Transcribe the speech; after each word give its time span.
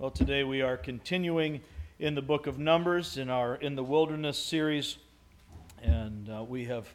Well, 0.00 0.12
today 0.12 0.44
we 0.44 0.62
are 0.62 0.76
continuing 0.76 1.60
in 1.98 2.14
the 2.14 2.22
book 2.22 2.46
of 2.46 2.56
Numbers 2.56 3.16
in 3.16 3.28
our 3.28 3.56
In 3.56 3.74
the 3.74 3.82
Wilderness 3.82 4.38
series, 4.38 4.96
and 5.82 6.30
uh, 6.30 6.44
we 6.44 6.66
have 6.66 6.86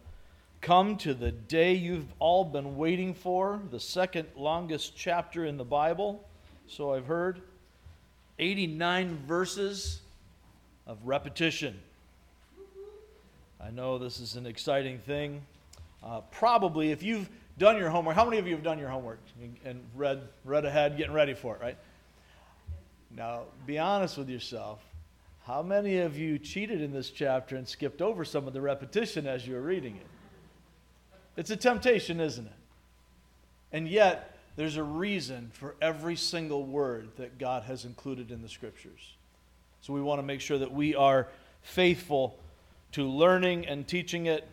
come 0.62 0.96
to 1.00 1.14
the 1.14 1.30
day 1.30 1.74
you've 1.74 2.08
all 2.20 2.46
been 2.46 2.78
waiting 2.78 3.14
for, 3.14 3.60
the 3.72 3.80
second 3.82 4.30
longest 4.38 4.96
chapter 4.96 5.44
in 5.44 5.58
the 5.58 5.66
Bible, 5.66 6.26
so 6.66 6.94
I've 6.94 7.06
heard. 7.06 7.42
89 8.40 9.18
verses 9.28 10.00
of 10.88 10.98
repetition. 11.04 11.78
I 13.60 13.70
know 13.70 13.98
this 13.98 14.22
is 14.22 14.38
an 14.38 14.46
exciting 14.46 14.98
thing. 14.98 15.42
Uh, 16.02 16.22
probably, 16.32 16.92
if 16.92 17.04
you've 17.04 17.30
done 17.58 17.76
your 17.76 17.90
homework, 17.90 18.16
how 18.16 18.24
many 18.24 18.38
of 18.38 18.48
you 18.48 18.56
have 18.56 18.64
done 18.64 18.80
your 18.80 18.88
homework 18.88 19.20
and 19.66 19.82
read, 19.94 20.22
read 20.46 20.64
ahead, 20.64 20.96
getting 20.96 21.14
ready 21.14 21.34
for 21.34 21.58
it, 21.58 21.62
right? 21.62 21.78
Now, 23.16 23.44
be 23.66 23.78
honest 23.78 24.18
with 24.18 24.30
yourself. 24.30 24.80
How 25.46 25.62
many 25.62 26.00
of 26.00 26.18
you 26.18 26.40
cheated 26.40 26.82
in 26.82 26.92
this 26.92 27.10
chapter 27.10 27.56
and 27.56 27.68
skipped 27.68 28.02
over 28.02 28.24
some 28.24 28.48
of 28.48 28.54
the 28.54 28.62
repetition 28.62 29.28
as 29.28 29.46
you 29.46 29.56
were 29.56 29.62
reading 29.62 29.98
it? 29.98 30.08
It's 31.36 31.50
a 31.50 31.58
temptation, 31.58 32.20
isn't 32.20 32.46
it? 32.46 32.54
And 33.72 33.88
yet, 33.88 34.38
there's 34.56 34.78
a 34.78 34.84
reason 34.84 35.52
for 35.54 35.76
every 35.82 36.16
single 36.16 36.64
word 36.64 37.10
that 37.18 37.38
God 37.38 37.64
has 37.64 37.86
included 37.86 38.32
in 38.32 38.42
the 38.42 38.50
scriptures. 38.50 39.16
So 39.82 39.94
we 39.94 40.02
want 40.02 40.20
to 40.20 40.24
make 40.24 40.42
sure 40.42 40.60
that 40.60 40.72
we 40.72 40.96
are 40.96 41.28
faithful 41.62 42.38
to 42.94 43.08
learning 43.08 43.68
and 43.68 43.88
teaching 43.88 44.28
it. 44.28 44.48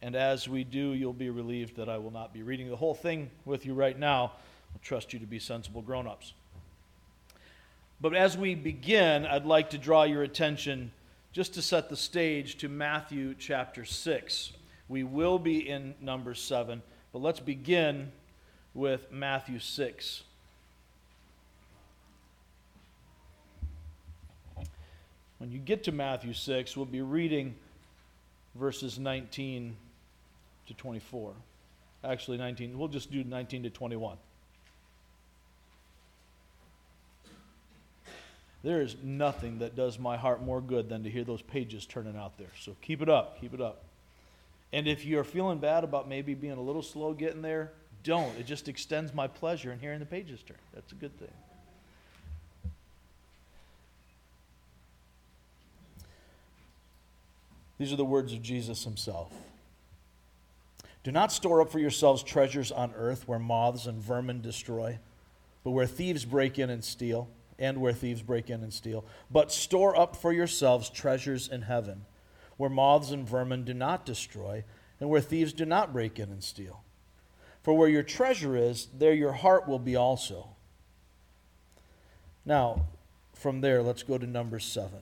And 0.00 0.14
as 0.14 0.48
we 0.48 0.64
do, 0.64 0.92
you'll 0.92 1.12
be 1.12 1.30
relieved 1.30 1.76
that 1.76 1.88
I 1.88 1.98
will 1.98 2.12
not 2.12 2.32
be 2.32 2.42
reading 2.42 2.68
the 2.68 2.76
whole 2.76 2.94
thing 2.94 3.30
with 3.44 3.66
you 3.66 3.74
right 3.74 3.98
now. 3.98 4.32
I 4.74 4.78
trust 4.82 5.12
you 5.12 5.18
to 5.18 5.26
be 5.26 5.38
sensible 5.38 5.82
grown 5.82 6.06
ups. 6.06 6.34
But 8.00 8.14
as 8.14 8.36
we 8.36 8.54
begin, 8.54 9.26
I'd 9.26 9.44
like 9.44 9.70
to 9.70 9.78
draw 9.78 10.04
your 10.04 10.22
attention 10.22 10.92
just 11.32 11.54
to 11.54 11.62
set 11.62 11.88
the 11.88 11.96
stage 11.96 12.56
to 12.58 12.68
Matthew 12.68 13.34
chapter 13.34 13.84
6. 13.84 14.52
We 14.88 15.02
will 15.02 15.38
be 15.38 15.68
in 15.68 15.94
number 16.00 16.34
7, 16.34 16.80
but 17.12 17.18
let's 17.20 17.40
begin 17.40 18.12
with 18.72 19.10
Matthew 19.10 19.58
6. 19.58 20.22
When 25.38 25.50
you 25.50 25.58
get 25.58 25.84
to 25.84 25.92
Matthew 25.92 26.32
6, 26.32 26.76
we'll 26.76 26.86
be 26.86 27.02
reading 27.02 27.54
verses 28.54 28.98
19 28.98 29.76
to 30.66 30.74
24. 30.74 31.32
Actually, 32.04 32.38
19. 32.38 32.78
We'll 32.78 32.88
just 32.88 33.10
do 33.10 33.24
19 33.24 33.64
to 33.64 33.70
21. 33.70 34.16
There 38.62 38.80
is 38.80 38.96
nothing 39.02 39.60
that 39.60 39.76
does 39.76 39.98
my 39.98 40.16
heart 40.16 40.42
more 40.42 40.60
good 40.60 40.88
than 40.88 41.04
to 41.04 41.10
hear 41.10 41.24
those 41.24 41.42
pages 41.42 41.86
turning 41.86 42.16
out 42.16 42.38
there. 42.38 42.50
So 42.60 42.74
keep 42.82 43.00
it 43.00 43.08
up, 43.08 43.40
keep 43.40 43.54
it 43.54 43.60
up. 43.60 43.84
And 44.72 44.88
if 44.88 45.04
you're 45.04 45.24
feeling 45.24 45.58
bad 45.58 45.84
about 45.84 46.08
maybe 46.08 46.34
being 46.34 46.58
a 46.58 46.60
little 46.60 46.82
slow 46.82 47.14
getting 47.14 47.40
there, 47.40 47.72
don't. 48.02 48.36
It 48.38 48.46
just 48.46 48.68
extends 48.68 49.14
my 49.14 49.28
pleasure 49.28 49.72
in 49.72 49.78
hearing 49.78 50.00
the 50.00 50.06
pages 50.06 50.42
turn. 50.42 50.58
That's 50.74 50.92
a 50.92 50.96
good 50.96 51.16
thing. 51.18 51.28
These 57.78 57.92
are 57.92 57.96
the 57.96 58.04
words 58.04 58.32
of 58.32 58.42
Jesus 58.42 58.82
himself. 58.82 59.32
Do 61.04 61.12
not 61.12 61.30
store 61.30 61.60
up 61.60 61.70
for 61.70 61.78
yourselves 61.78 62.24
treasures 62.24 62.72
on 62.72 62.92
earth 62.96 63.28
where 63.28 63.38
moths 63.38 63.86
and 63.86 64.02
vermin 64.02 64.42
destroy, 64.42 64.98
but 65.62 65.70
where 65.70 65.86
thieves 65.86 66.24
break 66.24 66.58
in 66.58 66.70
and 66.70 66.84
steal 66.84 67.28
and 67.58 67.80
where 67.80 67.92
thieves 67.92 68.22
break 68.22 68.50
in 68.50 68.62
and 68.62 68.72
steal. 68.72 69.04
But 69.30 69.50
store 69.52 69.98
up 69.98 70.14
for 70.14 70.32
yourselves 70.32 70.90
treasures 70.90 71.48
in 71.48 71.62
heaven, 71.62 72.04
where 72.56 72.70
moths 72.70 73.10
and 73.10 73.28
vermin 73.28 73.64
do 73.64 73.74
not 73.74 74.06
destroy, 74.06 74.64
and 75.00 75.08
where 75.08 75.20
thieves 75.20 75.52
do 75.52 75.64
not 75.64 75.92
break 75.92 76.18
in 76.18 76.30
and 76.30 76.42
steal. 76.42 76.82
For 77.62 77.74
where 77.74 77.88
your 77.88 78.02
treasure 78.02 78.56
is, 78.56 78.88
there 78.96 79.12
your 79.12 79.32
heart 79.32 79.68
will 79.68 79.78
be 79.78 79.96
also. 79.96 80.50
Now, 82.44 82.86
from 83.34 83.60
there, 83.60 83.82
let's 83.82 84.02
go 84.02 84.18
to 84.18 84.26
number 84.26 84.58
seven. 84.58 85.00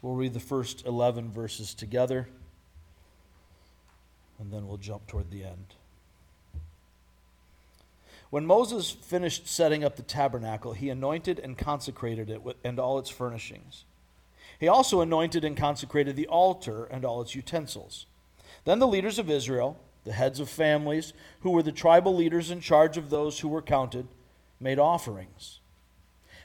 We'll 0.00 0.14
read 0.14 0.32
the 0.32 0.40
first 0.40 0.86
11 0.86 1.32
verses 1.32 1.74
together, 1.74 2.28
and 4.38 4.52
then 4.52 4.68
we'll 4.68 4.76
jump 4.76 5.06
toward 5.08 5.30
the 5.30 5.44
end. 5.44 5.74
When 8.30 8.46
Moses 8.46 8.90
finished 8.90 9.48
setting 9.48 9.84
up 9.84 9.96
the 9.96 10.02
tabernacle, 10.02 10.74
he 10.74 10.90
anointed 10.90 11.38
and 11.38 11.56
consecrated 11.56 12.28
it 12.28 12.42
and 12.62 12.78
all 12.78 12.98
its 12.98 13.08
furnishings. 13.08 13.84
He 14.58 14.68
also 14.68 15.00
anointed 15.00 15.44
and 15.44 15.56
consecrated 15.56 16.16
the 16.16 16.26
altar 16.26 16.84
and 16.84 17.04
all 17.04 17.22
its 17.22 17.34
utensils. 17.34 18.06
Then 18.64 18.80
the 18.80 18.86
leaders 18.86 19.18
of 19.18 19.30
Israel, 19.30 19.78
the 20.04 20.12
heads 20.12 20.40
of 20.40 20.50
families, 20.50 21.12
who 21.40 21.50
were 21.50 21.62
the 21.62 21.72
tribal 21.72 22.14
leaders 22.14 22.50
in 22.50 22.60
charge 22.60 22.96
of 22.96 23.08
those 23.08 23.40
who 23.40 23.48
were 23.48 23.62
counted, 23.62 24.08
made 24.60 24.78
offerings. 24.78 25.60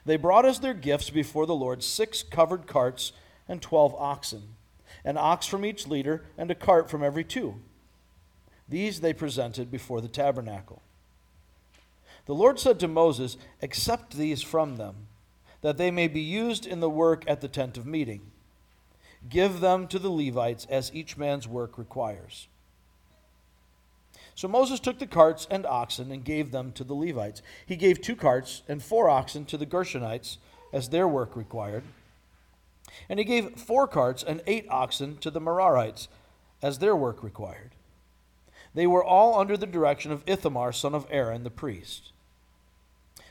They 0.05 0.17
brought 0.17 0.45
as 0.45 0.59
their 0.59 0.73
gifts 0.73 1.09
before 1.09 1.45
the 1.45 1.55
Lord 1.55 1.83
six 1.83 2.23
covered 2.23 2.67
carts 2.67 3.13
and 3.47 3.61
twelve 3.61 3.95
oxen, 3.95 4.55
an 5.03 5.17
ox 5.17 5.47
from 5.47 5.65
each 5.65 5.87
leader, 5.87 6.23
and 6.37 6.51
a 6.51 6.55
cart 6.55 6.89
from 6.89 7.03
every 7.03 7.23
two. 7.23 7.55
These 8.69 9.01
they 9.01 9.13
presented 9.13 9.71
before 9.71 10.01
the 10.01 10.07
tabernacle. 10.07 10.81
The 12.25 12.35
Lord 12.35 12.59
said 12.59 12.79
to 12.79 12.87
Moses, 12.87 13.37
Accept 13.61 14.13
these 14.13 14.41
from 14.41 14.77
them, 14.77 15.07
that 15.61 15.77
they 15.77 15.91
may 15.91 16.07
be 16.07 16.21
used 16.21 16.65
in 16.65 16.79
the 16.79 16.89
work 16.89 17.23
at 17.27 17.41
the 17.41 17.47
tent 17.47 17.77
of 17.77 17.85
meeting. 17.85 18.21
Give 19.29 19.59
them 19.59 19.87
to 19.87 19.99
the 19.99 20.09
Levites 20.09 20.67
as 20.69 20.93
each 20.93 21.17
man's 21.17 21.47
work 21.47 21.77
requires. 21.77 22.47
So 24.35 24.47
Moses 24.47 24.79
took 24.79 24.99
the 24.99 25.07
carts 25.07 25.47
and 25.51 25.65
oxen 25.65 26.11
and 26.11 26.23
gave 26.23 26.51
them 26.51 26.71
to 26.73 26.83
the 26.83 26.95
Levites. 26.95 27.41
He 27.65 27.75
gave 27.75 28.01
two 28.01 28.15
carts 28.15 28.63
and 28.67 28.81
four 28.81 29.09
oxen 29.09 29.45
to 29.45 29.57
the 29.57 29.65
Gershonites 29.65 30.37
as 30.71 30.89
their 30.89 31.07
work 31.07 31.35
required. 31.35 31.83
And 33.07 33.19
he 33.19 33.25
gave 33.25 33.59
four 33.59 33.87
carts 33.87 34.23
and 34.23 34.41
eight 34.47 34.65
oxen 34.69 35.17
to 35.17 35.29
the 35.29 35.41
Merarites 35.41 36.07
as 36.61 36.79
their 36.79 36.95
work 36.95 37.21
required. 37.21 37.71
They 38.73 38.87
were 38.87 39.03
all 39.03 39.39
under 39.39 39.55
the 39.55 39.67
direction 39.67 40.11
of 40.11 40.23
Ithamar, 40.25 40.71
son 40.71 40.95
of 40.95 41.05
Aaron, 41.11 41.43
the 41.43 41.51
priest. 41.51 42.12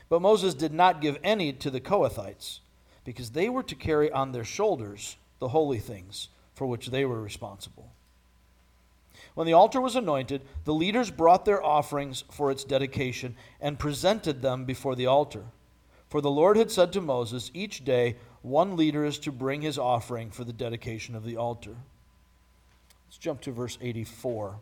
But 0.09 0.21
Moses 0.21 0.53
did 0.53 0.73
not 0.73 1.01
give 1.01 1.17
any 1.23 1.53
to 1.53 1.69
the 1.69 1.81
Kohathites, 1.81 2.59
because 3.03 3.31
they 3.31 3.49
were 3.49 3.63
to 3.63 3.75
carry 3.75 4.11
on 4.11 4.31
their 4.31 4.43
shoulders 4.43 5.17
the 5.39 5.49
holy 5.49 5.79
things 5.79 6.29
for 6.53 6.67
which 6.67 6.87
they 6.87 7.05
were 7.05 7.21
responsible. 7.21 7.91
When 9.33 9.47
the 9.47 9.53
altar 9.53 9.81
was 9.81 9.95
anointed, 9.95 10.41
the 10.63 10.73
leaders 10.73 11.09
brought 11.09 11.45
their 11.45 11.63
offerings 11.63 12.23
for 12.31 12.51
its 12.51 12.63
dedication 12.63 13.35
and 13.59 13.79
presented 13.79 14.41
them 14.41 14.65
before 14.65 14.95
the 14.95 15.07
altar. 15.07 15.45
For 16.09 16.21
the 16.21 16.31
Lord 16.31 16.57
had 16.57 16.69
said 16.69 16.93
to 16.93 17.01
Moses, 17.01 17.49
Each 17.53 17.83
day 17.83 18.17
one 18.43 18.75
leader 18.75 19.03
is 19.03 19.17
to 19.19 19.31
bring 19.31 19.61
his 19.61 19.79
offering 19.79 20.29
for 20.29 20.43
the 20.43 20.53
dedication 20.53 21.15
of 21.15 21.23
the 21.23 21.37
altar. 21.37 21.75
Let's 23.07 23.17
jump 23.17 23.41
to 23.41 23.51
verse 23.51 23.77
84. 23.81 24.59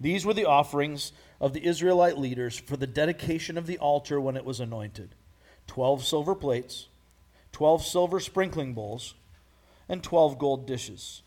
These 0.00 0.26
were 0.26 0.34
the 0.34 0.44
offerings 0.44 1.12
of 1.40 1.52
the 1.52 1.64
Israelite 1.64 2.18
leaders 2.18 2.58
for 2.58 2.76
the 2.76 2.86
dedication 2.86 3.56
of 3.56 3.66
the 3.66 3.78
altar 3.78 4.20
when 4.20 4.36
it 4.36 4.44
was 4.44 4.60
anointed 4.60 5.14
12 5.66 6.04
silver 6.04 6.34
plates, 6.34 6.86
12 7.52 7.84
silver 7.84 8.20
sprinkling 8.20 8.74
bowls, 8.74 9.14
and 9.88 10.02
12 10.02 10.38
gold 10.38 10.66
dishes. 10.66 11.22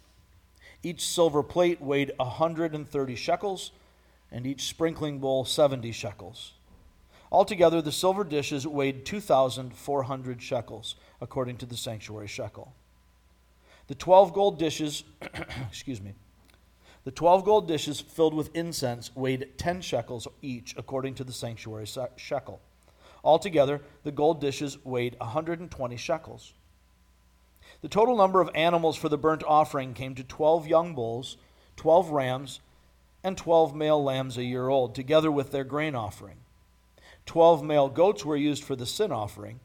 Each 0.81 1.05
silver 1.05 1.43
plate 1.43 1.81
weighed 1.81 2.13
130 2.17 3.15
shekels, 3.15 3.71
and 4.31 4.45
each 4.45 4.67
sprinkling 4.67 5.19
bowl 5.19 5.43
70 5.43 5.91
shekels. 5.91 6.53
Altogether, 7.31 7.81
the 7.81 7.91
silver 7.91 8.23
dishes 8.23 8.65
weighed 8.65 9.05
2,400 9.05 10.41
shekels, 10.41 10.95
according 11.21 11.57
to 11.57 11.65
the 11.65 11.77
sanctuary 11.77 12.27
shekel. 12.27 12.73
The 13.87 13.95
12 13.95 14.33
gold 14.33 14.57
dishes, 14.57 15.03
excuse 15.67 16.01
me, 16.01 16.13
the 17.09 17.15
12 17.15 17.43
gold 17.43 17.67
dishes 17.67 17.99
filled 17.99 18.35
with 18.35 18.55
incense 18.55 19.09
weighed 19.15 19.57
10 19.57 19.81
shekels 19.81 20.27
each, 20.43 20.75
according 20.77 21.15
to 21.15 21.23
the 21.23 21.33
sanctuary 21.33 21.87
shekel. 22.17 22.61
Altogether, 23.23 23.81
the 24.03 24.11
gold 24.11 24.39
dishes 24.39 24.77
weighed 24.85 25.15
120 25.17 25.97
shekels. 25.97 26.53
The 27.81 27.87
total 27.87 28.15
number 28.15 28.41
of 28.41 28.51
animals 28.53 28.95
for 28.95 29.09
the 29.09 29.17
burnt 29.17 29.43
offering 29.43 29.95
came 29.95 30.13
to 30.13 30.23
12 30.23 30.67
young 30.67 30.93
bulls, 30.93 31.37
12 31.77 32.11
rams, 32.11 32.59
and 33.23 33.35
12 33.35 33.75
male 33.75 34.03
lambs 34.03 34.37
a 34.37 34.43
year 34.43 34.67
old, 34.67 34.93
together 34.93 35.31
with 35.31 35.49
their 35.49 35.63
grain 35.63 35.95
offering. 35.95 36.37
12 37.25 37.63
male 37.63 37.89
goats 37.89 38.23
were 38.23 38.37
used 38.37 38.63
for 38.63 38.75
the 38.75 38.85
sin 38.85 39.11
offering. 39.11 39.59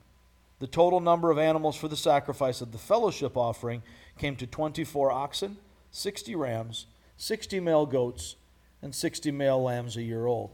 The 0.61 0.67
total 0.67 1.01
number 1.01 1.31
of 1.31 1.37
animals 1.37 1.77
for 1.77 1.89
the 1.89 1.95
sacrifice 1.95 2.63
of 2.63 2.73
the 2.73 2.79
fellowship 2.79 3.37
offering 3.37 3.83
came 4.17 4.35
to 4.37 4.47
24 4.47 5.13
oxen, 5.13 5.59
60 5.91 6.35
rams, 6.37 6.87
60 7.17 7.61
male 7.61 7.87
goats, 7.87 8.37
and 8.83 8.95
60 8.95 9.31
male 9.31 9.63
lambs 9.63 9.97
a 9.97 10.03
year 10.03 10.27
old. 10.27 10.51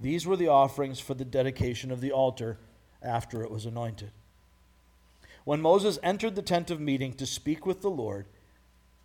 These 0.00 0.26
were 0.26 0.36
the 0.36 0.48
offerings 0.48 1.00
for 1.00 1.14
the 1.14 1.24
dedication 1.24 1.90
of 1.90 2.00
the 2.00 2.12
altar 2.12 2.58
after 3.02 3.42
it 3.42 3.50
was 3.50 3.66
anointed. 3.66 4.10
When 5.44 5.60
Moses 5.60 5.98
entered 6.02 6.36
the 6.36 6.42
tent 6.42 6.70
of 6.70 6.80
meeting 6.80 7.14
to 7.14 7.26
speak 7.26 7.66
with 7.66 7.82
the 7.82 7.90
Lord, 7.90 8.26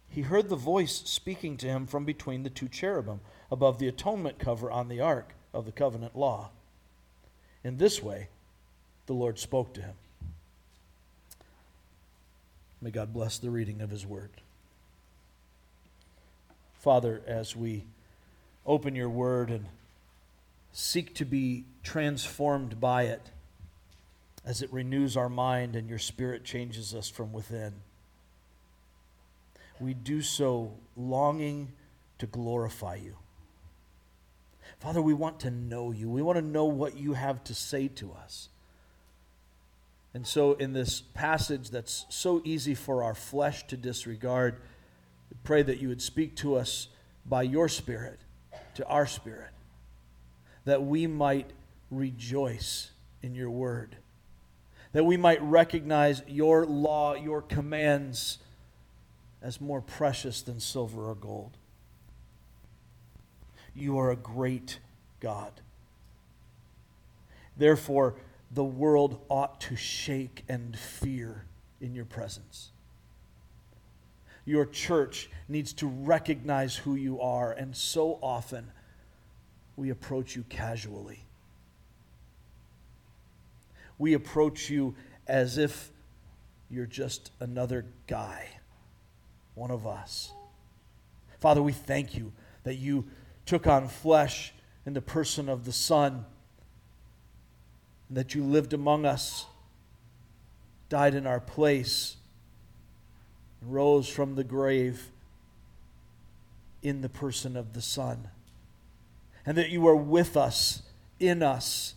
he 0.09 0.21
heard 0.21 0.49
the 0.49 0.55
voice 0.55 1.01
speaking 1.05 1.57
to 1.57 1.67
him 1.67 1.85
from 1.87 2.05
between 2.05 2.43
the 2.43 2.49
two 2.49 2.67
cherubim 2.67 3.21
above 3.51 3.79
the 3.79 3.87
atonement 3.87 4.39
cover 4.39 4.71
on 4.71 4.87
the 4.87 5.01
ark 5.01 5.33
of 5.53 5.65
the 5.65 5.71
covenant 5.71 6.15
law. 6.15 6.51
In 7.63 7.77
this 7.77 8.01
way, 8.01 8.29
the 9.07 9.13
Lord 9.13 9.39
spoke 9.39 9.73
to 9.73 9.81
him. 9.81 9.95
May 12.81 12.91
God 12.91 13.11
bless 13.11 13.39
the 13.39 13.49
reading 13.49 13.81
of 13.81 13.89
his 13.89 14.05
word. 14.05 14.29
Father, 16.87 17.21
as 17.27 17.53
we 17.53 17.83
open 18.65 18.95
your 18.95 19.09
word 19.09 19.49
and 19.49 19.65
seek 20.71 21.13
to 21.15 21.25
be 21.25 21.65
transformed 21.83 22.79
by 22.79 23.03
it, 23.03 23.29
as 24.45 24.61
it 24.61 24.71
renews 24.71 25.17
our 25.17 25.27
mind 25.27 25.75
and 25.75 25.89
your 25.89 25.99
spirit 25.99 26.45
changes 26.45 26.95
us 26.95 27.09
from 27.09 27.33
within, 27.33 27.73
we 29.81 29.93
do 29.93 30.21
so 30.21 30.75
longing 30.95 31.73
to 32.19 32.25
glorify 32.25 32.95
you. 32.95 33.17
Father, 34.79 35.01
we 35.01 35.13
want 35.13 35.41
to 35.41 35.51
know 35.51 35.91
you. 35.91 36.09
We 36.09 36.21
want 36.21 36.37
to 36.37 36.41
know 36.41 36.63
what 36.63 36.95
you 36.95 37.15
have 37.15 37.43
to 37.43 37.53
say 37.53 37.89
to 37.89 38.13
us. 38.13 38.47
And 40.13 40.25
so, 40.25 40.53
in 40.53 40.71
this 40.71 41.01
passage 41.01 41.69
that's 41.69 42.05
so 42.07 42.41
easy 42.45 42.75
for 42.75 43.03
our 43.03 43.13
flesh 43.13 43.67
to 43.67 43.75
disregard, 43.75 44.61
pray 45.47 45.63
that 45.63 45.79
you 45.79 45.87
would 45.87 46.01
speak 46.01 46.35
to 46.35 46.57
us 46.57 46.89
by 47.25 47.41
your 47.41 47.69
Spirit, 47.69 48.19
to 48.75 48.85
our 48.85 49.07
spirit, 49.07 49.51
that 50.65 50.83
we 50.83 51.07
might 51.07 51.51
rejoice 51.89 52.91
in 53.23 53.33
your 53.33 53.49
word, 53.49 53.95
that 54.91 55.05
we 55.05 55.15
might 55.15 55.41
recognize 55.41 56.21
your 56.27 56.65
law, 56.65 57.15
your 57.15 57.41
commands 57.41 58.39
as 59.41 59.61
more 59.61 59.79
precious 59.79 60.41
than 60.41 60.59
silver 60.59 61.09
or 61.09 61.15
gold. 61.15 61.55
You 63.73 63.97
are 63.99 64.11
a 64.11 64.17
great 64.17 64.79
God. 65.21 65.53
Therefore, 67.55 68.15
the 68.51 68.65
world 68.65 69.21
ought 69.29 69.61
to 69.61 69.77
shake 69.77 70.43
and 70.49 70.77
fear 70.77 71.45
in 71.79 71.95
your 71.95 72.03
presence. 72.03 72.71
Your 74.47 74.65
church 74.65 75.29
needs 75.49 75.73
to 75.73 75.87
recognize 75.87 76.73
who 76.73 76.95
you 76.95 77.19
are, 77.19 77.51
and 77.51 77.75
so 77.75 78.17
often 78.23 78.71
we 79.75 79.89
approach 79.89 80.37
you 80.37 80.45
casually. 80.47 81.25
We 83.97 84.13
approach 84.13 84.69
you 84.69 84.95
as 85.27 85.57
if 85.57 85.91
you're 86.69 86.85
just 86.85 87.31
another 87.41 87.87
guy, 88.07 88.47
one 89.53 89.69
of 89.69 89.85
us. 89.85 90.31
Father, 91.41 91.61
we 91.61 91.73
thank 91.73 92.15
you 92.15 92.31
that 92.63 92.75
you 92.75 93.05
took 93.45 93.67
on 93.67 93.89
flesh 93.89 94.53
in 94.85 94.93
the 94.93 95.01
person 95.01 95.49
of 95.49 95.65
the 95.65 95.73
Son 95.73 96.23
and 98.07 98.17
that 98.17 98.33
you 98.33 98.45
lived 98.45 98.71
among 98.71 99.05
us, 99.05 99.45
died 100.87 101.15
in 101.15 101.27
our 101.27 101.41
place, 101.41 102.15
and 103.61 103.73
rose 103.73 104.07
from 104.07 104.35
the 104.35 104.43
grave 104.43 105.11
in 106.81 107.01
the 107.01 107.09
person 107.09 107.57
of 107.57 107.73
the 107.73 107.81
Son, 107.81 108.29
and 109.45 109.57
that 109.57 109.69
you 109.69 109.87
are 109.87 109.95
with 109.95 110.37
us, 110.37 110.83
in 111.19 111.41
us, 111.41 111.95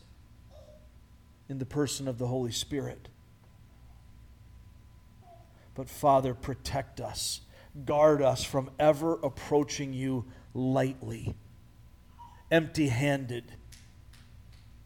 in 1.48 1.58
the 1.58 1.66
person 1.66 2.08
of 2.08 2.18
the 2.18 2.26
Holy 2.26 2.52
Spirit. 2.52 3.08
But 5.74 5.88
Father, 5.88 6.34
protect 6.34 7.00
us, 7.00 7.40
guard 7.84 8.22
us 8.22 8.44
from 8.44 8.70
ever 8.78 9.14
approaching 9.14 9.92
you 9.92 10.24
lightly, 10.54 11.34
empty 12.50 12.88
handed, 12.88 13.52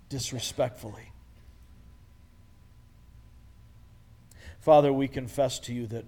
disrespectfully. 0.08 1.12
Father, 4.60 4.92
we 4.92 5.08
confess 5.08 5.58
to 5.60 5.74
you 5.74 5.86
that 5.88 6.04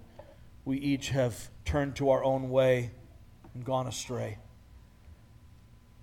we 0.67 0.77
each 0.79 1.11
have 1.11 1.49
turned 1.63 1.95
to 1.95 2.09
our 2.09 2.21
own 2.25 2.49
way 2.49 2.91
and 3.53 3.63
gone 3.63 3.87
astray. 3.87 4.37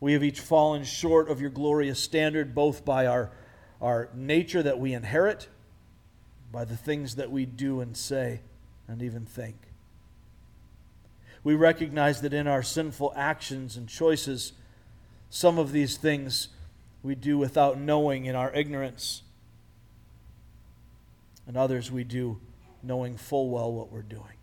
We 0.00 0.14
have 0.14 0.24
each 0.24 0.40
fallen 0.40 0.84
short 0.84 1.28
of 1.28 1.38
your 1.38 1.50
glorious 1.50 2.00
standard, 2.00 2.54
both 2.54 2.82
by 2.82 3.04
our, 3.06 3.30
our 3.82 4.08
nature 4.14 4.62
that 4.62 4.78
we 4.78 4.94
inherit, 4.94 5.48
by 6.50 6.64
the 6.64 6.78
things 6.78 7.16
that 7.16 7.30
we 7.30 7.44
do 7.44 7.82
and 7.82 7.94
say 7.94 8.40
and 8.88 9.02
even 9.02 9.26
think. 9.26 9.56
We 11.42 11.54
recognize 11.54 12.22
that 12.22 12.32
in 12.32 12.46
our 12.46 12.62
sinful 12.62 13.12
actions 13.14 13.76
and 13.76 13.86
choices, 13.86 14.54
some 15.28 15.58
of 15.58 15.72
these 15.72 15.98
things 15.98 16.48
we 17.02 17.14
do 17.14 17.36
without 17.36 17.78
knowing 17.78 18.24
in 18.24 18.34
our 18.34 18.50
ignorance 18.54 19.24
and 21.46 21.54
others 21.54 21.92
we 21.92 22.02
do 22.02 22.40
knowing 22.82 23.18
full 23.18 23.50
well 23.50 23.70
what 23.70 23.92
we're 23.92 24.00
doing. 24.00 24.33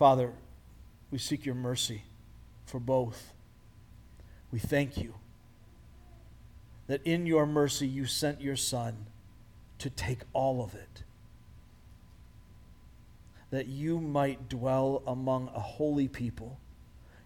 Father, 0.00 0.32
we 1.10 1.18
seek 1.18 1.44
your 1.44 1.54
mercy 1.54 2.04
for 2.64 2.80
both. 2.80 3.34
We 4.50 4.58
thank 4.58 4.96
you 4.96 5.16
that 6.86 7.02
in 7.04 7.26
your 7.26 7.44
mercy 7.44 7.86
you 7.86 8.06
sent 8.06 8.40
your 8.40 8.56
Son 8.56 9.04
to 9.76 9.90
take 9.90 10.20
all 10.32 10.64
of 10.64 10.74
it, 10.74 11.02
that 13.50 13.66
you 13.66 14.00
might 14.00 14.48
dwell 14.48 15.02
among 15.06 15.48
a 15.48 15.60
holy 15.60 16.08
people, 16.08 16.58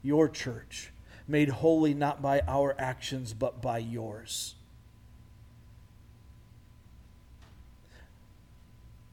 your 0.03 0.29
church, 0.29 0.91
made 1.29 1.51
holy 1.51 1.95
not 1.95 2.21
by 2.21 2.41
our 2.49 2.75
actions 2.77 3.35
but 3.35 3.63
by 3.63 3.79
yours. 3.79 4.57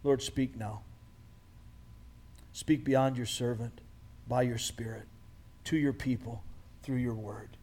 Lord, 0.03 0.23
speak 0.23 0.57
now. 0.57 0.81
Speak 2.61 2.83
beyond 2.83 3.17
your 3.17 3.25
servant, 3.25 3.81
by 4.27 4.43
your 4.43 4.59
Spirit, 4.59 5.07
to 5.63 5.77
your 5.77 5.93
people, 5.93 6.43
through 6.83 6.97
your 6.97 7.15
word. 7.15 7.57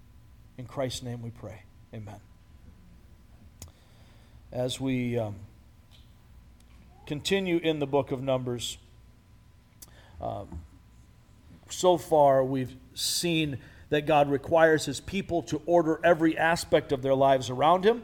In 0.59 0.65
Christ's 0.65 1.05
name 1.05 1.23
we 1.23 1.31
pray. 1.31 1.63
Amen. 1.95 2.19
As 4.51 4.81
we 4.81 5.17
um, 5.17 5.37
continue 7.07 7.59
in 7.59 7.79
the 7.79 7.87
book 7.87 8.11
of 8.11 8.25
Numbers, 8.25 8.77
um, 10.21 10.63
so 11.71 11.97
far 11.97 12.43
we've 12.43 12.75
seen 12.93 13.59
that 13.91 14.05
God 14.05 14.29
requires 14.29 14.85
his 14.85 14.99
people 14.99 15.43
to 15.43 15.63
order 15.65 16.01
every 16.03 16.37
aspect 16.37 16.91
of 16.91 17.03
their 17.03 17.15
lives 17.15 17.51
around 17.51 17.85
him, 17.85 18.03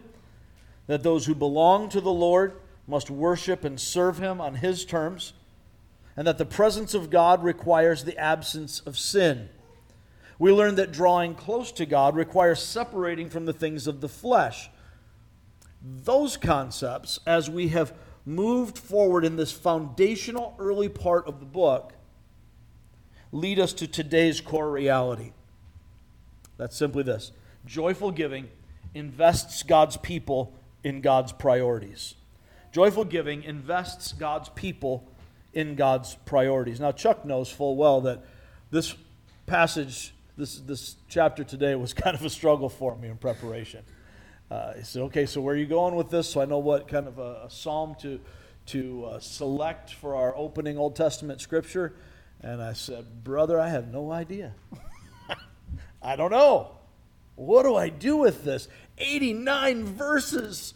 that 0.87 1.03
those 1.03 1.27
who 1.27 1.35
belong 1.35 1.89
to 1.89 2.01
the 2.01 2.13
Lord 2.13 2.53
must 2.87 3.11
worship 3.11 3.65
and 3.65 3.81
serve 3.81 4.19
Him 4.19 4.41
on 4.41 4.55
His 4.55 4.85
terms, 4.85 5.33
and 6.17 6.27
that 6.27 6.39
the 6.39 6.45
presence 6.45 6.95
of 6.95 7.11
God 7.11 7.43
requires 7.43 8.05
the 8.05 8.17
absence 8.19 8.81
of 8.81 8.99
sin. 8.99 9.49
We 10.39 10.53
learn 10.53 10.75
that 10.77 10.93
drawing 10.93 11.35
close 11.35 11.73
to 11.73 11.87
God 11.87 12.17
requires 12.17 12.63
separating 12.63 13.29
from 13.29 13.47
the 13.47 13.53
things 13.53 13.87
of 13.87 14.01
the 14.01 14.09
flesh. 14.09 14.71
Those 15.83 16.37
concepts, 16.37 17.21
as 17.27 17.51
we 17.51 17.69
have 17.69 17.93
moved 18.25 18.79
forward 18.79 19.25
in 19.25 19.37
this 19.37 19.53
foundational 19.53 20.55
early 20.59 20.89
part 20.89 21.27
of 21.27 21.41
the 21.41 21.47
book, 21.47 21.93
lead 23.33 23.59
us 23.59 23.73
to 23.75 23.87
today's 23.87 24.41
core 24.41 24.71
reality. 24.71 25.33
That's 26.57 26.77
simply 26.77 27.03
this 27.03 27.33
joyful 27.67 28.11
giving 28.11 28.49
invests 28.95 29.63
God's 29.63 29.97
people 29.97 30.55
in 30.83 31.01
God's 31.01 31.33
priorities. 31.33 32.15
Joyful 32.73 33.05
giving 33.05 33.43
invests 33.43 34.13
God's 34.13 34.49
people 34.51 35.09
in 35.55 35.77
God's 35.77 36.17
priorities. 36.27 36.81
Now, 36.81 36.93
Chuck 36.93 37.25
knows 37.25 37.51
full 37.51 37.77
well 37.77 38.03
that 38.03 38.25
this 38.71 38.95
passage, 39.47 40.13
this, 40.37 40.59
this 40.59 40.97
chapter 41.09 41.45
today, 41.45 41.75
was 41.77 41.95
kind 41.95 42.17
of 42.17 42.25
a 42.25 42.31
struggle 42.31 42.69
for 42.69 42.97
me 42.97 43.09
in 43.09 43.17
preparation. 43.17 43.85
Uh, 44.51 44.75
he 44.75 44.83
said, 44.83 45.03
Okay, 45.03 45.27
so 45.27 45.41
where 45.41 45.55
are 45.55 45.59
you 45.59 45.67
going 45.67 45.95
with 45.95 46.11
this? 46.11 46.29
So 46.29 46.41
I 46.41 46.45
know 46.45 46.59
what 46.59 46.89
kind 46.89 47.07
of 47.07 47.19
a, 47.19 47.45
a 47.47 47.51
psalm 47.51 47.95
to, 48.01 48.21
to 48.67 49.05
uh, 49.07 49.19
select 49.21 49.95
for 49.95 50.17
our 50.17 50.37
opening 50.37 50.77
Old 50.77 50.97
Testament 50.97 51.41
scripture. 51.41 51.95
And 52.43 52.61
I 52.61 52.75
said, 52.75 53.25
Brother, 53.25 53.59
I 53.59 53.69
have 53.69 53.89
no 53.89 54.13
idea. 54.13 54.53
I 56.03 56.17
don't 56.17 56.31
know. 56.31 56.73
What 57.37 57.63
do 57.63 57.75
I 57.75 57.89
do 57.89 58.17
with 58.17 58.45
this? 58.45 58.69
89 58.99 59.85
verses 59.85 60.75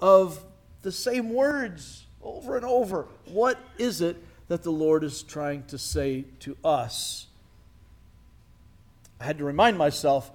of 0.00 0.44
the 0.82 0.92
same 0.92 1.30
words 1.30 2.05
over 2.26 2.56
and 2.56 2.64
over. 2.64 3.06
What 3.26 3.58
is 3.78 4.00
it 4.00 4.16
that 4.48 4.62
the 4.62 4.70
Lord 4.70 5.04
is 5.04 5.22
trying 5.22 5.64
to 5.64 5.78
say 5.78 6.24
to 6.40 6.56
us? 6.64 7.26
I 9.20 9.24
had 9.24 9.38
to 9.38 9.44
remind 9.44 9.78
myself 9.78 10.30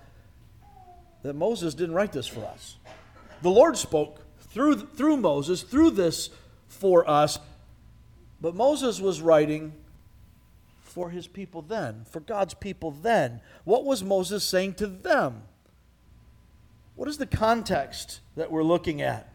that 1.24 1.34
Moses 1.34 1.74
didn't 1.74 1.94
write 1.94 2.12
this 2.12 2.28
for 2.28 2.42
us. 2.46 2.78
The 3.42 3.52
Lord 3.52 3.78
spoke 3.78 4.22
through, 4.40 4.88
through 4.88 5.18
Moses, 5.18 5.62
through 5.62 5.92
this 5.92 6.30
for 6.68 7.08
us, 7.10 7.40
but 8.40 8.56
Moses 8.56 9.00
was 9.00 9.22
writing 9.22 9.74
for 10.82 11.10
his 11.10 11.28
people 11.28 11.62
then, 11.62 12.06
for 12.10 12.20
God's 12.20 12.54
people 12.54 12.92
then. 12.92 13.42
What 13.64 13.86
was 13.86 14.04
Moses 14.04 14.44
saying 14.44 14.76
to 14.76 14.88
them? 14.88 15.44
What 16.96 17.08
is 17.08 17.18
the 17.18 17.26
context 17.26 18.20
that 18.36 18.52
we're 18.52 18.64
looking 18.64 19.02
at? 19.02 19.31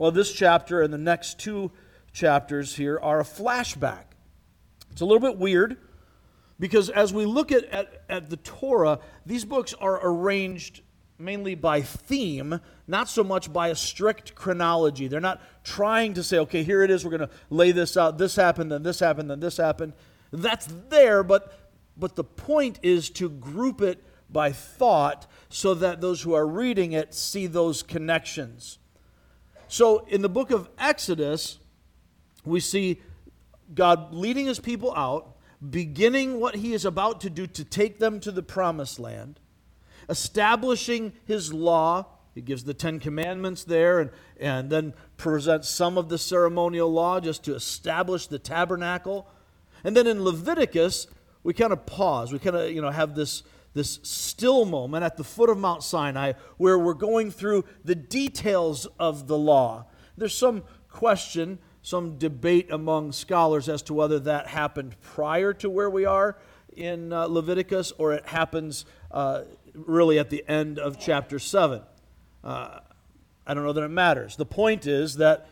Well, 0.00 0.12
this 0.12 0.32
chapter 0.32 0.80
and 0.80 0.90
the 0.90 0.96
next 0.96 1.38
two 1.38 1.72
chapters 2.10 2.74
here 2.74 2.98
are 3.02 3.20
a 3.20 3.22
flashback. 3.22 4.04
It's 4.90 5.02
a 5.02 5.04
little 5.04 5.20
bit 5.20 5.36
weird 5.36 5.76
because 6.58 6.88
as 6.88 7.12
we 7.12 7.26
look 7.26 7.52
at, 7.52 7.66
at, 7.66 8.02
at 8.08 8.30
the 8.30 8.38
Torah, 8.38 9.00
these 9.26 9.44
books 9.44 9.74
are 9.74 10.00
arranged 10.02 10.80
mainly 11.18 11.54
by 11.54 11.82
theme, 11.82 12.62
not 12.86 13.10
so 13.10 13.22
much 13.22 13.52
by 13.52 13.68
a 13.68 13.74
strict 13.74 14.34
chronology. 14.34 15.06
They're 15.06 15.20
not 15.20 15.42
trying 15.64 16.14
to 16.14 16.22
say, 16.22 16.38
okay, 16.38 16.62
here 16.62 16.82
it 16.82 16.90
is, 16.90 17.04
we're 17.04 17.18
going 17.18 17.28
to 17.28 17.34
lay 17.50 17.70
this 17.70 17.98
out. 17.98 18.16
This 18.16 18.36
happened, 18.36 18.72
then 18.72 18.82
this 18.82 19.00
happened, 19.00 19.30
then 19.30 19.40
this 19.40 19.58
happened. 19.58 19.92
That's 20.30 20.66
there, 20.88 21.22
but, 21.22 21.52
but 21.94 22.16
the 22.16 22.24
point 22.24 22.78
is 22.82 23.10
to 23.10 23.28
group 23.28 23.82
it 23.82 24.02
by 24.30 24.52
thought 24.52 25.26
so 25.50 25.74
that 25.74 26.00
those 26.00 26.22
who 26.22 26.32
are 26.32 26.46
reading 26.46 26.92
it 26.92 27.12
see 27.12 27.46
those 27.46 27.82
connections. 27.82 28.78
So 29.70 30.04
in 30.08 30.20
the 30.20 30.28
book 30.28 30.50
of 30.50 30.68
Exodus, 30.78 31.58
we 32.44 32.60
see 32.60 33.00
God 33.72 34.12
leading 34.12 34.46
his 34.46 34.58
people 34.58 34.92
out, 34.94 35.36
beginning 35.68 36.40
what 36.40 36.56
he 36.56 36.74
is 36.74 36.84
about 36.84 37.20
to 37.22 37.30
do 37.30 37.46
to 37.46 37.64
take 37.64 37.98
them 37.98 38.20
to 38.20 38.32
the 38.32 38.42
promised 38.42 38.98
land 38.98 39.40
establishing 40.10 41.12
his 41.24 41.52
law. 41.52 42.04
He 42.34 42.42
gives 42.42 42.64
the 42.64 42.74
Ten 42.74 42.98
Commandments 42.98 43.62
there 43.62 44.00
and, 44.00 44.10
and 44.40 44.68
then 44.68 44.92
presents 45.16 45.68
some 45.68 45.96
of 45.96 46.08
the 46.08 46.18
ceremonial 46.18 46.92
law 46.92 47.20
just 47.20 47.44
to 47.44 47.54
establish 47.54 48.26
the 48.26 48.38
tabernacle. 48.40 49.28
And 49.84 49.96
then 49.96 50.08
in 50.08 50.24
Leviticus, 50.24 51.06
we 51.44 51.54
kind 51.54 51.72
of 51.72 51.86
pause. 51.86 52.32
We 52.32 52.40
kind 52.40 52.56
of, 52.56 52.70
you 52.72 52.82
know, 52.82 52.90
have 52.90 53.14
this, 53.14 53.44
this 53.72 54.00
still 54.02 54.64
moment 54.64 55.04
at 55.04 55.16
the 55.16 55.24
foot 55.24 55.50
of 55.50 55.58
Mount 55.58 55.82
Sinai 55.82 56.32
where 56.56 56.78
we're 56.78 56.94
going 56.94 57.30
through 57.30 57.64
the 57.84 57.94
details 57.94 58.86
of 58.98 59.28
the 59.28 59.38
law. 59.38 59.86
There's 60.16 60.36
some 60.36 60.64
question, 60.88 61.58
some 61.82 62.18
debate 62.18 62.70
among 62.70 63.12
scholars 63.12 63.68
as 63.68 63.82
to 63.82 63.94
whether 63.94 64.18
that 64.20 64.48
happened 64.48 64.96
prior 65.00 65.52
to 65.54 65.70
where 65.70 65.90
we 65.90 66.04
are 66.04 66.36
in 66.76 67.12
uh, 67.12 67.26
Leviticus 67.26 67.92
or 67.98 68.12
it 68.12 68.26
happens 68.26 68.84
uh, 69.10 69.42
really 69.74 70.18
at 70.18 70.30
the 70.30 70.44
end 70.48 70.78
of 70.78 70.98
chapter 70.98 71.38
7. 71.38 71.82
Uh, 72.42 72.80
I 73.46 73.54
don't 73.54 73.64
know 73.64 73.72
that 73.72 73.84
it 73.84 73.88
matters. 73.88 74.36
The 74.36 74.46
point 74.46 74.86
is 74.86 75.16
that 75.16 75.48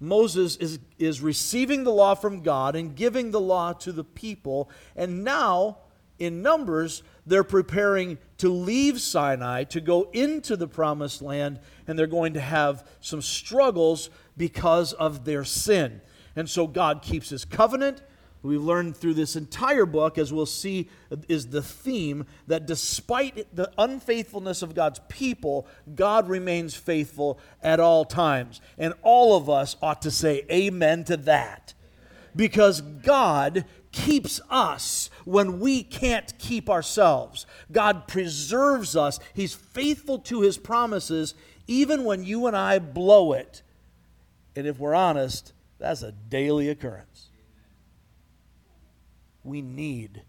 Moses 0.00 0.56
is, 0.56 0.78
is 0.98 1.20
receiving 1.20 1.84
the 1.84 1.92
law 1.92 2.14
from 2.14 2.42
God 2.42 2.76
and 2.76 2.94
giving 2.94 3.30
the 3.30 3.40
law 3.40 3.72
to 3.74 3.92
the 3.92 4.04
people, 4.04 4.70
and 4.96 5.24
now 5.24 5.78
in 6.18 6.42
Numbers, 6.42 7.02
they're 7.26 7.44
preparing 7.44 8.18
to 8.38 8.48
leave 8.48 9.00
Sinai 9.00 9.64
to 9.64 9.80
go 9.80 10.10
into 10.12 10.56
the 10.56 10.68
promised 10.68 11.22
land, 11.22 11.60
and 11.86 11.98
they're 11.98 12.06
going 12.06 12.34
to 12.34 12.40
have 12.40 12.86
some 13.00 13.22
struggles 13.22 14.10
because 14.36 14.92
of 14.92 15.24
their 15.24 15.44
sin. 15.44 16.00
And 16.36 16.48
so 16.48 16.66
God 16.66 17.02
keeps 17.02 17.30
his 17.30 17.44
covenant 17.44 18.02
we've 18.44 18.62
learned 18.62 18.96
through 18.96 19.14
this 19.14 19.36
entire 19.36 19.86
book, 19.86 20.18
as 20.18 20.32
we'll 20.32 20.46
see, 20.46 20.88
is 21.28 21.48
the 21.48 21.62
theme 21.62 22.26
that 22.46 22.66
despite 22.66 23.46
the 23.54 23.72
unfaithfulness 23.78 24.62
of 24.62 24.74
God's 24.74 25.00
people, 25.08 25.66
God 25.94 26.28
remains 26.28 26.74
faithful 26.74 27.40
at 27.62 27.80
all 27.80 28.04
times. 28.04 28.60
And 28.78 28.94
all 29.02 29.36
of 29.36 29.48
us 29.48 29.76
ought 29.82 30.02
to 30.02 30.10
say 30.10 30.44
amen 30.50 31.04
to 31.04 31.16
that. 31.18 31.74
Because 32.34 32.80
God 32.80 33.64
keeps 33.92 34.40
us 34.50 35.08
when 35.24 35.60
we 35.60 35.82
can't 35.82 36.36
keep 36.38 36.68
ourselves. 36.68 37.46
God 37.70 38.08
preserves 38.08 38.96
us. 38.96 39.20
He's 39.34 39.54
faithful 39.54 40.18
to 40.20 40.40
his 40.40 40.58
promises 40.58 41.34
even 41.66 42.04
when 42.04 42.24
you 42.24 42.46
and 42.46 42.56
I 42.56 42.78
blow 42.78 43.32
it. 43.32 43.62
And 44.56 44.66
if 44.66 44.78
we're 44.78 44.94
honest, 44.94 45.52
that's 45.78 46.02
a 46.02 46.12
daily 46.12 46.68
occurrence 46.68 47.30
we 49.44 49.60
need 49.60 50.22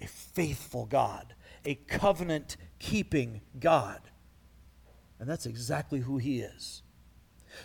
a 0.00 0.06
faithful 0.06 0.86
God, 0.86 1.34
a 1.64 1.76
covenant 1.76 2.56
keeping 2.78 3.40
God. 3.58 4.00
And 5.18 5.28
that's 5.28 5.46
exactly 5.46 6.00
who 6.00 6.18
He 6.18 6.40
is. 6.40 6.82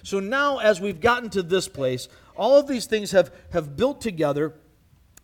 So 0.04 0.20
now, 0.20 0.60
as 0.60 0.80
we've 0.80 1.02
gotten 1.02 1.32
to 1.32 1.42
this 1.42 1.68
place, 1.68 2.08
all 2.40 2.58
of 2.58 2.68
these 2.68 2.86
things 2.86 3.12
have, 3.12 3.32
have 3.52 3.76
built 3.76 4.02
together 4.02 4.56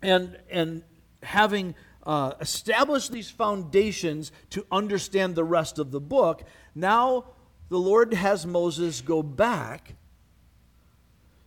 and, 0.02 0.38
and 0.52 0.84
having 1.24 1.74
uh, 2.04 2.34
established 2.40 3.12
these 3.12 3.30
foundations 3.30 4.32
to 4.52 4.66
understand 4.72 5.34
the 5.34 5.44
rest 5.44 5.80
of 5.80 5.92
the 5.92 6.00
book, 6.00 6.44
now 6.76 7.26
the 7.70 7.80
Lord 7.80 8.14
has 8.14 8.46
Moses 8.46 9.02
go 9.02 9.24
back 9.24 9.96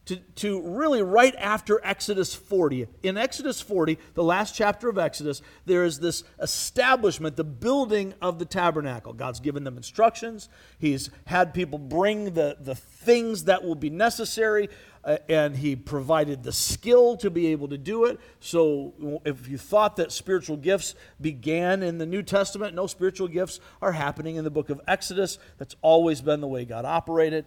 to, 0.08 0.16
to 0.36 0.62
really 0.62 1.02
right 1.02 1.34
after 1.36 1.82
Exodus 1.84 2.34
40. 2.34 2.86
In 3.02 3.18
Exodus 3.18 3.60
40, 3.60 3.98
the 4.14 4.22
last 4.22 4.54
chapter 4.54 4.88
of 4.88 4.96
Exodus, 4.96 5.42
there 5.66 5.84
is 5.84 6.00
this 6.00 6.24
establishment, 6.40 7.36
the 7.36 7.44
building 7.44 8.14
of 8.22 8.38
the 8.38 8.46
tabernacle. 8.46 9.12
God's 9.12 9.38
given 9.38 9.64
them 9.64 9.76
instructions. 9.76 10.48
He's 10.78 11.10
had 11.26 11.52
people 11.52 11.78
bring 11.78 12.32
the, 12.32 12.56
the 12.58 12.74
things 12.74 13.44
that 13.44 13.62
will 13.62 13.74
be 13.74 13.90
necessary, 13.90 14.70
uh, 15.04 15.18
and 15.28 15.54
He 15.54 15.76
provided 15.76 16.42
the 16.42 16.52
skill 16.52 17.18
to 17.18 17.28
be 17.28 17.48
able 17.48 17.68
to 17.68 17.78
do 17.78 18.06
it. 18.06 18.18
So 18.40 19.20
if 19.26 19.46
you 19.46 19.58
thought 19.58 19.96
that 19.96 20.10
spiritual 20.10 20.56
gifts 20.56 20.94
began 21.20 21.82
in 21.82 21.98
the 21.98 22.06
New 22.06 22.22
Testament, 22.22 22.74
no 22.74 22.86
spiritual 22.86 23.28
gifts 23.28 23.60
are 23.82 23.92
happening 23.92 24.36
in 24.36 24.44
the 24.44 24.50
book 24.50 24.70
of 24.70 24.80
Exodus. 24.88 25.38
That's 25.58 25.76
always 25.82 26.22
been 26.22 26.40
the 26.40 26.48
way 26.48 26.64
God 26.64 26.86
operated. 26.86 27.46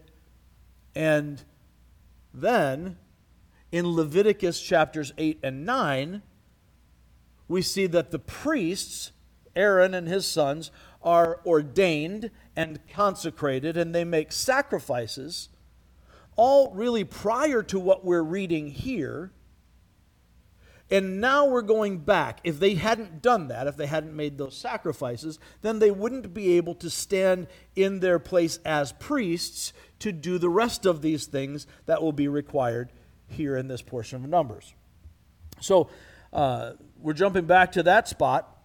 And 0.93 1.43
then, 2.33 2.97
in 3.71 3.95
Leviticus 3.95 4.61
chapters 4.61 5.13
8 5.17 5.39
and 5.43 5.65
9, 5.65 6.21
we 7.47 7.61
see 7.61 7.87
that 7.87 8.11
the 8.11 8.19
priests, 8.19 9.11
Aaron 9.55 9.93
and 9.93 10.07
his 10.07 10.25
sons, 10.25 10.71
are 11.03 11.41
ordained 11.45 12.31
and 12.55 12.79
consecrated, 12.87 13.75
and 13.75 13.93
they 13.93 14.03
make 14.03 14.31
sacrifices, 14.31 15.49
all 16.35 16.73
really 16.73 17.03
prior 17.03 17.61
to 17.63 17.79
what 17.79 18.05
we're 18.05 18.23
reading 18.23 18.69
here. 18.69 19.31
And 20.89 21.21
now 21.21 21.45
we're 21.45 21.61
going 21.61 21.99
back. 21.99 22.41
If 22.43 22.59
they 22.59 22.75
hadn't 22.75 23.21
done 23.21 23.47
that, 23.47 23.67
if 23.67 23.77
they 23.77 23.87
hadn't 23.87 24.13
made 24.13 24.37
those 24.37 24.57
sacrifices, 24.57 25.39
then 25.61 25.79
they 25.79 25.91
wouldn't 25.91 26.33
be 26.33 26.57
able 26.57 26.75
to 26.75 26.89
stand 26.89 27.47
in 27.77 28.01
their 28.01 28.19
place 28.19 28.59
as 28.65 28.91
priests 28.93 29.71
to 30.01 30.11
do 30.11 30.37
the 30.37 30.49
rest 30.49 30.85
of 30.85 31.01
these 31.01 31.25
things 31.25 31.65
that 31.85 32.01
will 32.01 32.11
be 32.11 32.27
required 32.27 32.91
here 33.27 33.55
in 33.55 33.67
this 33.67 33.81
portion 33.81 34.23
of 34.23 34.29
Numbers. 34.29 34.73
So 35.59 35.89
uh, 36.33 36.73
we're 36.99 37.13
jumping 37.13 37.45
back 37.45 37.71
to 37.73 37.83
that 37.83 38.07
spot. 38.07 38.57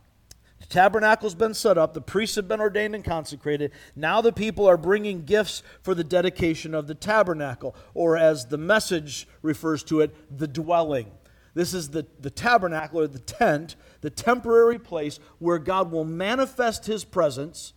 The 0.61 0.67
tabernacle's 0.67 1.35
been 1.35 1.53
set 1.53 1.77
up, 1.77 1.93
the 1.93 2.01
priests 2.01 2.37
have 2.37 2.49
been 2.49 2.61
ordained 2.61 2.95
and 2.95 3.05
consecrated. 3.05 3.73
Now 3.95 4.23
the 4.23 4.33
people 4.33 4.67
are 4.67 4.79
bringing 4.79 5.25
gifts 5.25 5.63
for 5.83 5.95
the 5.95 6.03
dedication 6.03 6.75
of 6.75 6.87
the 6.87 6.95
tabernacle, 6.95 7.77
or 7.93 8.17
as 8.17 8.47
the 8.47 8.57
message 8.57 9.29
refers 9.43 9.85
to 9.85 10.01
it, 10.01 10.15
the 10.37 10.49
dwelling. 10.49 11.11
This 11.53 11.75
is 11.75 11.91
the, 11.91 12.07
the 12.21 12.31
tabernacle 12.31 13.01
or 13.01 13.07
the 13.07 13.19
tent, 13.19 13.77
the 14.01 14.11
temporary 14.11 14.79
place 14.79 15.21
where 15.39 15.59
God 15.59 15.91
will 15.91 16.05
manifest 16.05 16.87
his 16.87 17.05
presence 17.05 17.75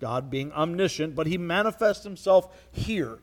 God 0.00 0.30
being 0.30 0.52
omniscient, 0.52 1.14
but 1.14 1.26
he 1.26 1.38
manifests 1.38 2.04
himself 2.04 2.48
here, 2.70 3.18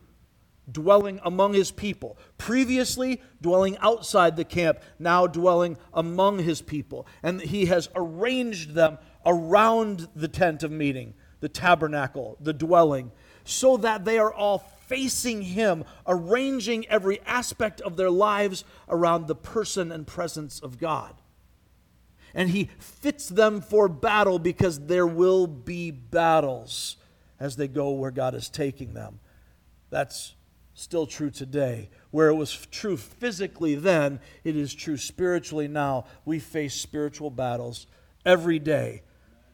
dwelling 0.71 1.19
among 1.23 1.53
his 1.53 1.71
people. 1.71 2.17
Previously, 2.37 3.21
dwelling 3.41 3.77
outside 3.79 4.35
the 4.35 4.45
camp, 4.45 4.79
now 4.99 5.27
dwelling 5.27 5.77
among 5.93 6.39
his 6.39 6.61
people. 6.61 7.07
And 7.23 7.41
he 7.41 7.65
has 7.65 7.89
arranged 7.95 8.73
them 8.73 8.97
around 9.25 10.07
the 10.15 10.27
tent 10.27 10.63
of 10.63 10.71
meeting, 10.71 11.13
the 11.39 11.49
tabernacle, 11.49 12.37
the 12.39 12.53
dwelling, 12.53 13.11
so 13.43 13.77
that 13.77 14.05
they 14.05 14.17
are 14.17 14.33
all 14.33 14.59
facing 14.87 15.41
him, 15.41 15.83
arranging 16.07 16.87
every 16.87 17.19
aspect 17.21 17.81
of 17.81 17.97
their 17.97 18.11
lives 18.11 18.63
around 18.87 19.27
the 19.27 19.35
person 19.35 19.91
and 19.91 20.05
presence 20.05 20.59
of 20.59 20.77
God 20.77 21.15
and 22.35 22.49
he 22.49 22.69
fits 22.77 23.29
them 23.29 23.61
for 23.61 23.87
battle 23.87 24.37
because 24.37 24.81
there 24.81 25.07
will 25.07 25.47
be 25.47 25.89
battles. 25.89 26.97
as 27.37 27.57
they 27.57 27.67
go 27.67 27.91
where 27.91 28.11
God 28.11 28.33
is 28.33 28.47
taking 28.47 28.93
them. 28.93 29.19
That's 29.89 30.35
still 30.73 31.05
true 31.05 31.29
today. 31.29 31.89
Where 32.11 32.29
it 32.29 32.35
was 32.35 32.67
true 32.71 32.95
physically 32.95 33.75
then, 33.75 34.21
it 34.45 34.55
is 34.55 34.73
true 34.73 34.95
spiritually 34.95 35.67
now. 35.67 36.05
We 36.23 36.39
face 36.39 36.75
spiritual 36.75 37.29
battles 37.29 37.87
every 38.25 38.59
day 38.59 39.03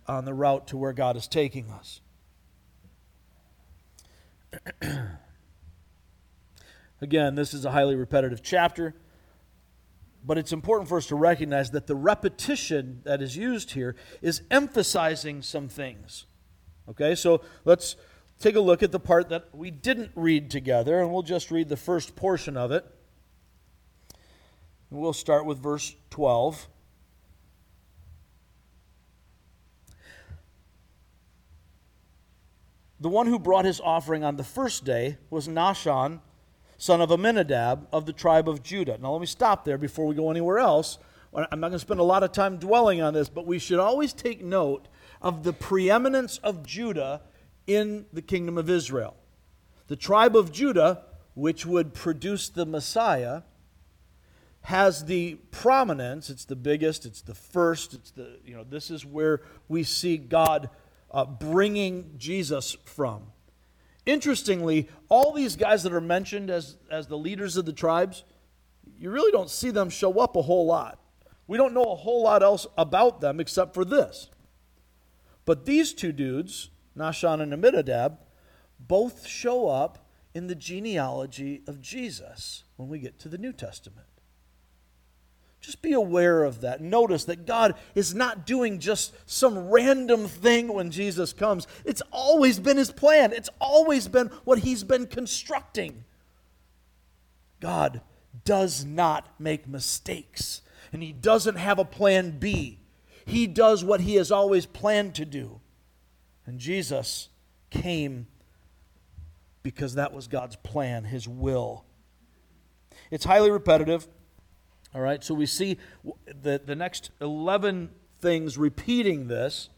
on 0.07 0.25
the 0.25 0.33
route 0.33 0.67
to 0.67 0.77
where 0.77 0.93
God 0.93 1.17
is 1.17 1.27
taking 1.27 1.71
us. 1.71 2.01
Again, 7.01 7.33
this 7.35 7.53
is 7.53 7.65
a 7.65 7.71
highly 7.71 7.95
repetitive 7.95 8.43
chapter, 8.43 8.93
but 10.23 10.37
it's 10.37 10.51
important 10.51 10.87
for 10.87 10.97
us 10.97 11.07
to 11.07 11.15
recognize 11.15 11.71
that 11.71 11.87
the 11.87 11.95
repetition 11.95 13.01
that 13.03 13.21
is 13.21 13.35
used 13.35 13.71
here 13.71 13.95
is 14.21 14.43
emphasizing 14.51 15.41
some 15.41 15.67
things. 15.67 16.25
Okay, 16.89 17.15
so 17.15 17.41
let's 17.65 17.95
take 18.39 18.55
a 18.55 18.59
look 18.59 18.83
at 18.83 18.91
the 18.91 18.99
part 18.99 19.29
that 19.29 19.53
we 19.53 19.71
didn't 19.71 20.11
read 20.15 20.51
together, 20.51 20.99
and 20.99 21.11
we'll 21.11 21.23
just 21.23 21.51
read 21.51 21.69
the 21.69 21.77
first 21.77 22.15
portion 22.15 22.57
of 22.57 22.71
it. 22.71 22.85
we'll 24.89 25.13
start 25.13 25.45
with 25.45 25.57
verse 25.57 25.95
12. 26.09 26.67
The 32.99 33.09
one 33.09 33.25
who 33.25 33.39
brought 33.39 33.65
his 33.65 33.79
offering 33.79 34.23
on 34.23 34.35
the 34.35 34.43
first 34.43 34.85
day 34.85 35.17
was 35.31 35.47
Nahshon, 35.47 36.19
son 36.81 36.99
of 36.99 37.11
Amminadab 37.11 37.87
of 37.93 38.07
the 38.07 38.11
tribe 38.11 38.49
of 38.49 38.63
Judah. 38.63 38.97
Now, 38.97 39.11
let 39.11 39.21
me 39.21 39.27
stop 39.27 39.65
there 39.65 39.77
before 39.77 40.07
we 40.07 40.15
go 40.15 40.31
anywhere 40.31 40.57
else. 40.57 40.97
I'm 41.31 41.59
not 41.59 41.67
going 41.67 41.73
to 41.73 41.79
spend 41.79 41.99
a 41.99 42.03
lot 42.03 42.23
of 42.23 42.31
time 42.31 42.57
dwelling 42.57 43.03
on 43.03 43.13
this, 43.13 43.29
but 43.29 43.45
we 43.45 43.59
should 43.59 43.77
always 43.77 44.13
take 44.13 44.43
note 44.43 44.87
of 45.21 45.43
the 45.43 45.53
preeminence 45.53 46.39
of 46.39 46.65
Judah 46.65 47.21
in 47.67 48.07
the 48.11 48.23
kingdom 48.23 48.57
of 48.57 48.67
Israel. 48.67 49.15
The 49.89 49.95
tribe 49.95 50.35
of 50.35 50.51
Judah, 50.51 51.03
which 51.35 51.67
would 51.67 51.93
produce 51.93 52.49
the 52.49 52.65
Messiah, 52.65 53.43
has 54.61 55.05
the 55.05 55.35
prominence. 55.51 56.31
It's 56.31 56.45
the 56.45 56.55
biggest, 56.55 57.05
it's 57.05 57.21
the 57.21 57.35
first, 57.35 57.93
it's 57.93 58.09
the, 58.09 58.39
you 58.43 58.55
know, 58.55 58.63
this 58.63 58.89
is 58.89 59.05
where 59.05 59.43
we 59.69 59.83
see 59.83 60.17
God 60.17 60.71
uh, 61.11 61.25
bringing 61.25 62.15
Jesus 62.17 62.75
from. 62.85 63.27
Interestingly, 64.05 64.89
all 65.09 65.31
these 65.31 65.55
guys 65.55 65.83
that 65.83 65.93
are 65.93 66.01
mentioned 66.01 66.49
as, 66.49 66.77
as 66.89 67.07
the 67.07 67.17
leaders 67.17 67.57
of 67.57 67.65
the 67.65 67.73
tribes, 67.73 68.23
you 68.97 69.11
really 69.11 69.31
don't 69.31 69.49
see 69.49 69.69
them 69.69 69.89
show 69.89 70.19
up 70.19 70.35
a 70.35 70.41
whole 70.41 70.65
lot. 70.65 70.99
We 71.47 71.57
don't 71.57 71.73
know 71.73 71.91
a 71.91 71.95
whole 71.95 72.23
lot 72.23 72.43
else 72.43 72.65
about 72.77 73.21
them 73.21 73.39
except 73.39 73.73
for 73.73 73.85
this. 73.85 74.29
But 75.45 75.65
these 75.65 75.93
two 75.93 76.11
dudes, 76.11 76.69
Nahshon 76.97 77.41
and 77.41 77.53
Amminadab, 77.53 78.19
both 78.79 79.27
show 79.27 79.67
up 79.67 80.07
in 80.33 80.47
the 80.47 80.55
genealogy 80.55 81.61
of 81.67 81.81
Jesus 81.81 82.63
when 82.77 82.89
we 82.89 82.99
get 82.99 83.19
to 83.19 83.29
the 83.29 83.37
New 83.37 83.53
Testament. 83.53 84.07
Just 85.61 85.83
be 85.83 85.93
aware 85.93 86.43
of 86.43 86.61
that. 86.61 86.81
Notice 86.81 87.25
that 87.25 87.45
God 87.45 87.75
is 87.93 88.15
not 88.15 88.47
doing 88.47 88.79
just 88.79 89.13
some 89.29 89.69
random 89.69 90.27
thing 90.27 90.73
when 90.73 90.89
Jesus 90.89 91.33
comes. 91.33 91.67
It's 91.85 92.01
always 92.11 92.59
been 92.59 92.77
His 92.77 92.91
plan, 92.91 93.31
it's 93.31 93.49
always 93.59 94.07
been 94.07 94.27
what 94.43 94.59
He's 94.59 94.83
been 94.83 95.05
constructing. 95.05 96.03
God 97.59 98.01
does 98.43 98.83
not 98.83 99.27
make 99.39 99.67
mistakes, 99.67 100.63
and 100.91 101.03
He 101.03 101.13
doesn't 101.13 101.57
have 101.57 101.77
a 101.77 101.85
plan 101.85 102.39
B. 102.39 102.79
He 103.25 103.45
does 103.45 103.83
what 103.83 104.01
He 104.01 104.15
has 104.15 104.31
always 104.31 104.65
planned 104.65 105.13
to 105.15 105.25
do. 105.25 105.61
And 106.47 106.59
Jesus 106.59 107.29
came 107.69 108.25
because 109.61 109.93
that 109.93 110.11
was 110.11 110.27
God's 110.27 110.55
plan, 110.55 111.03
His 111.03 111.27
will. 111.27 111.85
It's 113.11 113.25
highly 113.25 113.51
repetitive. 113.51 114.07
All 114.93 115.01
right, 115.01 115.23
so 115.23 115.33
we 115.33 115.45
see 115.45 115.77
the, 116.25 116.61
the 116.63 116.75
next 116.75 117.11
11 117.21 117.91
things 118.19 118.57
repeating 118.57 119.27
this 119.27 119.69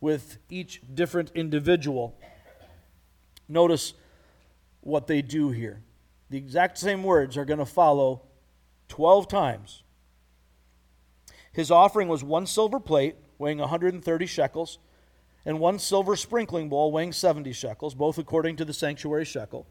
with 0.00 0.38
each 0.50 0.82
different 0.92 1.30
individual. 1.34 2.16
Notice 3.48 3.94
what 4.80 5.06
they 5.06 5.22
do 5.22 5.50
here. 5.50 5.82
The 6.30 6.38
exact 6.38 6.78
same 6.78 7.02
words 7.04 7.36
are 7.36 7.44
going 7.44 7.58
to 7.58 7.66
follow 7.66 8.22
12 8.88 9.28
times. 9.28 9.82
His 11.52 11.70
offering 11.70 12.08
was 12.08 12.22
one 12.22 12.46
silver 12.46 12.80
plate 12.80 13.16
weighing 13.38 13.58
130 13.58 14.26
shekels 14.26 14.78
and 15.44 15.60
one 15.60 15.78
silver 15.78 16.16
sprinkling 16.16 16.68
bowl 16.68 16.92
weighing 16.92 17.12
70 17.12 17.52
shekels, 17.52 17.94
both 17.94 18.18
according 18.18 18.56
to 18.56 18.64
the 18.64 18.74
sanctuary 18.74 19.24
shekel. 19.24 19.66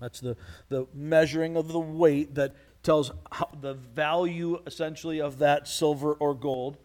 That's 0.00 0.20
the, 0.20 0.36
the 0.68 0.86
measuring 0.94 1.56
of 1.56 1.68
the 1.68 1.78
weight 1.78 2.34
that 2.34 2.54
tells 2.82 3.12
how, 3.30 3.48
the 3.60 3.74
value 3.74 4.60
essentially 4.66 5.20
of 5.20 5.38
that 5.38 5.68
silver 5.68 6.14
or 6.14 6.34
gold. 6.34 6.76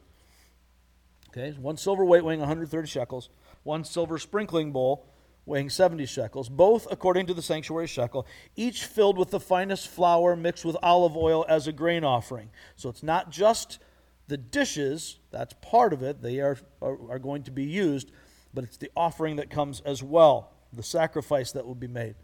Okay, 1.29 1.55
one 1.59 1.77
silver 1.77 2.05
weight 2.05 2.23
weighing 2.23 2.39
130 2.39 2.87
shekels, 2.87 3.29
one 3.63 3.83
silver 3.83 4.17
sprinkling 4.17 4.71
bowl 4.71 5.05
weighing 5.47 5.69
70 5.69 6.05
shekels, 6.05 6.49
both 6.49 6.87
according 6.91 7.25
to 7.25 7.33
the 7.33 7.41
sanctuary 7.41 7.87
shekel, 7.87 8.27
each 8.55 8.83
filled 8.83 9.17
with 9.17 9.31
the 9.31 9.39
finest 9.39 9.87
flour 9.87 10.35
mixed 10.35 10.65
with 10.65 10.75
olive 10.83 11.15
oil 11.15 11.45
as 11.47 11.67
a 11.67 11.71
grain 11.71 12.03
offering. 12.03 12.49
So 12.75 12.89
it's 12.89 13.01
not 13.01 13.31
just 13.31 13.79
the 14.27 14.37
dishes, 14.37 15.19
that's 15.31 15.53
part 15.61 15.93
of 15.93 16.03
it, 16.03 16.21
they 16.21 16.41
are, 16.41 16.57
are, 16.81 16.97
are 17.11 17.19
going 17.19 17.43
to 17.43 17.51
be 17.51 17.63
used, 17.63 18.11
but 18.53 18.65
it's 18.65 18.75
the 18.75 18.91
offering 18.95 19.37
that 19.37 19.49
comes 19.49 19.79
as 19.81 20.03
well, 20.03 20.51
the 20.73 20.83
sacrifice 20.83 21.53
that 21.53 21.65
will 21.65 21.75
be 21.75 21.87
made. 21.87 22.15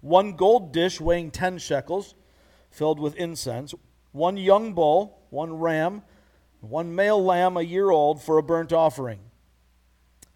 One 0.00 0.32
gold 0.32 0.72
dish 0.72 1.00
weighing 1.00 1.30
10 1.30 1.58
shekels, 1.58 2.16
filled 2.72 2.98
with 2.98 3.14
incense, 3.16 3.74
one 4.10 4.36
young 4.36 4.72
bull, 4.72 5.20
one 5.30 5.52
ram, 5.52 6.02
one 6.60 6.94
male 6.94 7.22
lamb 7.22 7.56
a 7.56 7.62
year 7.62 7.90
old 7.90 8.20
for 8.20 8.38
a 8.38 8.42
burnt 8.42 8.72
offering. 8.72 9.20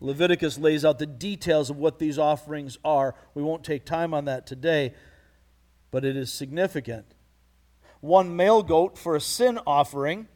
Leviticus 0.01 0.59
lays 0.59 0.85
out 0.85 0.99
the 0.99 1.07
details 1.07 1.71
of 1.71 1.79
what 1.79 1.99
these 1.99 2.19
offerings 2.19 2.79
are. 2.85 3.15
We 3.35 3.43
won't 3.43 3.65
take 3.65 3.85
time 3.87 4.13
on 4.13 4.27
that 4.27 4.47
today, 4.47 4.93
but 5.91 6.05
it 6.05 6.17
is 6.17 6.31
significant. 6.31 7.07
One 8.01 8.37
male 8.37 8.63
goat 8.63 8.99
for 8.99 9.17
a 9.17 9.21
sin 9.21 9.59
offering. 9.67 10.29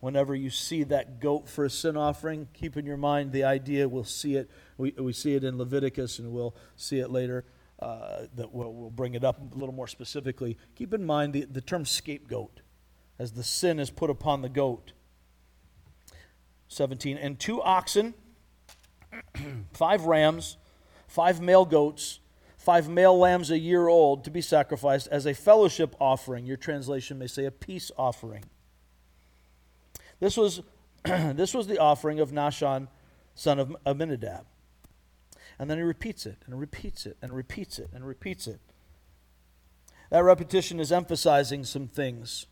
Whenever 0.00 0.34
you 0.34 0.50
see 0.50 0.82
that 0.84 1.18
goat 1.18 1.48
for 1.48 1.64
a 1.64 1.70
sin 1.70 1.96
offering, 1.96 2.48
keep 2.52 2.76
in 2.76 2.84
your 2.84 2.98
mind 2.98 3.32
the 3.32 3.44
idea. 3.44 3.88
We'll 3.88 4.04
see 4.04 4.36
it. 4.36 4.50
We, 4.76 4.90
we 4.98 5.14
see 5.14 5.34
it 5.34 5.44
in 5.44 5.56
Leviticus, 5.56 6.18
and 6.18 6.30
we'll 6.30 6.54
see 6.76 6.98
it 6.98 7.10
later 7.10 7.46
uh, 7.84 8.26
that 8.34 8.50
we'll, 8.54 8.72
we'll, 8.72 8.90
bring 8.90 9.14
it 9.14 9.24
up 9.24 9.38
a 9.38 9.58
little 9.58 9.74
more 9.74 9.86
specifically. 9.86 10.56
Keep 10.74 10.94
in 10.94 11.04
mind 11.04 11.34
the, 11.34 11.44
the 11.44 11.60
term 11.60 11.84
scapegoat, 11.84 12.62
as 13.18 13.32
the 13.32 13.42
sin 13.42 13.78
is 13.78 13.90
put 13.90 14.08
upon 14.08 14.40
the 14.40 14.48
goat. 14.48 14.92
17. 16.68 17.18
And 17.18 17.38
two 17.38 17.60
oxen, 17.62 18.14
five 19.74 20.06
rams, 20.06 20.56
five 21.06 21.42
male 21.42 21.66
goats, 21.66 22.20
five 22.56 22.88
male 22.88 23.18
lambs 23.18 23.50
a 23.50 23.58
year 23.58 23.86
old 23.88 24.24
to 24.24 24.30
be 24.30 24.40
sacrificed 24.40 25.06
as 25.08 25.26
a 25.26 25.34
fellowship 25.34 25.94
offering. 26.00 26.46
Your 26.46 26.56
translation 26.56 27.18
may 27.18 27.26
say 27.26 27.44
a 27.44 27.50
peace 27.50 27.90
offering. 27.98 28.44
This 30.20 30.38
was, 30.38 30.62
this 31.04 31.52
was 31.52 31.66
the 31.66 31.78
offering 31.78 32.18
of 32.18 32.30
Nahshon, 32.30 32.88
son 33.34 33.58
of 33.58 33.76
Amminadab. 33.84 34.46
And 35.58 35.70
then 35.70 35.78
he 35.78 35.84
repeats 35.84 36.26
it 36.26 36.38
and 36.46 36.58
repeats 36.58 37.06
it 37.06 37.16
and 37.22 37.32
repeats 37.32 37.78
it 37.78 37.90
and 37.94 38.06
repeats 38.06 38.46
it. 38.46 38.60
That 40.10 40.24
repetition 40.24 40.80
is 40.80 40.92
emphasizing 40.92 41.64
some 41.64 41.88
things, 41.88 42.46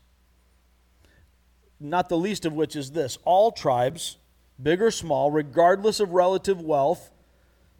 not 1.79 2.09
the 2.09 2.17
least 2.17 2.45
of 2.45 2.53
which 2.53 2.75
is 2.75 2.91
this 2.91 3.17
all 3.25 3.51
tribes, 3.51 4.17
big 4.61 4.81
or 4.81 4.91
small, 4.91 5.31
regardless 5.31 5.99
of 5.99 6.11
relative 6.11 6.61
wealth, 6.61 7.11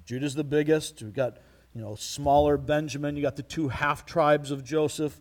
Judah's 0.05 0.35
the 0.35 0.43
biggest. 0.43 1.01
We've 1.01 1.13
got, 1.13 1.37
you 1.73 1.81
know, 1.81 1.95
smaller 1.95 2.57
Benjamin. 2.57 3.15
You 3.15 3.21
got 3.21 3.35
the 3.35 3.43
two 3.43 3.69
half 3.69 4.05
tribes 4.05 4.51
of 4.51 4.63
Joseph, 4.63 5.19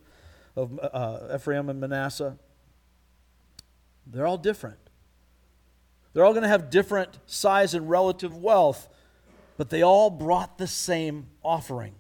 of 0.56 0.78
uh, 0.80 1.34
Ephraim 1.34 1.68
and 1.68 1.80
Manasseh. 1.80 2.36
They're 4.06 4.26
all 4.26 4.38
different. 4.38 4.78
They're 6.12 6.24
all 6.24 6.32
going 6.32 6.42
to 6.42 6.48
have 6.48 6.68
different 6.68 7.18
size 7.26 7.74
and 7.74 7.88
relative 7.88 8.36
wealth 8.36 8.88
but 9.56 9.70
they 9.70 9.82
all 9.82 10.10
brought 10.10 10.58
the 10.58 10.66
same 10.66 11.26
offering. 11.42 11.94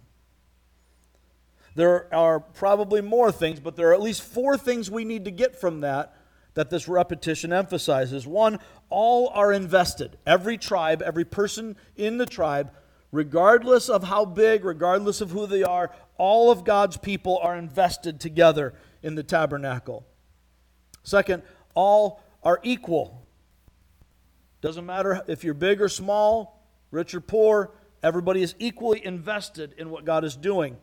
There 1.74 2.12
are 2.14 2.40
probably 2.40 3.00
more 3.00 3.32
things, 3.32 3.60
but 3.60 3.76
there 3.76 3.88
are 3.90 3.94
at 3.94 4.02
least 4.02 4.22
four 4.22 4.58
things 4.58 4.90
we 4.90 5.04
need 5.04 5.24
to 5.24 5.30
get 5.30 5.58
from 5.58 5.80
that 5.80 6.14
that 6.54 6.70
this 6.70 6.86
repetition 6.86 7.52
emphasizes. 7.52 8.26
One, 8.26 8.58
all 8.90 9.28
are 9.28 9.52
invested. 9.52 10.18
Every 10.26 10.58
tribe, 10.58 11.00
every 11.02 11.24
person 11.24 11.76
in 11.96 12.18
the 12.18 12.26
tribe, 12.26 12.72
regardless 13.10 13.88
of 13.88 14.04
how 14.04 14.26
big, 14.26 14.64
regardless 14.64 15.20
of 15.20 15.30
who 15.30 15.46
they 15.46 15.62
are, 15.62 15.90
all 16.18 16.50
of 16.50 16.64
God's 16.64 16.98
people 16.98 17.38
are 17.42 17.56
invested 17.56 18.20
together 18.20 18.74
in 19.02 19.14
the 19.14 19.22
tabernacle. 19.22 20.06
Second, 21.02 21.42
all 21.74 22.22
are 22.42 22.60
equal. 22.62 23.26
Doesn't 24.60 24.86
matter 24.86 25.22
if 25.26 25.42
you're 25.42 25.54
big 25.54 25.80
or 25.80 25.88
small, 25.88 26.61
rich 26.92 27.14
or 27.14 27.20
poor, 27.20 27.72
everybody 28.02 28.42
is 28.42 28.54
equally 28.60 29.04
invested 29.04 29.74
in 29.76 29.90
what 29.90 30.04
God 30.04 30.24
is 30.24 30.36
doing. 30.36 30.76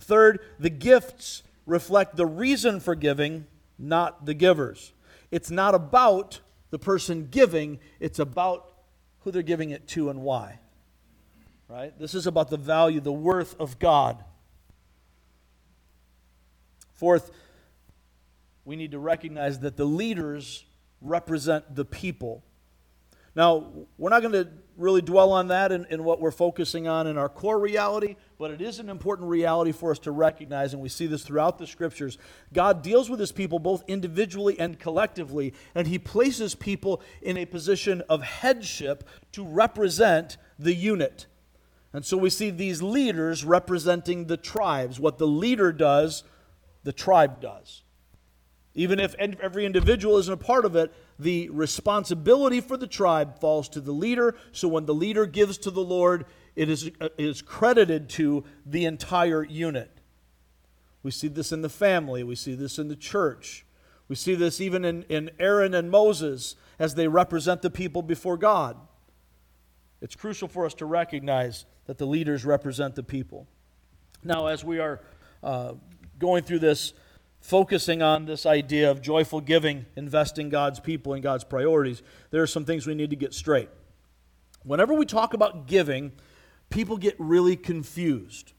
Third, 0.00 0.40
the 0.58 0.70
gifts 0.70 1.42
reflect 1.66 2.16
the 2.16 2.24
reason 2.24 2.80
for 2.80 2.94
giving, 2.94 3.46
not 3.78 4.24
the 4.24 4.32
givers. 4.32 4.94
It's 5.30 5.50
not 5.50 5.74
about 5.74 6.40
the 6.70 6.78
person 6.78 7.28
giving, 7.30 7.78
it's 7.98 8.18
about 8.18 8.72
who 9.20 9.30
they're 9.30 9.42
giving 9.42 9.70
it 9.70 9.86
to 9.88 10.08
and 10.08 10.22
why. 10.22 10.58
Right? 11.68 11.96
This 11.98 12.14
is 12.14 12.26
about 12.26 12.48
the 12.48 12.56
value, 12.56 13.00
the 13.00 13.12
worth 13.12 13.54
of 13.60 13.78
God. 13.78 14.24
Fourth, 16.94 17.30
we 18.64 18.76
need 18.76 18.92
to 18.92 18.98
recognize 18.98 19.60
that 19.60 19.76
the 19.76 19.84
leaders 19.84 20.64
represent 21.00 21.74
the 21.74 21.84
people. 21.84 22.44
Now, 23.40 23.68
we're 23.96 24.10
not 24.10 24.20
going 24.20 24.34
to 24.34 24.50
really 24.76 25.00
dwell 25.00 25.32
on 25.32 25.48
that 25.48 25.72
in, 25.72 25.86
in, 25.88 26.04
what 26.04 26.20
we're 26.20 26.30
focusing 26.30 26.86
on 26.86 27.06
in 27.06 27.16
our 27.16 27.30
core 27.30 27.58
reality, 27.58 28.16
but 28.38 28.50
it 28.50 28.60
is 28.60 28.80
an 28.80 28.90
important 28.90 29.30
reality 29.30 29.72
for 29.72 29.90
us 29.90 29.98
to 30.00 30.10
recognize, 30.10 30.74
and 30.74 30.82
we 30.82 30.90
see 30.90 31.06
this 31.06 31.22
throughout 31.22 31.56
the 31.56 31.66
scriptures. 31.66 32.18
God 32.52 32.82
deals 32.82 33.08
with 33.08 33.18
his 33.18 33.32
people 33.32 33.58
both 33.58 33.82
individually 33.88 34.60
and 34.60 34.78
collectively, 34.78 35.54
and 35.74 35.86
he 35.86 35.98
places 35.98 36.54
people 36.54 37.00
in 37.22 37.38
a 37.38 37.46
position 37.46 38.02
of 38.10 38.22
headship 38.22 39.08
to 39.32 39.42
represent 39.42 40.36
the 40.58 40.74
unit. 40.74 41.24
And 41.94 42.04
so 42.04 42.18
we 42.18 42.28
see 42.28 42.50
these 42.50 42.82
leaders 42.82 43.42
representing 43.42 44.26
the 44.26 44.36
tribes. 44.36 45.00
What 45.00 45.16
the 45.16 45.26
leader 45.26 45.72
does, 45.72 46.24
the 46.84 46.92
tribe 46.92 47.40
does. 47.40 47.84
Even 48.74 49.00
if 49.00 49.14
every 49.14 49.66
individual 49.66 50.16
isn't 50.18 50.32
a 50.32 50.36
part 50.36 50.64
of 50.64 50.76
it, 50.76 50.92
the 51.18 51.48
responsibility 51.50 52.60
for 52.60 52.76
the 52.76 52.86
tribe 52.86 53.40
falls 53.40 53.68
to 53.70 53.80
the 53.80 53.92
leader. 53.92 54.36
So 54.52 54.68
when 54.68 54.86
the 54.86 54.94
leader 54.94 55.26
gives 55.26 55.58
to 55.58 55.70
the 55.70 55.82
Lord, 55.82 56.24
it 56.54 56.68
is, 56.68 56.90
uh, 57.00 57.08
it 57.18 57.26
is 57.26 57.42
credited 57.42 58.08
to 58.10 58.44
the 58.64 58.84
entire 58.84 59.42
unit. 59.42 59.90
We 61.02 61.10
see 61.10 61.28
this 61.28 61.50
in 61.50 61.62
the 61.62 61.68
family, 61.68 62.22
we 62.22 62.36
see 62.36 62.54
this 62.54 62.78
in 62.78 62.88
the 62.88 62.96
church. 62.96 63.64
We 64.08 64.16
see 64.16 64.34
this 64.34 64.60
even 64.60 64.84
in, 64.84 65.04
in 65.04 65.30
Aaron 65.38 65.72
and 65.72 65.90
Moses 65.90 66.56
as 66.78 66.96
they 66.96 67.06
represent 67.06 67.62
the 67.62 67.70
people 67.70 68.02
before 68.02 68.36
God. 68.36 68.76
It's 70.00 70.16
crucial 70.16 70.48
for 70.48 70.66
us 70.66 70.74
to 70.74 70.86
recognize 70.86 71.64
that 71.86 71.98
the 71.98 72.06
leaders 72.06 72.44
represent 72.44 72.96
the 72.96 73.02
people. 73.02 73.46
Now, 74.24 74.46
as 74.46 74.64
we 74.64 74.78
are 74.78 75.00
uh, 75.42 75.74
going 76.18 76.42
through 76.42 76.58
this, 76.58 76.92
focusing 77.40 78.02
on 78.02 78.26
this 78.26 78.46
idea 78.46 78.90
of 78.90 79.02
joyful 79.02 79.40
giving, 79.40 79.86
investing 79.96 80.48
God's 80.48 80.78
people 80.78 81.14
and 81.14 81.22
God's 81.22 81.44
priorities, 81.44 82.02
there 82.30 82.42
are 82.42 82.46
some 82.46 82.64
things 82.64 82.86
we 82.86 82.94
need 82.94 83.10
to 83.10 83.16
get 83.16 83.34
straight. 83.34 83.68
Whenever 84.62 84.94
we 84.94 85.06
talk 85.06 85.34
about 85.34 85.66
giving, 85.66 86.12
people 86.68 86.96
get 86.96 87.16
really 87.18 87.56
confused. 87.56 88.52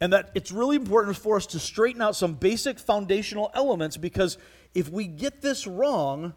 And 0.00 0.12
that 0.12 0.30
it's 0.34 0.50
really 0.50 0.76
important 0.76 1.16
for 1.16 1.36
us 1.36 1.46
to 1.46 1.58
straighten 1.58 2.00
out 2.00 2.16
some 2.16 2.34
basic 2.34 2.78
foundational 2.78 3.50
elements 3.54 3.96
because 3.96 4.38
if 4.74 4.88
we 4.88 5.06
get 5.06 5.42
this 5.42 5.66
wrong, 5.66 6.34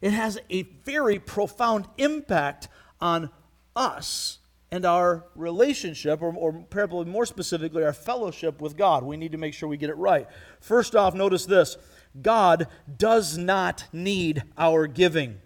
it 0.00 0.12
has 0.12 0.38
a 0.48 0.62
very 0.84 1.18
profound 1.18 1.86
impact 1.98 2.68
on 3.00 3.30
us 3.74 4.39
and 4.72 4.84
our 4.84 5.24
relationship, 5.34 6.22
or, 6.22 6.32
or 6.34 6.52
probably 6.52 7.06
more 7.06 7.26
specifically, 7.26 7.82
our 7.82 7.92
fellowship 7.92 8.60
with 8.60 8.76
God. 8.76 9.02
We 9.02 9.16
need 9.16 9.32
to 9.32 9.38
make 9.38 9.54
sure 9.54 9.68
we 9.68 9.76
get 9.76 9.90
it 9.90 9.96
right. 9.96 10.28
First 10.60 10.94
off, 10.94 11.14
notice 11.14 11.44
this 11.44 11.76
God 12.20 12.68
does 12.96 13.36
not 13.36 13.86
need 13.92 14.42
our 14.56 14.86
giving. 14.86 15.40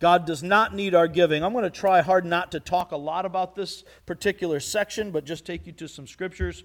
God 0.00 0.26
does 0.26 0.42
not 0.42 0.74
need 0.74 0.94
our 0.94 1.08
giving. 1.08 1.42
I'm 1.42 1.52
going 1.52 1.64
to 1.64 1.70
try 1.70 2.02
hard 2.02 2.26
not 2.26 2.52
to 2.52 2.60
talk 2.60 2.92
a 2.92 2.96
lot 2.96 3.24
about 3.24 3.54
this 3.54 3.84
particular 4.06 4.60
section, 4.60 5.10
but 5.10 5.24
just 5.24 5.46
take 5.46 5.66
you 5.66 5.72
to 5.72 5.88
some 5.88 6.06
scriptures. 6.06 6.64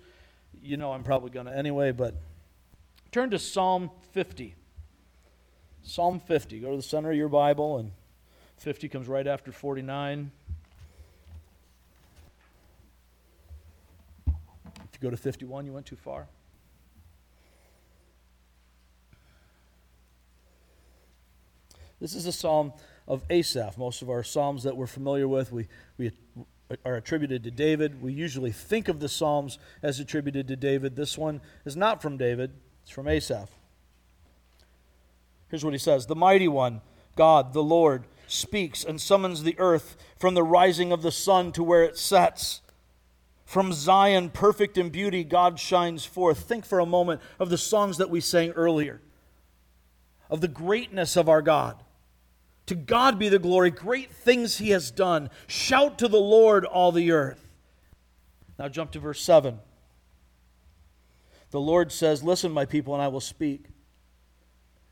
You 0.62 0.78
know 0.78 0.92
I'm 0.92 1.04
probably 1.04 1.30
going 1.30 1.46
to 1.46 1.56
anyway, 1.56 1.92
but 1.92 2.16
turn 3.12 3.30
to 3.30 3.40
Psalm 3.40 3.92
50. 4.12 4.56
Psalm 5.84 6.20
50. 6.20 6.60
Go 6.60 6.72
to 6.72 6.78
the 6.78 6.84
center 6.84 7.12
of 7.12 7.18
your 7.18 7.30
Bible, 7.30 7.78
and 7.78 7.92
50 8.58 8.90
comes 8.90 9.08
right 9.08 9.26
after 9.26 9.52
49. 9.52 10.32
You 15.00 15.08
go 15.08 15.10
to 15.10 15.18
51, 15.18 15.66
you 15.66 15.74
went 15.74 15.86
too 15.86 15.96
far. 15.96 16.28
This 22.00 22.16
is 22.16 22.26
a 22.26 22.32
psalm 22.32 22.74
of 23.08 23.24
Asaph. 23.30 23.78
Most 23.78 24.02
of 24.02 24.10
our 24.10 24.24
psalms 24.24 24.64
that 24.64 24.78
we're 24.78 24.88
familiar 24.88 25.28
with, 25.28 25.52
we, 25.52 25.68
we 25.98 26.12
are 26.86 26.96
attributed 26.96 27.44
to 27.44 27.52
David. 27.52 28.02
We 28.02 28.14
usually 28.14 28.52
think 28.52 28.88
of 28.88 29.00
the 29.00 29.10
psalms 29.10 29.58
as 29.84 30.00
attributed 30.00 30.48
to 30.48 30.56
David. 30.56 30.96
This 30.96 31.18
one 31.18 31.42
is 31.66 31.76
not 31.76 32.02
from 32.02 32.18
David, 32.18 32.52
it's 32.84 32.92
from 32.92 33.08
Asaph. 33.08 33.50
Here's 35.50 35.66
what 35.66 35.74
he 35.74 35.80
says 35.80 36.06
The 36.06 36.16
mighty 36.16 36.48
one, 36.48 36.82
God, 37.16 37.54
the 37.54 37.64
Lord, 37.64 38.06
speaks 38.28 38.84
and 38.84 39.02
summons 39.02 39.44
the 39.44 39.58
earth 39.60 39.98
from 40.18 40.36
the 40.36 40.44
rising 40.44 40.92
of 40.92 41.02
the 41.02 41.12
sun 41.12 41.52
to 41.54 41.64
where 41.64 41.84
it 41.84 41.98
sets. 41.98 42.62
From 43.50 43.74
Zion, 43.74 44.30
perfect 44.30 44.78
in 44.78 44.92
beauty, 44.92 45.24
God 45.24 45.60
shines 45.60 46.06
forth. 46.06 46.42
Think 46.42 46.68
for 46.68 46.80
a 46.80 46.86
moment 46.86 47.20
of 47.40 47.50
the 47.50 47.58
songs 47.58 47.98
that 47.98 48.12
we 48.12 48.22
sang 48.22 48.52
earlier, 48.52 49.02
of 50.30 50.40
the 50.42 50.48
greatness 50.48 51.18
of 51.18 51.28
our 51.28 51.42
God. 51.42 51.82
To 52.68 52.76
God 52.76 53.18
be 53.18 53.28
the 53.28 53.40
glory, 53.40 53.72
great 53.72 54.12
things 54.12 54.60
He 54.60 54.70
has 54.70 54.92
done. 54.92 55.32
Shout 55.48 55.98
to 55.98 56.08
the 56.08 56.20
Lord, 56.20 56.64
all 56.64 56.92
the 56.92 57.12
earth. 57.12 57.50
Now 58.60 58.68
jump 58.68 58.92
to 58.92 59.00
verse 59.00 59.24
7. 59.24 59.58
The 61.50 61.60
Lord 61.60 61.92
says, 61.92 62.22
Listen, 62.22 62.52
my 62.52 62.66
people, 62.66 62.94
and 62.94 63.02
I 63.02 63.08
will 63.08 63.20
speak. 63.20 63.66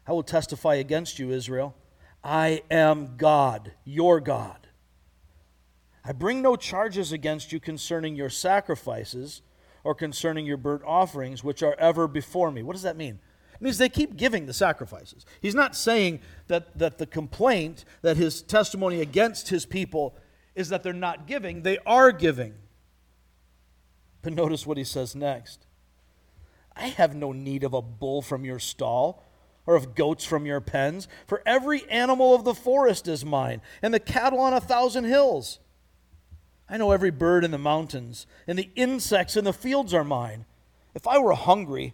I 0.08 0.14
will 0.14 0.24
testify 0.24 0.74
against 0.74 1.20
you, 1.20 1.30
Israel. 1.30 1.76
I 2.24 2.64
am 2.72 3.18
God, 3.18 3.74
your 3.86 4.20
God. 4.20 4.67
I 6.08 6.14
bring 6.14 6.42
no 6.42 6.56
charges 6.56 7.12
against 7.12 7.52
you 7.52 7.60
concerning 7.60 8.16
your 8.16 8.30
sacrifices 8.30 9.42
or 9.84 9.94
concerning 9.94 10.46
your 10.46 10.56
burnt 10.56 10.84
offerings, 10.86 11.44
which 11.44 11.62
are 11.62 11.76
ever 11.78 12.08
before 12.08 12.50
me. 12.50 12.64
What 12.64 12.74
does 12.74 12.84
that 12.84 12.96
mean? 12.96 13.20
It 13.54 13.62
means 13.62 13.78
they 13.78 13.90
keep 13.90 14.16
giving 14.16 14.46
the 14.46 14.54
sacrifices. 14.54 15.26
He's 15.42 15.54
not 15.54 15.76
saying 15.76 16.22
that, 16.48 16.78
that 16.78 16.98
the 16.98 17.08
complaint, 17.08 17.84
that 18.04 18.16
his 18.16 18.42
testimony 18.42 19.02
against 19.02 19.50
his 19.50 19.66
people 19.66 20.16
is 20.56 20.70
that 20.70 20.82
they're 20.82 20.94
not 20.94 21.28
giving, 21.28 21.64
they 21.64 21.78
are 21.86 22.14
giving. 22.14 22.54
But 24.22 24.34
notice 24.34 24.66
what 24.66 24.78
he 24.78 24.86
says 24.86 25.14
next 25.14 25.66
I 26.74 26.88
have 26.88 27.16
no 27.16 27.34
need 27.34 27.66
of 27.66 27.74
a 27.74 27.82
bull 27.82 28.22
from 28.22 28.46
your 28.46 28.60
stall 28.60 29.26
or 29.66 29.76
of 29.76 29.94
goats 29.94 30.24
from 30.24 30.46
your 30.46 30.62
pens, 30.62 31.10
for 31.26 31.42
every 31.46 31.84
animal 31.90 32.34
of 32.34 32.46
the 32.46 32.54
forest 32.54 33.10
is 33.10 33.26
mine, 33.26 33.62
and 33.82 33.94
the 33.94 34.00
cattle 34.00 34.40
on 34.40 34.54
a 34.54 34.62
thousand 34.62 35.04
hills. 35.04 35.60
I 36.70 36.78
know 36.78 36.92
every 36.92 37.12
bird 37.12 37.44
in 37.44 37.52
the 37.52 37.58
mountains, 37.58 38.28
and 38.46 38.60
the 38.60 38.70
insects 38.76 39.38
in 39.38 39.46
the 39.46 39.54
fields 39.54 39.94
are 39.94 40.04
mine. 40.04 40.46
If 40.94 41.08
I 41.08 41.18
were 41.18 41.34
hungry, 41.34 41.94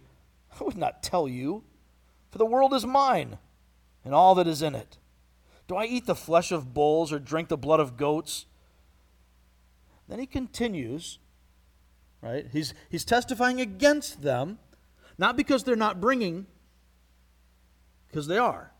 I 0.58 0.64
would 0.64 0.76
not 0.76 1.02
tell 1.02 1.28
you, 1.28 1.62
for 2.30 2.38
the 2.38 2.46
world 2.46 2.74
is 2.74 2.84
mine, 2.84 3.38
and 4.04 4.14
all 4.14 4.34
that 4.34 4.48
is 4.48 4.62
in 4.62 4.74
it. 4.74 4.98
Do 5.68 5.76
I 5.76 5.84
eat 5.84 6.06
the 6.06 6.14
flesh 6.14 6.50
of 6.52 6.74
bulls 6.74 7.12
or 7.12 7.18
drink 7.18 7.48
the 7.48 7.56
blood 7.56 7.80
of 7.80 7.96
goats? 7.96 8.46
Then 10.08 10.18
he 10.18 10.26
continues, 10.26 11.18
right? 12.20 12.46
He's, 12.52 12.74
he's 12.90 13.04
testifying 13.04 13.60
against 13.60 14.22
them, 14.22 14.58
not 15.16 15.36
because 15.36 15.64
they're 15.64 15.76
not 15.76 16.00
bringing, 16.00 16.46
because 18.08 18.26
they 18.26 18.38
are. 18.38 18.72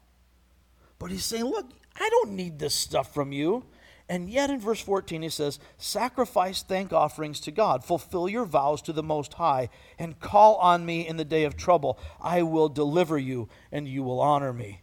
But 0.99 1.11
he's 1.11 1.25
saying, 1.25 1.45
look, 1.45 1.71
I 1.97 2.09
don't 2.09 2.33
need 2.33 2.59
this 2.59 2.75
stuff 2.75 3.15
from 3.15 3.33
you. 3.33 3.65
And 4.09 4.29
yet 4.29 4.51
in 4.51 4.61
verse 4.61 4.81
14 4.81 5.23
he 5.23 5.29
says, 5.31 5.59
Sacrifice 5.79 6.63
thank 6.63 6.93
offerings 6.93 7.41
to 7.41 7.51
God, 7.51 7.85
fulfill 7.85 8.29
your 8.29 8.45
vows 8.45 8.83
to 8.83 8.93
the 8.93 9.03
Most 9.03 9.35
High, 9.35 9.71
and 9.99 10.21
call 10.21 10.57
on 10.57 10.85
me 10.85 11.07
in 11.07 11.17
the 11.17 11.25
day 11.25 11.45
of 11.45 11.57
trouble. 11.57 11.99
I 12.21 12.43
will 12.43 12.69
deliver 12.69 13.19
you, 13.19 13.49
and 13.73 13.89
you 13.89 14.03
will 14.03 14.21
honor 14.21 14.53
me. 14.53 14.83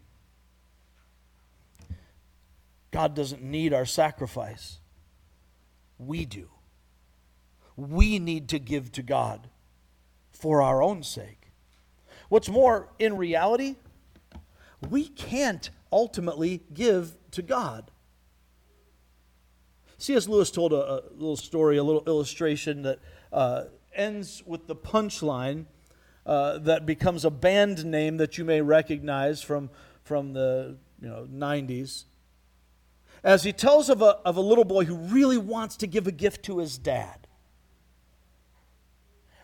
God 2.90 3.16
doesn't 3.16 3.44
need 3.44 3.74
our 3.74 3.86
sacrifice. 3.86 4.80
We 5.98 6.26
do. 6.26 6.50
We 7.78 8.20
need 8.20 8.50
to 8.50 8.60
give 8.60 8.92
to 8.94 9.04
God 9.04 9.50
for 10.32 10.62
our 10.62 10.82
own 10.82 11.04
sake. 11.04 11.52
What's 12.28 12.50
more, 12.50 12.90
in 12.98 13.18
reality, 13.18 13.76
we 14.90 15.08
can't 15.08 15.70
ultimately 15.92 16.64
give 16.74 17.16
to 17.32 17.42
God. 17.42 17.92
C.S. 20.02 20.28
Lewis 20.28 20.50
told 20.50 20.74
a, 20.74 20.76
a, 20.76 21.02
little 21.14 21.38
story, 21.38 21.78
a 21.78 21.84
little 21.84 22.04
illustration 22.08 22.82
that 22.82 22.98
uh, 23.32 23.66
ends 23.96 24.42
with 24.48 24.66
the 24.66 24.76
punchline 24.76 25.66
uh, 26.26 26.58
that 26.60 26.88
becomes 26.88 27.24
a 27.24 27.30
band 27.30 27.86
name 27.86 28.18
that 28.18 28.36
you 28.36 28.44
may 28.44 28.62
recognize 28.62 29.44
from, 29.44 29.70
from 30.04 30.34
the 30.34 30.78
you 31.00 31.08
know, 31.08 31.28
90s. 31.32 32.06
as 33.24 33.44
he 33.44 33.54
tells 33.54 33.90
of 33.90 34.02
a, 34.02 34.18
of 34.26 34.38
a 34.38 34.42
little 34.42 34.64
boy 34.64 34.86
who 34.86 34.96
really 34.96 35.38
wants 35.38 35.78
to 35.78 35.86
give 35.86 36.08
a 36.08 36.12
gift 36.12 36.44
to 36.46 36.58
his 36.58 36.80
dad. 36.80 37.28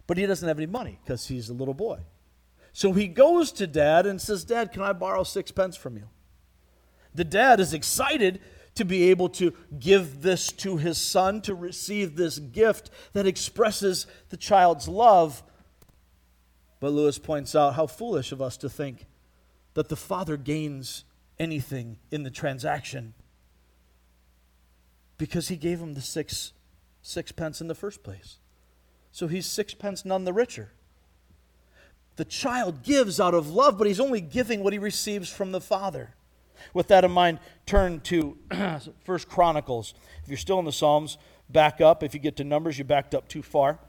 But 0.07 0.17
he 0.17 0.25
doesn't 0.25 0.47
have 0.47 0.57
any 0.57 0.65
money 0.65 0.99
because 1.03 1.27
he's 1.27 1.49
a 1.49 1.53
little 1.53 1.75
boy. 1.75 1.99
So 2.73 2.93
he 2.93 3.07
goes 3.07 3.51
to 3.53 3.67
dad 3.67 4.07
and 4.07 4.19
says, 4.19 4.43
Dad, 4.43 4.71
can 4.71 4.81
I 4.81 4.93
borrow 4.93 5.23
sixpence 5.23 5.75
from 5.75 5.97
you? 5.97 6.09
The 7.13 7.23
dad 7.23 7.59
is 7.59 7.73
excited 7.73 8.39
to 8.77 8.85
be 8.85 9.09
able 9.09 9.29
to 9.29 9.53
give 9.79 10.21
this 10.21 10.51
to 10.53 10.77
his 10.77 10.97
son, 10.97 11.41
to 11.41 11.53
receive 11.53 12.15
this 12.15 12.39
gift 12.39 12.89
that 13.13 13.27
expresses 13.27 14.07
the 14.29 14.37
child's 14.37 14.87
love. 14.87 15.43
But 16.79 16.91
Lewis 16.91 17.19
points 17.19 17.55
out 17.55 17.75
how 17.75 17.87
foolish 17.87 18.31
of 18.31 18.41
us 18.41 18.57
to 18.57 18.69
think 18.69 19.05
that 19.73 19.89
the 19.89 19.95
father 19.95 20.37
gains 20.37 21.03
anything 21.39 21.97
in 22.09 22.23
the 22.23 22.31
transaction 22.31 23.13
because 25.17 25.49
he 25.49 25.55
gave 25.55 25.79
him 25.79 25.93
the 25.93 26.01
six 26.01 26.53
sixpence 27.01 27.61
in 27.61 27.67
the 27.67 27.75
first 27.75 28.03
place. 28.03 28.37
So 29.11 29.27
he's 29.27 29.45
sixpence 29.45 30.03
none 30.03 30.25
the 30.25 30.33
richer. 30.33 30.71
The 32.17 32.25
child 32.25 32.83
gives 32.83 33.19
out 33.19 33.33
of 33.33 33.49
love, 33.49 33.77
but 33.77 33.87
he's 33.87 33.99
only 33.99 34.21
giving 34.21 34.63
what 34.63 34.73
he 34.73 34.79
receives 34.79 35.29
from 35.31 35.51
the 35.51 35.61
father. 35.61 36.15
With 36.73 36.87
that 36.89 37.03
in 37.03 37.11
mind, 37.11 37.39
turn 37.65 37.99
to 38.01 38.37
First 39.03 39.29
Chronicles. 39.29 39.93
If 40.23 40.29
you're 40.29 40.37
still 40.37 40.59
in 40.59 40.65
the 40.65 40.71
Psalms, 40.71 41.17
back 41.49 41.81
up. 41.81 42.03
If 42.03 42.13
you 42.13 42.19
get 42.19 42.37
to 42.37 42.43
Numbers, 42.43 42.77
you 42.77 42.83
backed 42.83 43.15
up 43.15 43.27
too 43.27 43.41
far. 43.41 43.79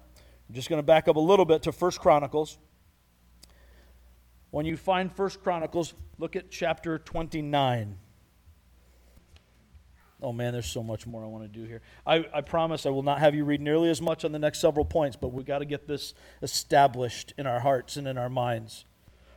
I'm 0.48 0.54
just 0.54 0.68
going 0.68 0.78
to 0.78 0.86
back 0.86 1.08
up 1.08 1.16
a 1.16 1.20
little 1.20 1.44
bit 1.44 1.62
to 1.64 1.72
First 1.72 2.00
Chronicles. 2.00 2.58
When 4.50 4.64
you 4.64 4.76
find 4.76 5.12
First 5.12 5.42
Chronicles, 5.42 5.94
look 6.18 6.36
at 6.36 6.50
chapter 6.50 6.98
29. 6.98 7.98
Oh 10.20 10.32
man, 10.32 10.52
there's 10.52 10.66
so 10.66 10.82
much 10.82 11.06
more 11.06 11.22
I 11.22 11.26
want 11.26 11.44
to 11.44 11.48
do 11.48 11.64
here. 11.64 11.80
I, 12.06 12.24
I 12.34 12.40
promise 12.40 12.86
I 12.86 12.90
will 12.90 13.04
not 13.04 13.20
have 13.20 13.34
you 13.34 13.44
read 13.44 13.60
nearly 13.60 13.88
as 13.88 14.02
much 14.02 14.24
on 14.24 14.32
the 14.32 14.38
next 14.38 14.60
several 14.60 14.84
points, 14.84 15.16
but 15.16 15.32
we've 15.32 15.46
got 15.46 15.60
to 15.60 15.64
get 15.64 15.86
this 15.86 16.14
established 16.42 17.34
in 17.38 17.46
our 17.46 17.60
hearts 17.60 17.96
and 17.96 18.08
in 18.08 18.18
our 18.18 18.28
minds. 18.28 18.84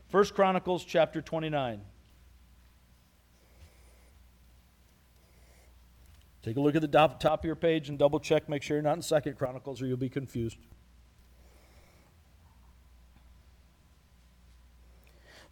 First 0.07 0.33
Chronicles 0.33 0.83
chapter 0.83 1.21
29. 1.21 1.81
Take 6.43 6.57
a 6.57 6.59
look 6.59 6.75
at 6.75 6.81
the 6.81 6.87
top, 6.87 7.23
of 7.23 7.45
your 7.45 7.55
page 7.55 7.89
and 7.89 7.99
double 7.99 8.19
check, 8.19 8.49
make 8.49 8.63
sure 8.63 8.75
you're 8.77 8.83
not 8.83 8.95
in 8.95 9.01
Second 9.01 9.37
Chronicles 9.37 9.81
or 9.81 9.85
you'll 9.85 9.97
be 9.97 10.09
confused. 10.09 10.57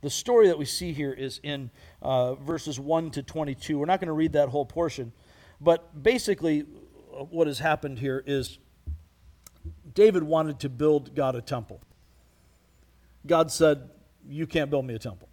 The 0.02 0.10
story 0.10 0.48
that 0.48 0.58
we 0.58 0.66
see 0.66 0.94
here 0.94 1.12
is 1.12 1.40
in 1.44 1.70
uh, 2.02 2.36
verses 2.36 2.80
1 2.80 3.12
to 3.12 3.24
22. 3.24 3.78
We're 3.78 3.86
not 3.86 4.00
going 4.00 4.08
to 4.08 4.14
read 4.14 4.34
that 4.34 4.50
whole 4.50 4.66
portion, 4.66 5.12
but 5.60 6.02
basically, 6.02 6.62
uh, 7.14 7.26
what 7.26 7.48
has 7.48 7.60
happened 7.60 8.00
here 8.00 8.24
is 8.26 8.60
David 9.94 10.24
wanted 10.24 10.60
to 10.62 10.70
build 10.70 11.14
God 11.16 11.36
a 11.36 11.42
temple. 11.42 11.82
God 13.28 13.52
said, 13.52 13.90
You 14.28 14.48
can't 14.48 14.70
build 14.70 14.86
me 14.86 14.96
a 14.96 15.00
temple 15.00 15.28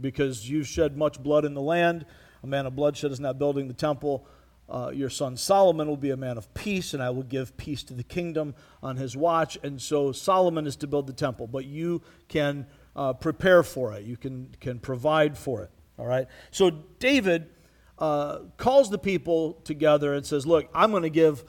because 0.00 0.48
you've 0.48 0.66
shed 0.66 0.96
much 0.96 1.22
blood 1.22 1.44
in 1.44 1.54
the 1.54 1.60
land. 1.60 2.06
A 2.42 2.46
man 2.46 2.64
of 2.64 2.74
bloodshed 2.74 3.12
is 3.12 3.20
not 3.20 3.38
building 3.38 3.68
the 3.68 3.74
temple. 3.74 4.26
Uh, 4.70 4.90
your 4.94 5.10
son 5.10 5.36
Solomon 5.36 5.88
will 5.88 5.96
be 5.96 6.10
a 6.10 6.16
man 6.16 6.38
of 6.38 6.52
peace, 6.54 6.94
and 6.94 7.02
I 7.02 7.10
will 7.10 7.24
give 7.24 7.56
peace 7.56 7.82
to 7.84 7.94
the 7.94 8.04
kingdom 8.04 8.54
on 8.82 8.96
his 8.96 9.16
watch. 9.16 9.58
And 9.62 9.82
so 9.82 10.12
Solomon 10.12 10.66
is 10.66 10.76
to 10.76 10.86
build 10.86 11.06
the 11.06 11.12
temple, 11.12 11.46
but 11.46 11.64
you 11.64 12.02
can 12.28 12.66
uh, 12.94 13.12
prepare 13.14 13.62
for 13.62 13.92
it. 13.94 14.04
You 14.04 14.16
can, 14.16 14.54
can 14.60 14.78
provide 14.78 15.36
for 15.36 15.62
it. 15.62 15.70
All 15.98 16.06
right? 16.06 16.26
So 16.50 16.70
David 16.70 17.50
uh, 17.98 18.40
calls 18.56 18.90
the 18.90 18.98
people 18.98 19.54
together 19.64 20.14
and 20.14 20.24
says, 20.24 20.46
Look, 20.46 20.68
I'm 20.74 20.90
going 20.90 21.02
to 21.02 21.10
give 21.10 21.44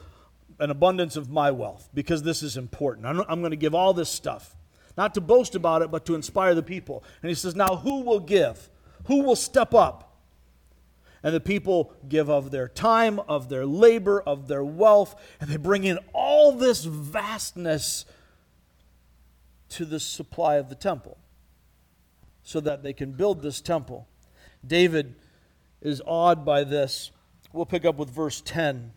an 0.58 0.70
abundance 0.70 1.16
of 1.16 1.30
my 1.30 1.50
wealth 1.50 1.88
because 1.94 2.22
this 2.22 2.42
is 2.42 2.56
important. 2.56 3.06
I'm, 3.06 3.20
I'm 3.28 3.40
going 3.40 3.52
to 3.52 3.56
give 3.56 3.74
all 3.74 3.94
this 3.94 4.10
stuff. 4.10 4.56
Not 4.96 5.14
to 5.14 5.20
boast 5.20 5.54
about 5.54 5.82
it, 5.82 5.90
but 5.90 6.04
to 6.06 6.14
inspire 6.14 6.54
the 6.54 6.62
people. 6.62 7.02
And 7.22 7.28
he 7.28 7.34
says, 7.34 7.54
Now 7.56 7.76
who 7.76 8.02
will 8.02 8.20
give? 8.20 8.68
Who 9.06 9.22
will 9.22 9.36
step 9.36 9.74
up? 9.74 10.11
And 11.22 11.34
the 11.34 11.40
people 11.40 11.94
give 12.08 12.28
of 12.28 12.50
their 12.50 12.68
time, 12.68 13.20
of 13.20 13.48
their 13.48 13.64
labor, 13.64 14.20
of 14.20 14.48
their 14.48 14.64
wealth, 14.64 15.14
and 15.40 15.48
they 15.48 15.56
bring 15.56 15.84
in 15.84 15.98
all 16.12 16.52
this 16.52 16.84
vastness 16.84 18.04
to 19.70 19.84
the 19.84 20.00
supply 20.00 20.56
of 20.56 20.68
the 20.68 20.74
temple 20.74 21.16
so 22.42 22.60
that 22.60 22.82
they 22.82 22.92
can 22.92 23.12
build 23.12 23.40
this 23.40 23.60
temple. 23.60 24.08
David 24.66 25.14
is 25.80 26.02
awed 26.06 26.44
by 26.44 26.64
this. 26.64 27.10
We'll 27.52 27.66
pick 27.66 27.84
up 27.84 27.96
with 27.96 28.10
verse 28.10 28.40
10. 28.44 28.92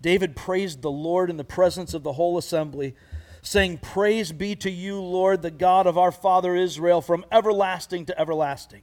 David 0.00 0.36
praised 0.36 0.82
the 0.82 0.90
Lord 0.90 1.30
in 1.30 1.36
the 1.36 1.44
presence 1.44 1.94
of 1.94 2.02
the 2.02 2.12
whole 2.12 2.38
assembly, 2.38 2.94
saying, 3.42 3.78
Praise 3.78 4.32
be 4.32 4.54
to 4.56 4.70
you, 4.70 5.00
Lord, 5.00 5.42
the 5.42 5.50
God 5.50 5.86
of 5.86 5.98
our 5.98 6.12
father 6.12 6.54
Israel, 6.54 7.00
from 7.00 7.24
everlasting 7.32 8.06
to 8.06 8.18
everlasting. 8.20 8.82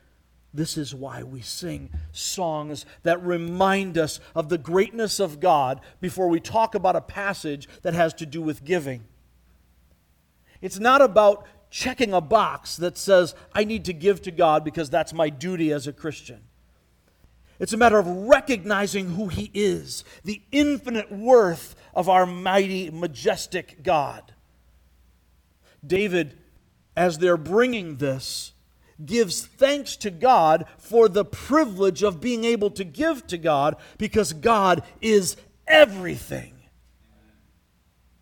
This 0.53 0.77
is 0.77 0.93
why 0.93 1.23
we 1.23 1.41
sing 1.41 1.89
songs 2.11 2.85
that 3.03 3.23
remind 3.23 3.97
us 3.97 4.19
of 4.35 4.49
the 4.49 4.57
greatness 4.57 5.19
of 5.19 5.39
God 5.39 5.79
before 6.01 6.27
we 6.27 6.41
talk 6.41 6.75
about 6.75 6.95
a 6.95 7.01
passage 7.01 7.69
that 7.83 7.93
has 7.93 8.13
to 8.15 8.25
do 8.25 8.41
with 8.41 8.65
giving. 8.65 9.05
It's 10.61 10.79
not 10.79 11.01
about 11.01 11.45
checking 11.69 12.13
a 12.13 12.19
box 12.19 12.75
that 12.77 12.97
says, 12.97 13.33
I 13.53 13.63
need 13.63 13.85
to 13.85 13.93
give 13.93 14.21
to 14.23 14.31
God 14.31 14.65
because 14.65 14.89
that's 14.89 15.13
my 15.13 15.29
duty 15.29 15.71
as 15.71 15.87
a 15.87 15.93
Christian. 15.93 16.41
It's 17.57 17.73
a 17.73 17.77
matter 17.77 17.97
of 17.97 18.07
recognizing 18.07 19.11
who 19.11 19.27
He 19.27 19.51
is, 19.53 20.03
the 20.25 20.41
infinite 20.51 21.11
worth 21.11 21.75
of 21.93 22.09
our 22.09 22.25
mighty, 22.25 22.89
majestic 22.89 23.83
God. 23.83 24.33
David, 25.85 26.37
as 26.95 27.19
they're 27.19 27.37
bringing 27.37 27.97
this, 27.97 28.50
gives 29.05 29.45
thanks 29.45 29.95
to 29.97 30.11
God 30.11 30.65
for 30.77 31.09
the 31.09 31.25
privilege 31.25 32.03
of 32.03 32.21
being 32.21 32.43
able 32.45 32.71
to 32.71 32.83
give 32.83 33.27
to 33.27 33.37
God 33.37 33.75
because 33.97 34.33
God 34.33 34.83
is 35.01 35.37
everything. 35.67 36.53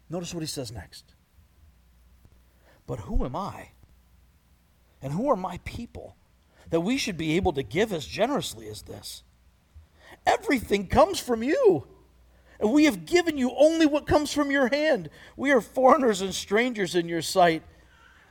Notice 0.09 0.33
what 0.33 0.41
he 0.41 0.47
says 0.47 0.71
next. 0.71 1.13
But 2.87 2.99
who 3.01 3.23
am 3.23 3.35
I? 3.35 3.69
And 5.01 5.13
who 5.13 5.29
are 5.29 5.35
my 5.35 5.59
people 5.63 6.15
that 6.71 6.81
we 6.81 6.97
should 6.97 7.17
be 7.17 7.35
able 7.35 7.53
to 7.53 7.63
give 7.63 7.93
as 7.93 8.05
generously 8.05 8.67
as 8.67 8.81
this? 8.81 9.21
Everything 10.25 10.87
comes 10.87 11.19
from 11.19 11.43
you. 11.43 11.87
And 12.59 12.73
we 12.73 12.85
have 12.85 13.05
given 13.05 13.37
you 13.37 13.51
only 13.55 13.85
what 13.85 14.07
comes 14.07 14.33
from 14.33 14.49
your 14.49 14.69
hand. 14.69 15.09
We 15.37 15.51
are 15.51 15.61
foreigners 15.61 16.21
and 16.21 16.33
strangers 16.33 16.95
in 16.95 17.07
your 17.07 17.21
sight, 17.21 17.61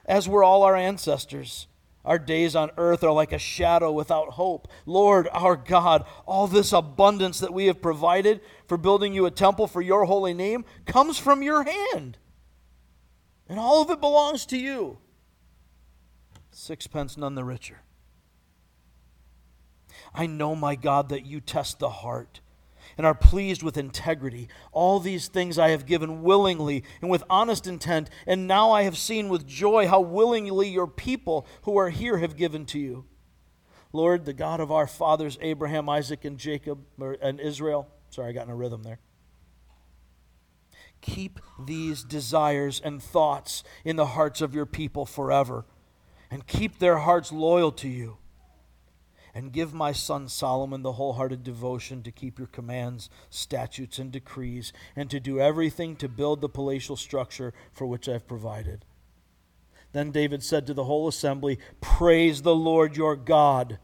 as 0.05 0.29
were 0.29 0.43
all 0.43 0.65
our 0.65 0.77
ancestors. 0.77 1.68
Our 2.09 2.19
days 2.19 2.57
on 2.57 2.71
earth 2.79 3.05
are 3.05 3.13
like 3.13 3.33
a 3.33 3.39
shadow 3.39 3.93
without 3.93 4.31
hope. 4.31 4.67
Lord 4.87 5.29
our 5.31 5.57
God, 5.57 6.07
all 6.25 6.47
this 6.47 6.73
abundance 6.73 7.39
that 7.41 7.53
we 7.53 7.67
have 7.67 7.83
provided 7.83 8.41
for 8.67 8.79
building 8.79 9.13
you 9.13 9.27
a 9.27 9.31
temple 9.31 9.67
for 9.67 9.83
your 9.83 10.07
holy 10.07 10.33
name 10.33 10.65
comes 10.87 11.19
from 11.19 11.43
your 11.43 11.65
hand. 11.65 12.17
And 13.47 13.61
all 13.61 13.83
of 13.83 13.91
it 13.91 14.01
belongs 14.01 14.47
to 14.47 14.57
you. 14.57 14.97
Sixpence 16.51 17.19
none 17.19 17.35
the 17.35 17.45
richer. 17.45 17.83
I 20.15 20.27
know, 20.27 20.57
my 20.57 20.77
God, 20.77 21.11
that 21.11 21.27
you 21.27 21.43
test 21.43 21.79
the 21.79 21.91
heart 21.91 22.41
and 22.99 23.07
are 23.07 23.15
pleased 23.15 23.63
with 23.63 23.79
integrity. 23.79 24.49
All 24.73 24.99
these 24.99 25.29
things 25.29 25.57
I 25.57 25.71
have 25.71 25.87
given 25.87 26.23
willingly 26.23 26.83
and 27.01 27.09
with 27.09 27.23
honest 27.31 27.69
intent, 27.69 28.11
and 28.27 28.49
now 28.49 28.73
I 28.73 28.83
have 28.83 28.99
seen 28.99 29.29
with 29.29 29.47
joy 29.47 29.87
how 29.87 30.01
willingly 30.01 30.69
your 30.69 30.89
people 30.89 31.47
who 31.63 31.79
are 31.79 31.91
here 31.91 32.19
have 32.19 32.37
given 32.37 32.67
to 32.67 32.79
you. 32.79 33.07
Lord, 33.93 34.25
the 34.25 34.35
God 34.35 34.61
of 34.61 34.73
our 34.73 34.89
fathers, 34.89 35.39
Abraham, 35.41 35.89
Isaac, 35.89 36.25
and 36.25 36.37
Jacob, 36.37 36.81
and 37.23 37.41
Israel. 37.41 37.89
Sorry, 38.11 38.29
I 38.29 38.33
got 38.33 38.47
in 38.47 38.51
a 38.51 38.57
rhythm 38.57 38.83
there. 38.83 38.99
Keep 41.01 41.39
these 41.65 42.03
desires 42.03 42.81
and 42.85 43.01
thoughts 43.01 43.63
in 43.85 43.95
the 43.95 44.07
hearts 44.07 44.41
of 44.41 44.55
your 44.55 44.67
people 44.67 45.07
forever, 45.07 45.65
and 46.31 46.47
keep 46.47 46.81
their 46.81 46.99
hearts 46.99 47.31
loyal 47.31 47.71
to 47.73 47.89
you 47.89 48.19
and 49.39 49.53
give 49.53 49.73
my 49.73 49.93
son 49.93 50.27
Solomon 50.27 50.83
the 50.83 50.95
wholehearted 50.95 51.45
devotion 51.45 52.03
to 52.03 52.11
keep 52.11 52.41
your 52.41 52.49
commands, 52.49 53.09
statutes, 53.31 54.01
and 54.01 54.11
decrees, 54.11 54.73
and 54.97 55.09
to 55.11 55.21
do 55.21 55.39
everything 55.39 55.95
to 55.95 56.09
build 56.09 56.41
the 56.41 56.49
palatial 56.49 56.97
structure 56.97 57.55
for 57.73 57.87
which 57.87 58.09
I 58.09 58.15
have 58.15 58.27
provided. 58.27 58.85
Then 59.93 60.11
David 60.11 60.43
said 60.43 60.67
to 60.67 60.75
the 60.75 60.83
whole 60.83 61.07
assembly, 61.07 61.61
Praise 61.81 62.43
the 62.43 62.57
Lord 62.57 62.97
your 62.97 63.15
God. 63.15 63.79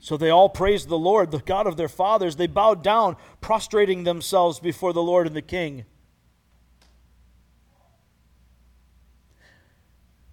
So 0.00 0.16
they 0.16 0.30
all 0.30 0.48
praised 0.48 0.88
the 0.88 0.98
Lord, 0.98 1.30
the 1.30 1.38
God 1.38 1.68
of 1.68 1.76
their 1.76 1.88
fathers. 1.88 2.34
They 2.34 2.48
bowed 2.48 2.82
down, 2.82 3.14
prostrating 3.40 4.02
themselves 4.02 4.58
before 4.58 4.92
the 4.92 5.00
Lord 5.00 5.28
and 5.28 5.36
the 5.36 5.40
king. 5.40 5.84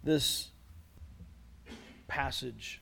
This 0.03 0.49
passage, 2.07 2.81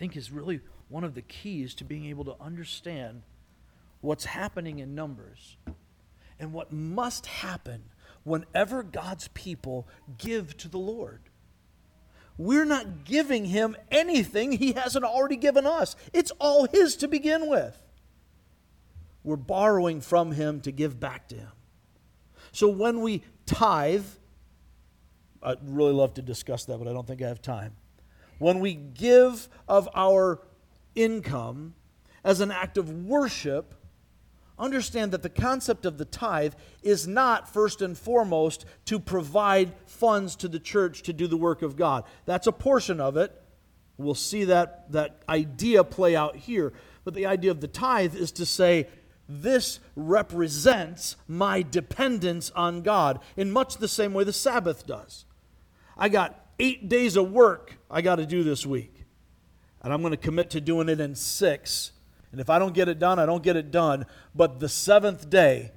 think, 0.00 0.16
is 0.16 0.32
really 0.32 0.60
one 0.88 1.04
of 1.04 1.14
the 1.14 1.20
keys 1.20 1.74
to 1.74 1.84
being 1.84 2.06
able 2.06 2.24
to 2.24 2.34
understand 2.40 3.22
what's 4.00 4.24
happening 4.24 4.78
in 4.78 4.94
Numbers 4.94 5.58
and 6.38 6.54
what 6.54 6.72
must 6.72 7.26
happen 7.26 7.82
whenever 8.24 8.82
God's 8.82 9.28
people 9.28 9.86
give 10.16 10.56
to 10.56 10.68
the 10.68 10.78
Lord. 10.78 11.20
We're 12.38 12.64
not 12.64 13.04
giving 13.04 13.44
him 13.44 13.76
anything 13.90 14.52
he 14.52 14.72
hasn't 14.72 15.04
already 15.04 15.36
given 15.36 15.66
us. 15.66 15.94
It's 16.14 16.32
all 16.40 16.66
his 16.66 16.96
to 16.96 17.06
begin 17.06 17.50
with. 17.50 17.78
We're 19.22 19.36
borrowing 19.36 20.00
from 20.00 20.32
him 20.32 20.62
to 20.62 20.72
give 20.72 20.98
back 20.98 21.28
to 21.28 21.34
him. 21.34 21.52
So 22.52 22.68
when 22.68 23.02
we 23.02 23.22
tithe, 23.44 24.06
I'd 25.42 25.58
really 25.62 25.92
love 25.92 26.14
to 26.14 26.22
discuss 26.22 26.64
that, 26.64 26.78
but 26.78 26.88
I 26.88 26.94
don't 26.94 27.06
think 27.06 27.20
I 27.20 27.28
have 27.28 27.42
time. 27.42 27.74
When 28.40 28.60
we 28.60 28.72
give 28.72 29.50
of 29.68 29.86
our 29.94 30.40
income 30.94 31.74
as 32.24 32.40
an 32.40 32.50
act 32.50 32.78
of 32.78 32.90
worship, 32.90 33.74
understand 34.58 35.12
that 35.12 35.22
the 35.22 35.28
concept 35.28 35.84
of 35.84 35.98
the 35.98 36.06
tithe 36.06 36.54
is 36.82 37.06
not 37.06 37.52
first 37.52 37.82
and 37.82 37.98
foremost 37.98 38.64
to 38.86 38.98
provide 38.98 39.74
funds 39.84 40.36
to 40.36 40.48
the 40.48 40.58
church 40.58 41.02
to 41.02 41.12
do 41.12 41.26
the 41.26 41.36
work 41.36 41.60
of 41.60 41.76
God. 41.76 42.04
That's 42.24 42.46
a 42.46 42.52
portion 42.52 42.98
of 42.98 43.18
it. 43.18 43.30
We'll 43.98 44.14
see 44.14 44.44
that, 44.44 44.90
that 44.92 45.20
idea 45.28 45.84
play 45.84 46.16
out 46.16 46.34
here. 46.34 46.72
But 47.04 47.12
the 47.12 47.26
idea 47.26 47.50
of 47.50 47.60
the 47.60 47.68
tithe 47.68 48.14
is 48.14 48.32
to 48.32 48.46
say, 48.46 48.88
this 49.28 49.80
represents 49.94 51.16
my 51.28 51.60
dependence 51.60 52.50
on 52.56 52.80
God 52.80 53.20
in 53.36 53.50
much 53.50 53.76
the 53.76 53.86
same 53.86 54.14
way 54.14 54.24
the 54.24 54.32
Sabbath 54.32 54.86
does. 54.86 55.26
I 55.94 56.08
got 56.08 56.39
eight 56.60 56.88
days 56.88 57.16
of 57.16 57.32
work 57.32 57.76
I 57.90 58.02
got 58.02 58.16
to 58.16 58.26
do 58.26 58.44
this 58.44 58.64
week, 58.64 59.04
and 59.82 59.92
I'm 59.92 60.00
going 60.02 60.12
to 60.12 60.16
commit 60.16 60.50
to 60.50 60.60
doing 60.60 60.88
it 60.88 61.00
in 61.00 61.14
six 61.14 61.92
and 62.32 62.40
if 62.40 62.48
I 62.48 62.58
don't 62.58 62.74
get 62.74 62.88
it 62.88 62.98
done, 62.98 63.18
I 63.18 63.26
don't 63.26 63.42
get 63.42 63.56
it 63.56 63.70
done. 63.70 64.06
But 64.34 64.60
the 64.60 64.68
seventh 64.68 65.28
day, 65.28 65.72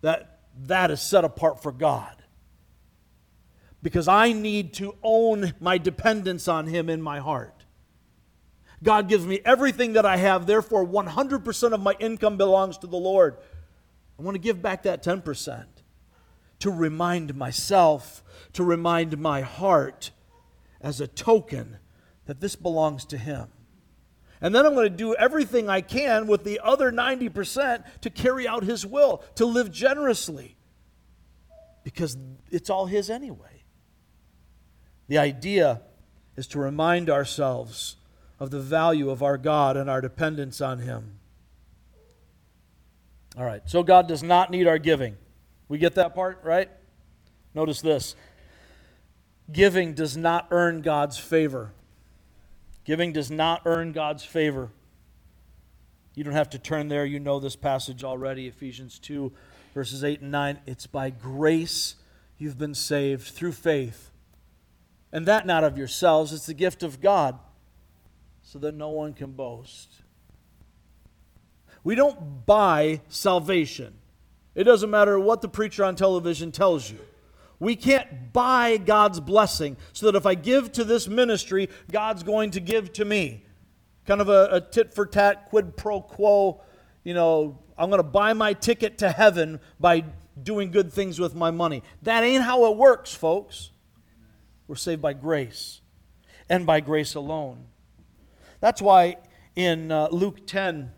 that, 0.00 0.40
that 0.64 0.90
is 0.90 1.00
set 1.00 1.24
apart 1.24 1.62
for 1.62 1.70
God. 1.70 2.16
Because 3.82 4.08
I 4.08 4.32
need 4.32 4.74
to 4.74 4.96
own 5.02 5.54
my 5.60 5.78
dependence 5.78 6.48
on 6.48 6.66
Him 6.66 6.88
in 6.88 7.00
my 7.00 7.20
heart. 7.20 7.64
God 8.82 9.08
gives 9.08 9.24
me 9.24 9.40
everything 9.44 9.92
that 9.92 10.04
I 10.04 10.16
have, 10.16 10.46
therefore, 10.46 10.84
100% 10.84 11.72
of 11.72 11.80
my 11.80 11.94
income 12.00 12.36
belongs 12.36 12.78
to 12.78 12.88
the 12.88 12.96
Lord. 12.96 13.36
I 14.18 14.22
want 14.22 14.34
to 14.34 14.40
give 14.40 14.60
back 14.60 14.82
that 14.84 15.04
10% 15.04 15.64
to 16.62 16.70
remind 16.70 17.34
myself, 17.34 18.22
to 18.52 18.62
remind 18.62 19.18
my 19.18 19.40
heart 19.40 20.12
as 20.80 21.00
a 21.00 21.08
token 21.08 21.78
that 22.26 22.40
this 22.40 22.54
belongs 22.54 23.04
to 23.06 23.18
Him. 23.18 23.48
And 24.40 24.54
then 24.54 24.64
I'm 24.64 24.74
going 24.74 24.88
to 24.88 24.96
do 24.96 25.12
everything 25.16 25.68
I 25.68 25.80
can 25.80 26.28
with 26.28 26.44
the 26.44 26.60
other 26.62 26.92
90% 26.92 27.82
to 28.02 28.10
carry 28.10 28.46
out 28.46 28.62
His 28.62 28.86
will, 28.86 29.24
to 29.34 29.44
live 29.44 29.72
generously, 29.72 30.54
because 31.82 32.16
it's 32.52 32.70
all 32.70 32.86
His 32.86 33.10
anyway. 33.10 33.64
The 35.08 35.18
idea 35.18 35.80
is 36.36 36.46
to 36.48 36.60
remind 36.60 37.10
ourselves 37.10 37.96
of 38.38 38.52
the 38.52 38.60
value 38.60 39.10
of 39.10 39.20
our 39.20 39.36
God 39.36 39.76
and 39.76 39.90
our 39.90 40.00
dependence 40.00 40.60
on 40.60 40.78
Him. 40.78 41.18
All 43.36 43.44
right, 43.44 43.62
so 43.66 43.82
God 43.82 44.06
does 44.06 44.22
not 44.22 44.52
need 44.52 44.68
our 44.68 44.78
giving. 44.78 45.16
We 45.72 45.78
get 45.78 45.94
that 45.94 46.14
part, 46.14 46.38
right? 46.44 46.68
Notice 47.54 47.80
this 47.80 48.14
giving 49.50 49.94
does 49.94 50.18
not 50.18 50.48
earn 50.50 50.82
God's 50.82 51.16
favor. 51.16 51.72
Giving 52.84 53.10
does 53.10 53.30
not 53.30 53.62
earn 53.64 53.92
God's 53.92 54.22
favor. 54.22 54.68
You 56.14 56.24
don't 56.24 56.34
have 56.34 56.50
to 56.50 56.58
turn 56.58 56.88
there. 56.88 57.06
You 57.06 57.20
know 57.20 57.40
this 57.40 57.56
passage 57.56 58.04
already 58.04 58.48
Ephesians 58.48 58.98
2, 58.98 59.32
verses 59.72 60.04
8 60.04 60.20
and 60.20 60.30
9. 60.30 60.58
It's 60.66 60.86
by 60.86 61.08
grace 61.08 61.94
you've 62.36 62.58
been 62.58 62.74
saved 62.74 63.28
through 63.28 63.52
faith. 63.52 64.10
And 65.10 65.24
that 65.24 65.46
not 65.46 65.64
of 65.64 65.78
yourselves, 65.78 66.34
it's 66.34 66.44
the 66.44 66.52
gift 66.52 66.82
of 66.82 67.00
God, 67.00 67.38
so 68.42 68.58
that 68.58 68.74
no 68.74 68.90
one 68.90 69.14
can 69.14 69.32
boast. 69.32 70.02
We 71.82 71.94
don't 71.94 72.44
buy 72.44 73.00
salvation. 73.08 73.94
It 74.54 74.64
doesn't 74.64 74.90
matter 74.90 75.18
what 75.18 75.40
the 75.40 75.48
preacher 75.48 75.84
on 75.84 75.96
television 75.96 76.52
tells 76.52 76.90
you. 76.90 76.98
We 77.58 77.76
can't 77.76 78.32
buy 78.32 78.76
God's 78.76 79.20
blessing 79.20 79.76
so 79.92 80.06
that 80.06 80.16
if 80.16 80.26
I 80.26 80.34
give 80.34 80.72
to 80.72 80.84
this 80.84 81.06
ministry, 81.06 81.68
God's 81.90 82.22
going 82.22 82.50
to 82.52 82.60
give 82.60 82.92
to 82.94 83.04
me. 83.04 83.44
Kind 84.04 84.20
of 84.20 84.28
a, 84.28 84.48
a 84.50 84.60
tit 84.60 84.92
for 84.92 85.06
tat, 85.06 85.48
quid 85.48 85.76
pro 85.76 86.00
quo. 86.00 86.60
You 87.04 87.14
know, 87.14 87.58
I'm 87.78 87.88
going 87.88 88.00
to 88.00 88.08
buy 88.08 88.32
my 88.32 88.52
ticket 88.52 88.98
to 88.98 89.10
heaven 89.10 89.60
by 89.78 90.04
doing 90.42 90.70
good 90.70 90.92
things 90.92 91.20
with 91.20 91.34
my 91.34 91.50
money. 91.50 91.82
That 92.02 92.24
ain't 92.24 92.42
how 92.42 92.70
it 92.70 92.76
works, 92.76 93.14
folks. 93.14 93.70
We're 94.66 94.76
saved 94.76 95.02
by 95.02 95.12
grace 95.12 95.80
and 96.48 96.66
by 96.66 96.80
grace 96.80 97.14
alone. 97.14 97.66
That's 98.60 98.82
why 98.82 99.16
in 99.54 99.92
uh, 99.92 100.08
Luke 100.10 100.46
10, 100.46 100.92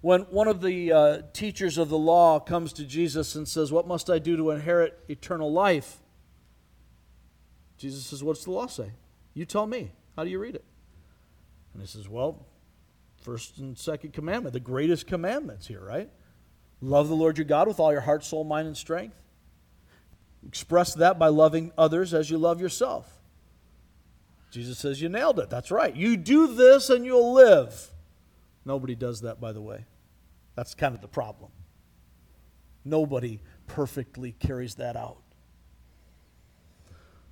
when 0.00 0.22
one 0.22 0.48
of 0.48 0.62
the 0.62 0.92
uh, 0.92 1.22
teachers 1.32 1.76
of 1.76 1.88
the 1.88 1.98
law 1.98 2.40
comes 2.40 2.72
to 2.74 2.84
Jesus 2.84 3.34
and 3.34 3.46
says, 3.46 3.70
What 3.70 3.86
must 3.86 4.08
I 4.08 4.18
do 4.18 4.36
to 4.36 4.50
inherit 4.50 4.98
eternal 5.08 5.52
life? 5.52 5.98
Jesus 7.76 8.06
says, 8.06 8.24
What's 8.24 8.44
the 8.44 8.50
law 8.50 8.66
say? 8.66 8.92
You 9.34 9.44
tell 9.44 9.66
me. 9.66 9.92
How 10.16 10.24
do 10.24 10.30
you 10.30 10.38
read 10.38 10.54
it? 10.54 10.64
And 11.72 11.82
he 11.82 11.88
says, 11.88 12.08
Well, 12.08 12.46
first 13.20 13.58
and 13.58 13.76
second 13.76 14.12
commandment, 14.12 14.54
the 14.54 14.60
greatest 14.60 15.06
commandments 15.06 15.66
here, 15.66 15.80
right? 15.82 16.10
Love 16.80 17.08
the 17.08 17.14
Lord 17.14 17.36
your 17.36 17.44
God 17.44 17.68
with 17.68 17.78
all 17.78 17.92
your 17.92 18.00
heart, 18.00 18.24
soul, 18.24 18.44
mind, 18.44 18.66
and 18.66 18.76
strength. 18.76 19.16
Express 20.46 20.94
that 20.94 21.18
by 21.18 21.28
loving 21.28 21.72
others 21.76 22.14
as 22.14 22.30
you 22.30 22.38
love 22.38 22.60
yourself. 22.60 23.20
Jesus 24.50 24.78
says, 24.78 25.02
You 25.02 25.10
nailed 25.10 25.38
it. 25.38 25.50
That's 25.50 25.70
right. 25.70 25.94
You 25.94 26.16
do 26.16 26.54
this 26.54 26.88
and 26.88 27.04
you'll 27.04 27.34
live. 27.34 27.90
Nobody 28.64 28.94
does 28.94 29.20
that, 29.22 29.40
by 29.40 29.52
the 29.52 29.60
way. 29.60 29.84
That's 30.60 30.74
kind 30.74 30.94
of 30.94 31.00
the 31.00 31.08
problem. 31.08 31.50
Nobody 32.84 33.40
perfectly 33.66 34.32
carries 34.32 34.74
that 34.74 34.94
out. 34.94 35.22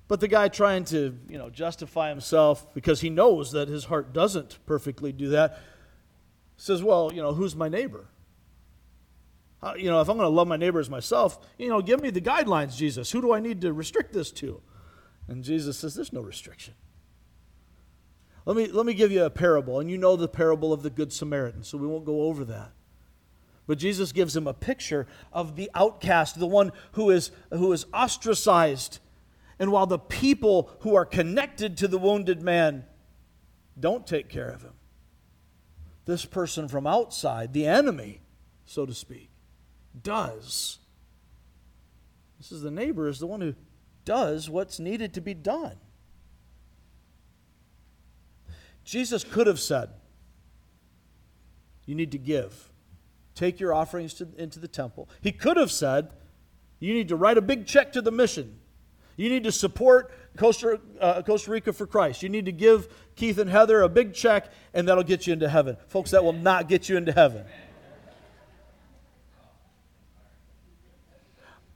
But 0.07 0.19
the 0.19 0.27
guy 0.27 0.47
trying 0.47 0.83
to, 0.85 1.15
you 1.29 1.37
know, 1.37 1.51
justify 1.51 2.09
himself 2.09 2.73
because 2.73 3.01
he 3.01 3.11
knows 3.11 3.51
that 3.51 3.67
his 3.67 3.85
heart 3.85 4.13
doesn't 4.13 4.57
perfectly 4.65 5.11
do 5.11 5.29
that 5.29 5.59
says, 6.57 6.81
"Well, 6.81 7.11
you 7.13 7.21
know, 7.21 7.35
who's 7.35 7.55
my 7.55 7.69
neighbor? 7.69 8.07
How, 9.61 9.75
you 9.75 9.91
know, 9.91 10.01
if 10.01 10.09
I'm 10.09 10.17
going 10.17 10.25
to 10.25 10.35
love 10.35 10.47
my 10.47 10.57
neighbor 10.57 10.79
as 10.79 10.89
myself, 10.89 11.37
you 11.59 11.69
know, 11.69 11.83
give 11.83 12.01
me 12.01 12.09
the 12.09 12.21
guidelines, 12.21 12.75
Jesus. 12.75 13.11
Who 13.11 13.21
do 13.21 13.31
I 13.31 13.39
need 13.39 13.61
to 13.61 13.71
restrict 13.73 14.11
this 14.11 14.31
to?" 14.31 14.59
And 15.27 15.43
Jesus 15.43 15.77
says, 15.77 15.93
"There's 15.93 16.11
no 16.11 16.21
restriction. 16.21 16.73
Let 18.47 18.57
me, 18.57 18.65
let 18.69 18.87
me 18.87 18.95
give 18.95 19.11
you 19.11 19.23
a 19.23 19.29
parable, 19.29 19.79
and 19.79 19.87
you 19.91 19.99
know 19.99 20.15
the 20.15 20.27
parable 20.27 20.73
of 20.73 20.81
the 20.81 20.89
Good 20.89 21.13
Samaritan, 21.13 21.63
so 21.63 21.77
we 21.77 21.85
won't 21.85 22.05
go 22.05 22.23
over 22.23 22.43
that. 22.45 22.71
But 23.69 23.77
Jesus 23.77 24.11
gives 24.11 24.35
him 24.35 24.47
a 24.47 24.53
picture 24.55 25.05
of 25.31 25.55
the 25.55 25.69
outcast, 25.75 26.39
the 26.39 26.47
one 26.47 26.71
who 26.93 27.11
is, 27.11 27.29
who 27.51 27.71
is 27.71 27.85
ostracized. 27.93 28.97
And 29.59 29.71
while 29.71 29.85
the 29.85 29.99
people 29.99 30.71
who 30.79 30.95
are 30.95 31.05
connected 31.05 31.77
to 31.77 31.87
the 31.87 31.99
wounded 31.99 32.41
man 32.41 32.85
don't 33.79 34.07
take 34.07 34.27
care 34.27 34.49
of 34.49 34.63
him, 34.63 34.73
this 36.05 36.25
person 36.25 36.67
from 36.67 36.87
outside, 36.87 37.53
the 37.53 37.67
enemy, 37.67 38.21
so 38.65 38.87
to 38.87 38.93
speak, 38.95 39.29
does. 40.01 40.79
This 42.39 42.51
is 42.51 42.63
the 42.63 42.71
neighbor, 42.71 43.07
is 43.07 43.19
the 43.19 43.27
one 43.27 43.41
who 43.41 43.53
does 44.03 44.49
what's 44.49 44.79
needed 44.79 45.13
to 45.13 45.21
be 45.21 45.35
done. 45.35 45.75
Jesus 48.83 49.23
could 49.23 49.45
have 49.45 49.59
said, 49.59 49.91
You 51.85 51.93
need 51.93 52.11
to 52.13 52.17
give. 52.17 52.71
Take 53.39 53.61
your 53.61 53.73
offerings 53.73 54.15
to, 54.15 54.27
into 54.37 54.59
the 54.59 54.67
temple. 54.67 55.07
He 55.21 55.31
could 55.31 55.55
have 55.55 55.71
said, 55.71 56.09
You 56.81 56.93
need 56.93 57.07
to 57.07 57.15
write 57.15 57.37
a 57.37 57.41
big 57.41 57.65
check 57.65 57.93
to 57.93 58.01
the 58.01 58.11
mission. 58.11 58.59
You 59.15 59.29
need 59.29 59.45
to 59.45 59.51
support 59.53 60.11
Costa, 60.35 60.81
uh, 60.99 61.21
Costa 61.21 61.49
Rica 61.49 61.71
for 61.71 61.87
Christ. 61.87 62.21
You 62.21 62.27
need 62.27 62.43
to 62.47 62.51
give 62.51 62.89
Keith 63.15 63.37
and 63.37 63.49
Heather 63.49 63.81
a 63.81 63.87
big 63.87 64.13
check, 64.13 64.51
and 64.73 64.89
that'll 64.89 65.05
get 65.05 65.25
you 65.25 65.31
into 65.31 65.47
heaven. 65.47 65.77
Folks, 65.87 66.11
that 66.11 66.21
will 66.21 66.33
not 66.33 66.67
get 66.67 66.89
you 66.89 66.97
into 66.97 67.13
heaven. 67.13 67.45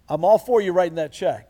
I'm 0.09 0.26
all 0.26 0.38
for 0.38 0.59
you 0.59 0.74
writing 0.74 0.95
that 0.95 1.14
check. 1.14 1.49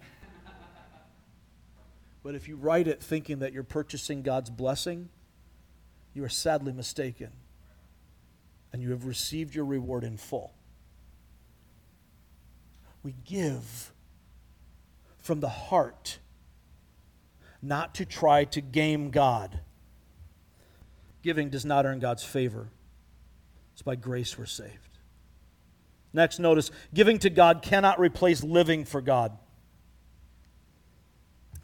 But 2.22 2.36
if 2.36 2.48
you 2.48 2.56
write 2.56 2.88
it 2.88 3.02
thinking 3.02 3.40
that 3.40 3.52
you're 3.52 3.64
purchasing 3.64 4.22
God's 4.22 4.52
blessing, 4.52 5.10
you 6.14 6.24
are 6.24 6.30
sadly 6.30 6.72
mistaken. 6.72 7.32
And 8.74 8.82
you 8.82 8.90
have 8.90 9.06
received 9.06 9.56
your 9.56 9.66
reward 9.66 10.04
in 10.04 10.18
full. 10.18 10.54
We 13.04 13.16
give 13.24 13.94
from 15.22 15.40
the 15.40 15.50
heart, 15.50 16.20
not 17.62 17.96
to 17.96 18.06
try 18.06 18.46
to 18.46 18.62
game 18.62 19.12
God. 19.12 19.60
Giving 21.22 21.50
does 21.50 21.64
not 21.64 21.86
earn 21.86 22.00
God's 22.00 22.24
favor, 22.24 22.68
it's 23.72 23.82
by 23.82 23.96
grace 23.96 24.38
we're 24.38 24.46
saved. 24.46 24.80
Next, 26.12 26.40
notice 26.40 26.70
giving 26.94 27.18
to 27.20 27.30
God 27.30 27.62
cannot 27.62 28.00
replace 28.00 28.44
living 28.44 28.86
for 28.86 29.02
God. 29.02 29.38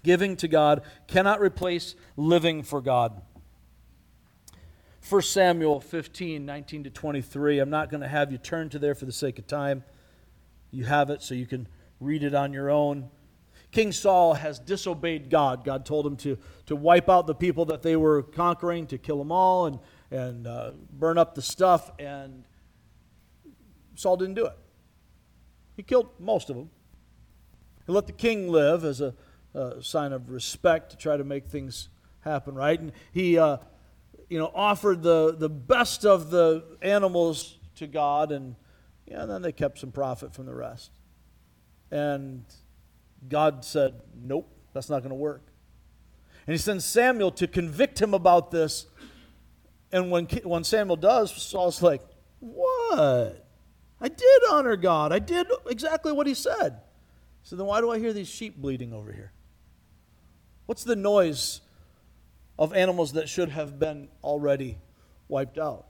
Giving 0.01 0.37
to 0.37 0.47
God 0.47 0.81
cannot 1.07 1.39
replace 1.39 1.95
living 2.17 2.63
for 2.63 2.81
God. 2.81 3.21
1 5.09 5.21
Samuel 5.23 5.79
15, 5.79 6.45
19 6.45 6.83
to 6.83 6.89
23. 6.91 7.57
I'm 7.57 7.71
not 7.71 7.89
going 7.89 8.01
to 8.01 8.07
have 8.07 8.31
you 8.31 8.37
turn 8.37 8.69
to 8.69 8.77
there 8.77 8.93
for 8.93 9.05
the 9.05 9.11
sake 9.11 9.39
of 9.39 9.47
time. 9.47 9.83
You 10.69 10.83
have 10.83 11.09
it 11.09 11.23
so 11.23 11.33
you 11.33 11.47
can 11.47 11.67
read 11.99 12.21
it 12.21 12.35
on 12.35 12.53
your 12.53 12.69
own. 12.69 13.09
King 13.71 13.91
Saul 13.91 14.35
has 14.35 14.59
disobeyed 14.59 15.31
God. 15.31 15.63
God 15.63 15.83
told 15.83 16.05
him 16.05 16.15
to, 16.17 16.37
to 16.67 16.75
wipe 16.75 17.09
out 17.09 17.25
the 17.25 17.33
people 17.33 17.65
that 17.65 17.81
they 17.81 17.95
were 17.95 18.21
conquering, 18.21 18.85
to 18.87 18.99
kill 18.99 19.17
them 19.17 19.31
all 19.31 19.65
and, 19.65 19.79
and 20.11 20.45
uh, 20.45 20.71
burn 20.91 21.17
up 21.17 21.33
the 21.33 21.41
stuff, 21.41 21.89
and 21.97 22.43
Saul 23.95 24.15
didn't 24.15 24.35
do 24.35 24.45
it. 24.45 24.57
He 25.75 25.81
killed 25.81 26.09
most 26.19 26.51
of 26.51 26.55
them. 26.55 26.69
He 27.87 27.93
let 27.93 28.05
the 28.05 28.13
king 28.13 28.47
live 28.47 28.83
as 28.83 29.01
a, 29.01 29.15
a 29.55 29.81
sign 29.81 30.13
of 30.13 30.29
respect 30.29 30.91
to 30.91 30.97
try 30.97 31.17
to 31.17 31.23
make 31.23 31.47
things 31.47 31.89
happen 32.21 32.53
right. 32.53 32.79
And 32.79 32.91
he, 33.11 33.39
uh, 33.39 33.57
you 34.29 34.37
know, 34.37 34.51
offered 34.53 35.01
the, 35.01 35.35
the 35.37 35.49
best 35.49 36.05
of 36.05 36.29
the 36.29 36.63
animals 36.81 37.57
to 37.75 37.87
God, 37.87 38.31
and, 38.31 38.55
yeah, 39.05 39.23
and 39.23 39.31
then 39.31 39.41
they 39.41 39.51
kept 39.51 39.79
some 39.79 39.91
profit 39.91 40.33
from 40.33 40.45
the 40.45 40.53
rest. 40.53 40.91
And 41.91 42.45
God 43.27 43.65
said, 43.65 43.95
Nope, 44.15 44.49
that's 44.73 44.89
not 44.89 44.99
going 44.99 45.09
to 45.09 45.15
work. 45.15 45.41
And 46.45 46.53
he 46.53 46.57
sends 46.57 46.85
Samuel 46.85 47.31
to 47.31 47.47
convict 47.47 47.99
him 48.01 48.13
about 48.13 48.51
this. 48.51 48.85
And 49.91 50.11
when, 50.11 50.25
when 50.43 50.63
Samuel 50.63 50.97
does, 50.97 51.31
Saul's 51.31 51.81
like, 51.81 52.01
What? 52.39 53.45
I 54.01 54.07
did 54.07 54.41
honor 54.51 54.77
God. 54.77 55.11
I 55.11 55.19
did 55.19 55.47
exactly 55.67 56.11
what 56.11 56.27
he 56.27 56.33
said. 56.33 56.79
So 57.43 57.55
then 57.55 57.65
why 57.65 57.81
do 57.81 57.89
I 57.89 57.99
hear 57.99 58.13
these 58.13 58.27
sheep 58.27 58.57
bleating 58.57 58.93
over 58.93 59.11
here? 59.11 59.31
What's 60.67 60.83
the 60.83 60.95
noise 60.95 61.61
of 62.59 62.73
animals 62.73 63.13
that 63.13 63.29
should 63.29 63.49
have 63.49 63.79
been 63.79 64.09
already 64.23 64.77
wiped 65.29 65.57
out? 65.57 65.87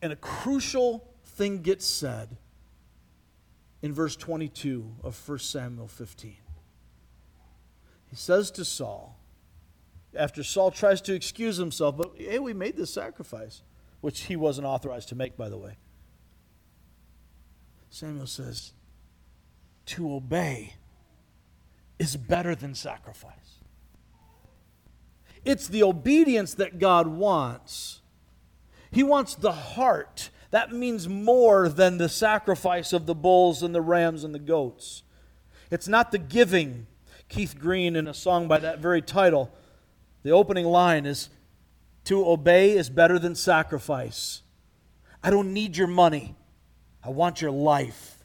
And 0.00 0.12
a 0.12 0.16
crucial 0.16 1.06
thing 1.24 1.60
gets 1.60 1.86
said 1.86 2.36
in 3.82 3.92
verse 3.92 4.16
22 4.16 4.96
of 5.04 5.28
1 5.28 5.38
Samuel 5.38 5.88
15. 5.88 6.36
He 8.06 8.16
says 8.16 8.50
to 8.52 8.64
Saul, 8.64 9.18
after 10.16 10.42
Saul 10.42 10.70
tries 10.70 11.00
to 11.02 11.14
excuse 11.14 11.56
himself, 11.56 11.96
but 11.96 12.12
hey, 12.16 12.38
we 12.38 12.54
made 12.54 12.76
this 12.76 12.92
sacrifice 12.92 13.62
which 14.00 14.22
he 14.22 14.36
wasn't 14.36 14.66
authorized 14.66 15.10
to 15.10 15.14
make, 15.14 15.36
by 15.36 15.48
the 15.48 15.58
way. 15.58 15.76
Samuel 17.90 18.26
says, 18.26 18.72
to 19.86 20.14
obey 20.14 20.74
is 21.98 22.16
better 22.16 22.54
than 22.54 22.74
sacrifice. 22.74 23.63
It's 25.44 25.68
the 25.68 25.82
obedience 25.82 26.54
that 26.54 26.78
God 26.78 27.06
wants. 27.06 28.00
He 28.90 29.02
wants 29.02 29.34
the 29.34 29.52
heart. 29.52 30.30
That 30.50 30.72
means 30.72 31.08
more 31.08 31.68
than 31.68 31.98
the 31.98 32.08
sacrifice 32.08 32.92
of 32.92 33.06
the 33.06 33.14
bulls 33.14 33.62
and 33.62 33.74
the 33.74 33.80
rams 33.80 34.24
and 34.24 34.34
the 34.34 34.38
goats. 34.38 35.02
It's 35.70 35.88
not 35.88 36.12
the 36.12 36.18
giving. 36.18 36.86
Keith 37.28 37.58
Green, 37.58 37.96
in 37.96 38.06
a 38.06 38.14
song 38.14 38.46
by 38.46 38.58
that 38.58 38.78
very 38.78 39.02
title, 39.02 39.52
the 40.22 40.30
opening 40.30 40.66
line 40.66 41.06
is 41.06 41.28
to 42.04 42.26
obey 42.26 42.76
is 42.76 42.90
better 42.90 43.18
than 43.18 43.34
sacrifice. 43.34 44.42
I 45.22 45.30
don't 45.30 45.52
need 45.52 45.76
your 45.76 45.86
money, 45.86 46.36
I 47.02 47.08
want 47.10 47.40
your 47.40 47.50
life. 47.50 48.18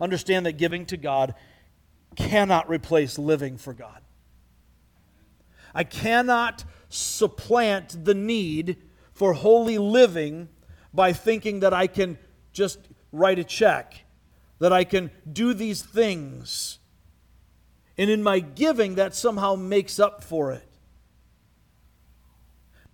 Understand 0.00 0.46
that 0.46 0.52
giving 0.52 0.86
to 0.86 0.96
God 0.96 1.34
cannot 2.16 2.68
replace 2.68 3.18
living 3.18 3.58
for 3.58 3.74
God. 3.74 3.99
I 5.74 5.84
cannot 5.84 6.64
supplant 6.88 8.04
the 8.04 8.14
need 8.14 8.76
for 9.12 9.32
holy 9.32 9.78
living 9.78 10.48
by 10.92 11.12
thinking 11.12 11.60
that 11.60 11.72
I 11.72 11.86
can 11.86 12.18
just 12.52 12.78
write 13.12 13.38
a 13.38 13.44
check, 13.44 14.04
that 14.58 14.72
I 14.72 14.84
can 14.84 15.10
do 15.30 15.54
these 15.54 15.82
things. 15.82 16.78
And 17.96 18.10
in 18.10 18.22
my 18.22 18.40
giving, 18.40 18.94
that 18.96 19.14
somehow 19.14 19.54
makes 19.54 20.00
up 20.00 20.24
for 20.24 20.52
it. 20.52 20.66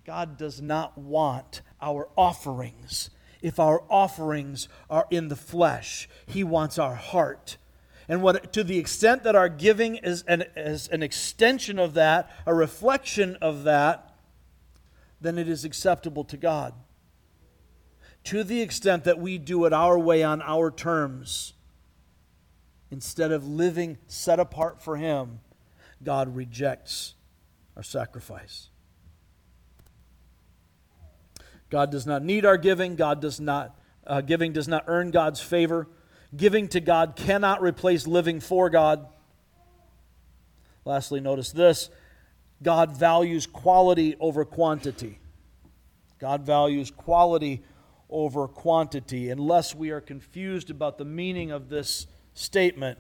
God 0.04 0.36
does 0.36 0.60
not 0.60 0.96
want 0.96 1.62
our 1.80 2.08
offerings 2.16 3.10
if 3.42 3.58
our 3.58 3.82
offerings 3.90 4.68
are 4.88 5.06
in 5.10 5.28
the 5.28 5.36
flesh. 5.36 6.08
He 6.26 6.44
wants 6.44 6.78
our 6.78 6.94
heart. 6.94 7.56
And 8.08 8.22
what, 8.22 8.52
to 8.52 8.62
the 8.62 8.78
extent 8.78 9.24
that 9.24 9.34
our 9.34 9.48
giving 9.48 9.96
is 9.96 10.22
an, 10.28 10.44
is 10.54 10.88
an 10.88 11.02
extension 11.02 11.78
of 11.78 11.94
that, 11.94 12.30
a 12.46 12.54
reflection 12.54 13.36
of 13.40 13.64
that, 13.64 14.14
then 15.20 15.38
it 15.38 15.48
is 15.48 15.64
acceptable 15.64 16.24
to 16.24 16.36
God. 16.36 16.74
To 18.24 18.44
the 18.44 18.60
extent 18.60 19.04
that 19.04 19.18
we 19.18 19.38
do 19.38 19.64
it 19.64 19.72
our 19.72 19.98
way 19.98 20.22
on 20.22 20.42
our 20.42 20.70
terms, 20.70 21.54
instead 22.90 23.32
of 23.32 23.46
living 23.46 23.98
set 24.06 24.38
apart 24.38 24.80
for 24.80 24.96
Him, 24.96 25.40
God 26.02 26.34
rejects 26.34 27.14
our 27.76 27.82
sacrifice. 27.82 28.68
God 31.70 31.90
does 31.90 32.06
not 32.06 32.22
need 32.22 32.44
our 32.44 32.56
giving. 32.56 32.94
God 32.94 33.20
does 33.20 33.40
not, 33.40 33.78
uh, 34.06 34.20
giving 34.20 34.52
does 34.52 34.68
not 34.68 34.84
earn 34.86 35.10
God's 35.10 35.40
favor. 35.40 35.88
Giving 36.34 36.68
to 36.68 36.80
God 36.80 37.14
cannot 37.16 37.62
replace 37.62 38.06
living 38.06 38.40
for 38.40 38.70
God. 38.70 39.06
Lastly, 40.84 41.20
notice 41.20 41.52
this 41.52 41.90
God 42.62 42.96
values 42.96 43.46
quality 43.46 44.16
over 44.18 44.44
quantity. 44.44 45.18
God 46.18 46.42
values 46.42 46.90
quality 46.90 47.62
over 48.08 48.48
quantity. 48.48 49.30
Unless 49.30 49.74
we 49.74 49.90
are 49.90 50.00
confused 50.00 50.70
about 50.70 50.96
the 50.96 51.04
meaning 51.04 51.50
of 51.50 51.68
this 51.68 52.06
statement, 52.34 52.98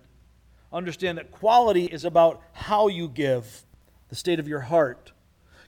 understand 0.72 1.18
that 1.18 1.30
quality 1.30 1.86
is 1.86 2.04
about 2.04 2.42
how 2.52 2.88
you 2.88 3.08
give, 3.08 3.64
the 4.08 4.16
state 4.16 4.38
of 4.38 4.48
your 4.48 4.60
heart. 4.60 5.12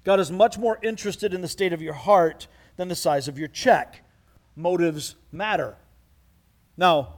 God 0.04 0.20
is 0.20 0.30
much 0.30 0.58
more 0.58 0.78
interested 0.82 1.32
in 1.34 1.40
the 1.40 1.48
state 1.48 1.72
of 1.72 1.82
your 1.82 1.94
heart 1.94 2.46
than 2.76 2.88
the 2.88 2.94
size 2.94 3.28
of 3.28 3.38
your 3.38 3.48
check. 3.48 4.04
Motives 4.54 5.16
matter. 5.32 5.76
Now, 6.76 7.17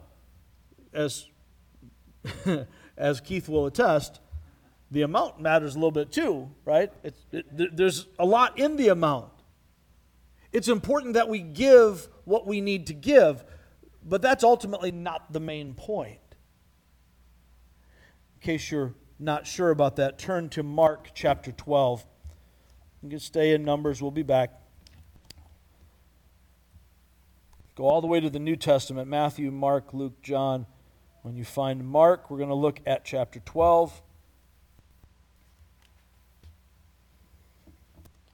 as, 0.92 1.26
as 2.96 3.20
Keith 3.20 3.48
will 3.48 3.66
attest, 3.66 4.20
the 4.90 5.02
amount 5.02 5.40
matters 5.40 5.74
a 5.74 5.78
little 5.78 5.92
bit 5.92 6.10
too, 6.10 6.50
right? 6.64 6.92
It, 7.02 7.76
there's 7.76 8.06
a 8.18 8.26
lot 8.26 8.58
in 8.58 8.76
the 8.76 8.88
amount. 8.88 9.32
It's 10.52 10.68
important 10.68 11.14
that 11.14 11.28
we 11.28 11.40
give 11.40 12.08
what 12.24 12.46
we 12.46 12.60
need 12.60 12.88
to 12.88 12.94
give, 12.94 13.44
but 14.04 14.20
that's 14.20 14.42
ultimately 14.42 14.90
not 14.90 15.32
the 15.32 15.40
main 15.40 15.74
point. 15.74 16.18
In 18.34 18.46
case 18.46 18.70
you're 18.70 18.94
not 19.18 19.46
sure 19.46 19.70
about 19.70 19.96
that, 19.96 20.18
turn 20.18 20.48
to 20.50 20.62
Mark 20.62 21.10
chapter 21.14 21.52
12. 21.52 22.04
You 23.02 23.10
can 23.10 23.20
stay 23.20 23.52
in 23.52 23.62
Numbers, 23.62 24.02
we'll 24.02 24.10
be 24.10 24.22
back. 24.22 24.60
Go 27.76 27.84
all 27.84 28.00
the 28.00 28.06
way 28.06 28.20
to 28.20 28.28
the 28.28 28.38
New 28.38 28.56
Testament 28.56 29.08
Matthew, 29.08 29.50
Mark, 29.50 29.94
Luke, 29.94 30.20
John. 30.20 30.66
When 31.22 31.36
you 31.36 31.44
find 31.44 31.86
Mark, 31.86 32.30
we're 32.30 32.38
going 32.38 32.48
to 32.48 32.54
look 32.54 32.80
at 32.86 33.04
chapter 33.04 33.40
12. 33.40 34.00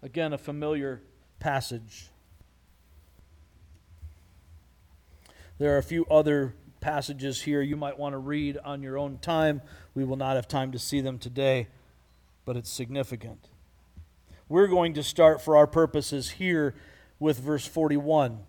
Again, 0.03 0.33
a 0.33 0.39
familiar 0.39 1.03
passage. 1.41 2.11
There 5.59 5.75
are 5.75 5.79
a 5.79 5.83
few 5.83 6.07
other 6.07 6.55
passages 6.81 7.43
here 7.43 7.61
you 7.61 7.77
might 7.77 7.99
want 7.99 8.13
to 8.13 8.19
read 8.19 8.59
on 8.65 8.83
your 8.83 8.99
own 8.99 9.19
time. 9.19 9.63
We 9.95 10.05
will 10.05 10.17
not 10.17 10.37
have 10.37 10.47
time 10.47 10.71
to 10.71 10.79
see 10.79 11.01
them 11.01 11.19
today, 11.19 11.67
but 12.45 12.57
it's 12.57 12.71
significant. 12.71 13.49
We're 14.49 14.69
going 14.69 14.95
to 14.95 15.03
start 15.03 15.43
for 15.43 15.57
our 15.57 15.67
purposes 15.67 16.31
here 16.33 16.77
with 17.19 17.41
verse 17.41 17.67
41. 17.67 18.41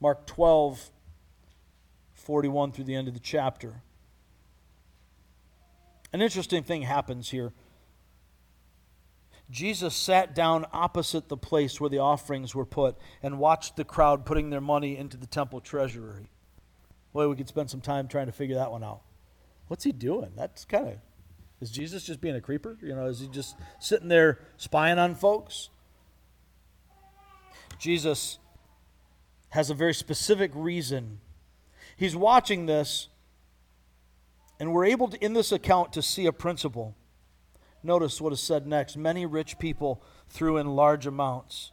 Mark 0.00 0.26
12, 0.26 0.90
41 2.24 2.72
through 2.72 2.84
the 2.84 2.94
end 2.94 3.08
of 3.08 3.14
the 3.14 3.20
chapter. 3.20 3.82
An 6.12 6.22
interesting 6.22 6.62
thing 6.62 6.82
happens 6.82 7.30
here. 7.30 7.52
Jesus 9.50 9.94
sat 9.94 10.34
down 10.34 10.64
opposite 10.72 11.28
the 11.28 11.36
place 11.36 11.80
where 11.80 11.90
the 11.90 11.98
offerings 11.98 12.54
were 12.54 12.64
put 12.64 12.96
and 13.22 13.38
watched 13.38 13.76
the 13.76 13.84
crowd 13.84 14.24
putting 14.24 14.50
their 14.50 14.60
money 14.60 14.96
into 14.96 15.16
the 15.16 15.26
temple 15.26 15.60
treasury. 15.60 16.30
Boy, 17.12 17.28
we 17.28 17.36
could 17.36 17.48
spend 17.48 17.70
some 17.70 17.80
time 17.80 18.08
trying 18.08 18.26
to 18.26 18.32
figure 18.32 18.56
that 18.56 18.72
one 18.72 18.82
out. 18.82 19.02
What's 19.68 19.84
he 19.84 19.92
doing? 19.92 20.32
That's 20.36 20.64
kind 20.64 20.88
of. 20.88 20.94
Is 21.60 21.70
Jesus 21.70 22.04
just 22.04 22.20
being 22.20 22.34
a 22.34 22.40
creeper? 22.40 22.76
You 22.82 22.94
know, 22.94 23.06
is 23.06 23.20
he 23.20 23.28
just 23.28 23.56
sitting 23.78 24.08
there 24.08 24.38
spying 24.56 24.98
on 24.98 25.14
folks? 25.14 25.68
Jesus 27.78 28.38
has 29.50 29.70
a 29.70 29.74
very 29.74 29.94
specific 29.94 30.50
reason. 30.54 31.20
He's 31.96 32.16
watching 32.16 32.66
this, 32.66 33.08
and 34.58 34.72
we're 34.72 34.86
able 34.86 35.08
to, 35.08 35.24
in 35.24 35.32
this 35.32 35.52
account, 35.52 35.92
to 35.92 36.02
see 36.02 36.26
a 36.26 36.32
principle. 36.32 36.96
Notice 37.82 38.20
what 38.20 38.32
is 38.32 38.40
said 38.40 38.66
next. 38.66 38.96
Many 38.96 39.26
rich 39.26 39.58
people 39.58 40.02
threw 40.28 40.56
in 40.56 40.74
large 40.74 41.06
amounts. 41.06 41.72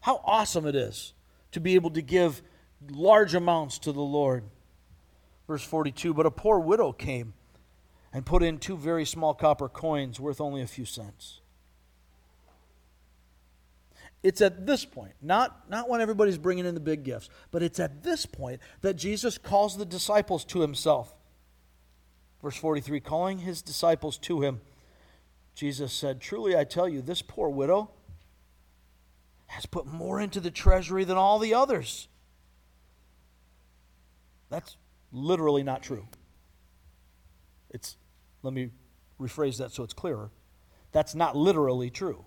How 0.00 0.20
awesome 0.24 0.66
it 0.66 0.74
is 0.74 1.14
to 1.52 1.60
be 1.60 1.74
able 1.74 1.90
to 1.90 2.02
give 2.02 2.42
large 2.90 3.34
amounts 3.34 3.78
to 3.80 3.92
the 3.92 4.00
Lord. 4.00 4.44
Verse 5.46 5.62
42 5.62 6.12
But 6.12 6.26
a 6.26 6.30
poor 6.30 6.58
widow 6.58 6.92
came 6.92 7.34
and 8.12 8.26
put 8.26 8.42
in 8.42 8.58
two 8.58 8.76
very 8.76 9.04
small 9.04 9.34
copper 9.34 9.68
coins 9.68 10.18
worth 10.18 10.40
only 10.40 10.62
a 10.62 10.66
few 10.66 10.84
cents. 10.84 11.40
It's 14.26 14.40
at 14.40 14.66
this 14.66 14.84
point, 14.84 15.12
not, 15.22 15.70
not 15.70 15.88
when 15.88 16.00
everybody's 16.00 16.36
bringing 16.36 16.66
in 16.66 16.74
the 16.74 16.80
big 16.80 17.04
gifts, 17.04 17.28
but 17.52 17.62
it's 17.62 17.78
at 17.78 18.02
this 18.02 18.26
point 18.26 18.60
that 18.80 18.94
Jesus 18.94 19.38
calls 19.38 19.76
the 19.76 19.84
disciples 19.84 20.44
to 20.46 20.62
himself. 20.62 21.14
Verse 22.42 22.56
43 22.56 22.98
Calling 22.98 23.38
his 23.38 23.62
disciples 23.62 24.18
to 24.18 24.40
him, 24.40 24.62
Jesus 25.54 25.92
said, 25.92 26.20
Truly 26.20 26.56
I 26.56 26.64
tell 26.64 26.88
you, 26.88 27.02
this 27.02 27.22
poor 27.22 27.48
widow 27.48 27.92
has 29.46 29.64
put 29.64 29.86
more 29.86 30.20
into 30.20 30.40
the 30.40 30.50
treasury 30.50 31.04
than 31.04 31.16
all 31.16 31.38
the 31.38 31.54
others. 31.54 32.08
That's 34.50 34.76
literally 35.12 35.62
not 35.62 35.84
true. 35.84 36.08
It's, 37.70 37.96
let 38.42 38.52
me 38.52 38.70
rephrase 39.20 39.58
that 39.58 39.70
so 39.70 39.84
it's 39.84 39.94
clearer. 39.94 40.32
That's 40.90 41.14
not 41.14 41.36
literally 41.36 41.90
true. 41.90 42.24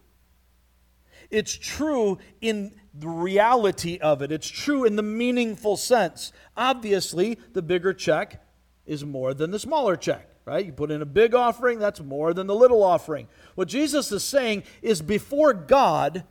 It's 1.29 1.55
true 1.55 2.17
in 2.41 2.73
the 2.93 3.07
reality 3.07 3.97
of 3.99 4.21
it, 4.21 4.31
it's 4.31 4.47
true 4.47 4.83
in 4.83 4.95
the 4.95 5.03
meaningful 5.03 5.77
sense. 5.77 6.33
Obviously, 6.57 7.37
the 7.53 7.61
bigger 7.61 7.93
check 7.93 8.43
is 8.85 9.05
more 9.05 9.33
than 9.33 9.51
the 9.51 9.59
smaller 9.59 9.95
check, 9.95 10.27
right? 10.45 10.65
You 10.65 10.73
put 10.73 10.91
in 10.91 11.01
a 11.01 11.05
big 11.05 11.35
offering, 11.35 11.79
that's 11.79 12.01
more 12.01 12.33
than 12.33 12.47
the 12.47 12.55
little 12.55 12.83
offering. 12.83 13.27
What 13.55 13.67
Jesus 13.67 14.11
is 14.11 14.23
saying 14.23 14.63
is 14.81 15.01
before 15.01 15.53
God, 15.53 16.23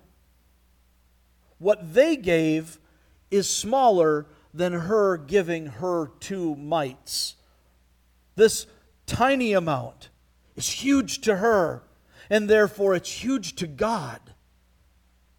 what 1.59 1.94
they 1.94 2.16
gave 2.16 2.78
is 3.30 3.49
smaller 3.49 4.26
than 4.53 4.72
her 4.72 5.16
giving 5.16 5.66
her 5.66 6.11
two 6.20 6.57
mites. 6.57 7.36
This 8.34 8.66
tiny 9.07 9.53
amount 9.53 10.11
is 10.57 10.68
huge 10.68 11.20
to 11.22 11.36
her, 11.36 11.84
and 12.28 12.49
therefore 12.49 12.94
it's 12.94 13.22
huge 13.22 13.55
to 13.57 13.66
God. 13.66 14.20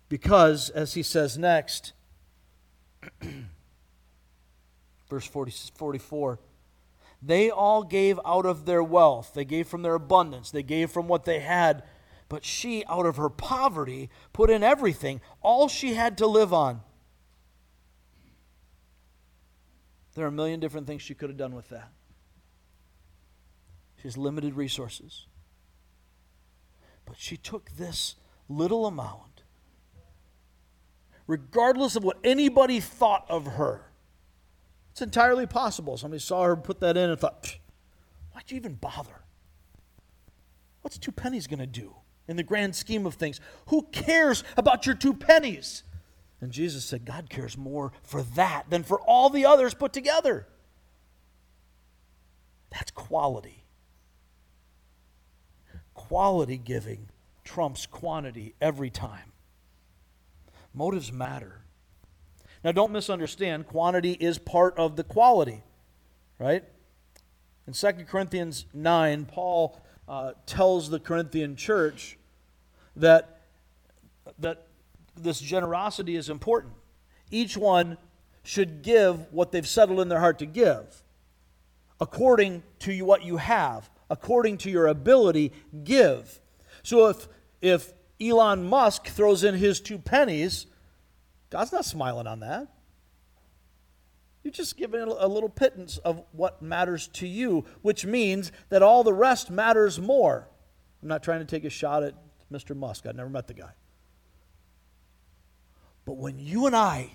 Because, 0.09 0.69
as 0.71 0.95
he 0.95 1.03
says 1.03 1.37
next, 1.37 1.93
verse 5.09 5.27
40, 5.27 5.51
44, 5.75 6.39
they 7.21 7.49
all 7.49 7.83
gave 7.83 8.19
out 8.25 8.45
of 8.45 8.65
their 8.65 8.83
wealth. 8.83 9.33
They 9.33 9.45
gave 9.45 9.67
from 9.67 9.83
their 9.83 9.95
abundance. 9.95 10.51
They 10.51 10.63
gave 10.63 10.89
from 10.89 11.07
what 11.07 11.25
they 11.25 11.39
had. 11.39 11.83
But 12.27 12.43
she, 12.45 12.83
out 12.87 13.05
of 13.05 13.17
her 13.17 13.29
poverty, 13.29 14.09
put 14.33 14.49
in 14.49 14.63
everything, 14.63 15.21
all 15.41 15.67
she 15.67 15.93
had 15.93 16.17
to 16.19 16.27
live 16.27 16.53
on. 16.53 16.81
There 20.15 20.25
are 20.25 20.29
a 20.29 20.31
million 20.31 20.59
different 20.59 20.87
things 20.87 21.01
she 21.01 21.13
could 21.13 21.29
have 21.29 21.37
done 21.37 21.55
with 21.55 21.69
that. 21.69 21.91
She 23.97 24.03
has 24.03 24.17
limited 24.17 24.55
resources. 24.55 25.27
But 27.05 27.17
she 27.17 27.37
took 27.37 27.71
this 27.71 28.15
little 28.47 28.85
amount, 28.85 29.28
regardless 31.29 31.95
of 31.95 32.03
what 32.03 32.17
anybody 32.23 32.79
thought 32.79 33.23
of 33.29 33.45
her. 33.45 33.85
It's 34.91 35.01
entirely 35.01 35.45
possible. 35.45 35.95
Somebody 35.95 36.19
saw 36.19 36.43
her 36.43 36.55
put 36.55 36.79
that 36.79 36.97
in 36.97 37.11
and 37.11 37.19
thought, 37.19 37.55
why'd 38.33 38.49
you 38.49 38.57
even 38.57 38.73
bother? 38.73 39.21
What's 40.81 40.97
two 40.97 41.11
pennies 41.11 41.45
going 41.45 41.59
to 41.59 41.67
do 41.67 41.93
in 42.27 42.35
the 42.35 42.41
grand 42.41 42.75
scheme 42.75 43.05
of 43.05 43.13
things? 43.13 43.39
Who 43.67 43.83
cares 43.91 44.43
about 44.57 44.87
your 44.87 44.95
two 44.95 45.13
pennies? 45.13 45.83
And 46.41 46.51
Jesus 46.51 46.83
said, 46.83 47.05
God 47.05 47.29
cares 47.29 47.55
more 47.55 47.91
for 48.01 48.23
that 48.23 48.71
than 48.71 48.81
for 48.81 48.99
all 48.99 49.29
the 49.29 49.45
others 49.45 49.75
put 49.75 49.93
together. 49.93 50.47
That's 52.71 52.89
quality. 52.89 53.65
Quality 55.93 56.57
giving 56.57 57.09
trumps 57.43 57.85
quantity 57.85 58.55
every 58.59 58.89
time. 58.89 59.31
Motives 60.73 61.11
matter. 61.11 61.61
Now, 62.63 62.71
don't 62.71 62.91
misunderstand, 62.91 63.67
quantity 63.67 64.11
is 64.11 64.37
part 64.37 64.77
of 64.77 64.95
the 64.95 65.03
quality, 65.03 65.63
right? 66.37 66.63
In 67.67 67.73
2 67.73 68.05
Corinthians 68.05 68.65
9, 68.73 69.25
Paul 69.25 69.79
uh, 70.07 70.33
tells 70.45 70.89
the 70.89 70.99
Corinthian 70.99 71.55
church 71.55 72.17
that, 72.95 73.41
that 74.39 74.67
this 75.15 75.39
generosity 75.39 76.15
is 76.15 76.29
important. 76.29 76.73
Each 77.31 77.55
one 77.55 77.97
should 78.43 78.81
give 78.81 79.31
what 79.31 79.51
they've 79.51 79.67
settled 79.67 79.99
in 79.99 80.09
their 80.09 80.19
heart 80.19 80.39
to 80.39 80.45
give. 80.45 81.03
According 82.01 82.63
to 82.79 83.01
what 83.03 83.23
you 83.23 83.37
have, 83.37 83.89
according 84.09 84.57
to 84.59 84.71
your 84.71 84.87
ability, 84.87 85.53
give. 85.83 86.41
So 86.81 87.07
if, 87.07 87.27
if 87.61 87.93
Elon 88.21 88.67
Musk 88.67 89.07
throws 89.07 89.43
in 89.43 89.55
his 89.55 89.79
two 89.79 89.97
pennies, 89.97 90.65
God's 91.49 91.71
not 91.71 91.85
smiling 91.85 92.27
on 92.27 92.41
that. 92.41 92.67
You're 94.43 94.51
just 94.51 94.77
giving 94.77 95.01
a 95.01 95.27
little 95.27 95.49
pittance 95.49 95.97
of 95.99 96.23
what 96.31 96.61
matters 96.61 97.07
to 97.13 97.27
you, 97.27 97.65
which 97.81 98.05
means 98.05 98.51
that 98.69 98.81
all 98.81 99.03
the 99.03 99.13
rest 99.13 99.49
matters 99.49 99.99
more. 99.99 100.47
I'm 101.01 101.09
not 101.09 101.23
trying 101.23 101.39
to 101.39 101.45
take 101.45 101.65
a 101.65 101.69
shot 101.69 102.03
at 102.03 102.15
Mr. 102.51 102.75
Musk. 102.75 103.05
I've 103.05 103.15
never 103.15 103.29
met 103.29 103.47
the 103.47 103.53
guy. 103.53 103.71
But 106.05 106.17
when 106.17 106.39
you 106.39 106.65
and 106.65 106.75
I 106.75 107.11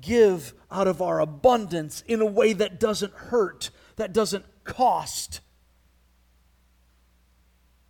give 0.00 0.54
out 0.70 0.86
of 0.86 1.02
our 1.02 1.20
abundance 1.20 2.04
in 2.06 2.20
a 2.20 2.26
way 2.26 2.52
that 2.52 2.78
doesn't 2.78 3.12
hurt, 3.12 3.70
that 3.96 4.12
doesn't 4.12 4.44
cost, 4.64 5.40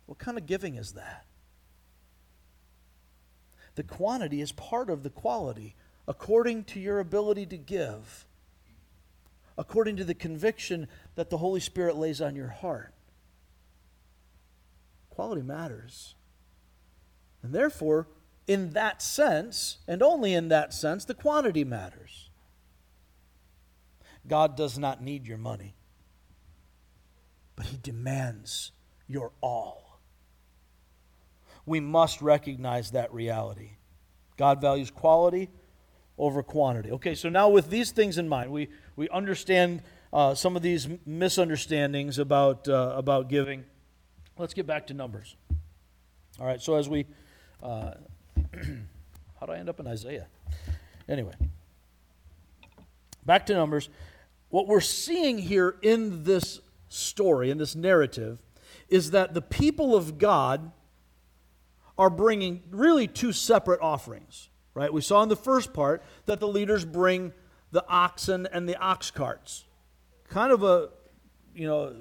what 0.05 0.17
kind 0.17 0.37
of 0.37 0.45
giving 0.45 0.75
is 0.75 0.93
that? 0.93 1.25
The 3.75 3.83
quantity 3.83 4.41
is 4.41 4.51
part 4.51 4.89
of 4.89 5.03
the 5.03 5.09
quality 5.09 5.75
according 6.07 6.65
to 6.65 6.79
your 6.79 6.99
ability 6.99 7.45
to 7.47 7.57
give, 7.57 8.25
according 9.57 9.95
to 9.97 10.03
the 10.03 10.13
conviction 10.13 10.87
that 11.15 11.29
the 11.29 11.37
Holy 11.37 11.59
Spirit 11.59 11.95
lays 11.95 12.21
on 12.21 12.35
your 12.35 12.49
heart. 12.49 12.93
Quality 15.09 15.41
matters. 15.41 16.15
And 17.41 17.53
therefore, 17.53 18.07
in 18.47 18.71
that 18.71 19.01
sense, 19.01 19.77
and 19.87 20.01
only 20.01 20.33
in 20.33 20.49
that 20.49 20.73
sense, 20.73 21.05
the 21.05 21.13
quantity 21.13 21.63
matters. 21.63 22.29
God 24.27 24.55
does 24.55 24.77
not 24.77 25.01
need 25.01 25.27
your 25.27 25.37
money, 25.37 25.75
but 27.55 27.67
He 27.67 27.77
demands 27.77 28.71
your 29.07 29.31
all. 29.41 29.82
We 31.65 31.79
must 31.79 32.21
recognize 32.21 32.91
that 32.91 33.13
reality. 33.13 33.71
God 34.37 34.61
values 34.61 34.91
quality 34.91 35.49
over 36.17 36.43
quantity. 36.43 36.91
Okay, 36.91 37.15
so 37.15 37.29
now 37.29 37.49
with 37.49 37.69
these 37.69 37.91
things 37.91 38.17
in 38.17 38.27
mind, 38.27 38.51
we, 38.51 38.69
we 38.95 39.09
understand 39.09 39.81
uh, 40.11 40.35
some 40.35 40.55
of 40.55 40.61
these 40.61 40.87
misunderstandings 41.05 42.19
about, 42.19 42.67
uh, 42.67 42.93
about 42.95 43.29
giving. 43.29 43.63
Let's 44.37 44.53
get 44.53 44.67
back 44.67 44.87
to 44.87 44.93
numbers. 44.93 45.35
All 46.39 46.45
right, 46.45 46.61
so 46.61 46.75
as 46.75 46.89
we 46.89 47.05
uh, 47.61 47.93
How 49.39 49.45
do 49.45 49.51
I 49.51 49.57
end 49.57 49.69
up 49.69 49.79
in 49.79 49.87
Isaiah? 49.87 50.27
Anyway, 51.07 51.33
back 53.25 53.45
to 53.47 53.53
Numbers. 53.53 53.89
What 54.49 54.67
we're 54.67 54.79
seeing 54.79 55.37
here 55.37 55.75
in 55.81 56.23
this 56.23 56.61
story, 56.87 57.49
in 57.49 57.57
this 57.57 57.75
narrative, 57.75 58.41
is 58.87 59.11
that 59.11 59.33
the 59.33 59.41
people 59.41 59.95
of 59.95 60.17
God 60.17 60.71
are 61.97 62.09
bringing 62.09 62.63
really 62.71 63.07
two 63.07 63.31
separate 63.31 63.81
offerings, 63.81 64.49
right? 64.73 64.91
We 64.91 65.01
saw 65.01 65.21
in 65.23 65.29
the 65.29 65.35
first 65.35 65.73
part 65.73 66.03
that 66.25 66.39
the 66.39 66.47
leaders 66.47 66.85
bring 66.85 67.33
the 67.71 67.85
oxen 67.87 68.47
and 68.51 68.67
the 68.67 68.75
ox 68.77 69.11
carts. 69.11 69.65
Kind 70.29 70.51
of 70.51 70.63
a, 70.63 70.89
you 71.55 71.67
know, 71.67 71.95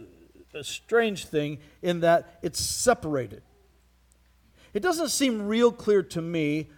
a 0.54 0.64
strange 0.64 1.26
thing 1.26 1.58
in 1.82 2.00
that 2.00 2.38
it's 2.42 2.60
separated. 2.60 3.42
It 4.74 4.80
doesn't 4.80 5.10
seem 5.10 5.46
real 5.46 5.72
clear 5.72 6.02
to 6.02 6.22
me 6.22 6.70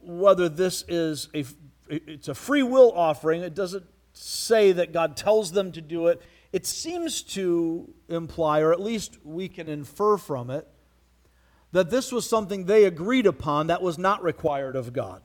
whether 0.00 0.48
this 0.48 0.84
is 0.88 1.28
a 1.34 1.44
it's 1.88 2.28
a 2.28 2.34
free 2.34 2.62
will 2.62 2.92
offering. 2.92 3.42
It 3.42 3.54
doesn't 3.54 3.84
say 4.12 4.72
that 4.72 4.92
God 4.92 5.16
tells 5.16 5.50
them 5.52 5.72
to 5.72 5.80
do 5.80 6.06
it. 6.06 6.22
It 6.52 6.66
seems 6.66 7.22
to 7.22 7.92
imply, 8.08 8.60
or 8.60 8.72
at 8.72 8.80
least 8.80 9.18
we 9.24 9.48
can 9.48 9.68
infer 9.68 10.16
from 10.16 10.50
it, 10.50 10.68
that 11.72 11.90
this 11.90 12.12
was 12.12 12.28
something 12.28 12.64
they 12.64 12.84
agreed 12.84 13.26
upon 13.26 13.68
that 13.68 13.82
was 13.82 13.98
not 13.98 14.22
required 14.22 14.76
of 14.76 14.92
God. 14.92 15.22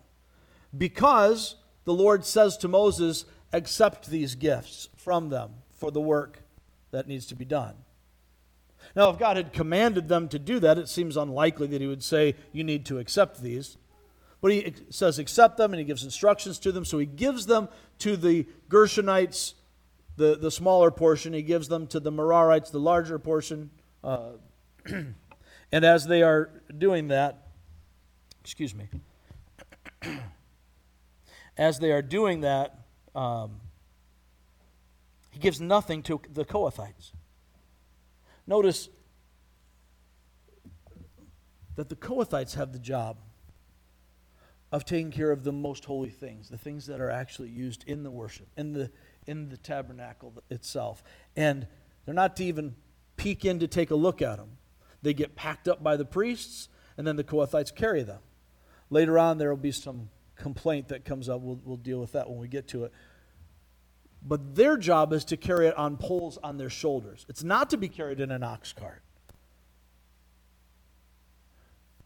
Because 0.78 1.56
the 1.86 1.94
Lord 1.94 2.26
says 2.26 2.58
to 2.58 2.68
Moses, 2.68 3.26
accept 3.54 4.10
these 4.10 4.36
gifts 4.36 4.90
from 4.98 5.30
them 5.30 5.52
for 5.78 5.92
the 5.92 6.02
work 6.02 6.44
that 6.92 7.08
needs 7.08 7.26
to 7.28 7.36
be 7.36 7.46
done. 7.46 7.76
Now, 8.96 9.10
if 9.10 9.18
God 9.18 9.38
had 9.38 9.54
commanded 9.54 10.08
them 10.08 10.28
to 10.30 10.40
do 10.40 10.60
that, 10.60 10.78
it 10.78 10.90
seems 10.90 11.18
unlikely 11.18 11.68
that 11.68 11.82
He 11.82 11.88
would 11.88 12.04
say, 12.04 12.36
You 12.52 12.64
need 12.64 12.86
to 12.88 13.00
accept 13.00 13.42
these. 13.42 13.78
But 14.42 14.52
He 14.52 14.74
says, 14.90 15.18
Accept 15.18 15.58
them, 15.58 15.74
and 15.74 15.80
He 15.80 15.86
gives 15.86 16.04
instructions 16.04 16.60
to 16.60 16.72
them. 16.72 16.86
So 16.86 17.00
He 17.00 17.06
gives 17.06 17.46
them 17.48 17.68
to 18.00 18.16
the 18.16 18.46
Gershonites, 18.70 19.54
the, 20.18 20.38
the 20.38 20.52
smaller 20.52 20.92
portion. 20.92 21.34
He 21.34 21.42
gives 21.42 21.68
them 21.68 21.88
to 21.88 22.00
the 22.00 22.12
Merarites, 22.12 22.72
the 22.72 22.80
larger 22.80 23.18
portion. 23.18 23.72
Uh, 24.04 24.34
And 25.72 25.84
as 25.84 26.08
they 26.08 26.24
are 26.24 26.50
doing 26.78 27.10
that, 27.10 27.48
excuse 28.42 28.74
me, 28.74 28.88
as 31.58 31.80
they 31.80 31.92
are 31.92 32.02
doing 32.02 32.42
that, 32.42 32.80
um, 33.14 33.62
he 35.32 35.40
gives 35.40 35.60
nothing 35.60 36.02
to 36.04 36.22
the 36.32 36.46
Kohathites. 36.46 37.12
Notice 38.48 38.90
that 41.76 41.90
the 41.90 41.96
Kohathites 41.96 42.56
have 42.56 42.72
the 42.72 42.80
job 42.80 43.18
of 44.72 44.86
taking 44.86 45.12
care 45.12 45.32
of 45.32 45.44
the 45.44 45.52
most 45.52 45.86
holy 45.86 46.10
things, 46.10 46.50
the 46.50 46.58
things 46.58 46.86
that 46.88 47.00
are 47.00 47.10
actually 47.10 47.50
used 47.50 47.84
in 47.88 48.04
the 48.04 48.12
worship, 48.12 48.48
in 48.58 48.74
the 48.74 48.92
in 49.28 49.50
the 49.50 49.58
tabernacle 49.58 50.34
itself. 50.50 51.04
And 51.36 51.68
they're 52.06 52.14
not 52.14 52.36
to 52.38 52.44
even 52.46 52.76
peek 53.18 53.46
in 53.46 53.60
to 53.60 53.68
take 53.68 53.92
a 53.92 53.96
look 53.96 54.22
at 54.22 54.38
them. 54.38 54.58
They 55.06 55.14
get 55.14 55.36
packed 55.36 55.68
up 55.68 55.84
by 55.84 55.98
the 55.98 56.04
priests, 56.04 56.68
and 56.98 57.06
then 57.06 57.16
the 57.16 57.24
Kohathites 57.24 57.76
carry 57.76 58.02
them. 58.02 58.22
Later 58.90 59.20
on, 59.20 59.38
there 59.38 59.52
will 59.52 59.56
be 59.56 59.72
some 59.72 60.10
complaint 60.36 60.88
that 60.88 61.06
comes 61.06 61.30
up. 61.30 61.42
We'll, 61.42 61.60
we'll 61.64 61.78
deal 61.78 62.00
with 62.00 62.14
that 62.14 62.28
when 62.28 62.40
we 62.40 62.48
get 62.48 62.68
to 62.70 62.86
it. 62.86 62.92
But 64.24 64.56
their 64.56 64.78
job 64.78 65.14
is 65.14 65.24
to 65.26 65.38
carry 65.38 65.68
it 65.68 65.78
on 65.78 65.98
poles 65.98 66.40
on 66.44 66.58
their 66.58 66.72
shoulders. 66.72 67.24
It's 67.30 67.44
not 67.44 67.70
to 67.70 67.78
be 67.78 67.88
carried 67.88 68.20
in 68.20 68.32
an 68.32 68.42
ox 68.42 68.74
cart. 68.74 69.04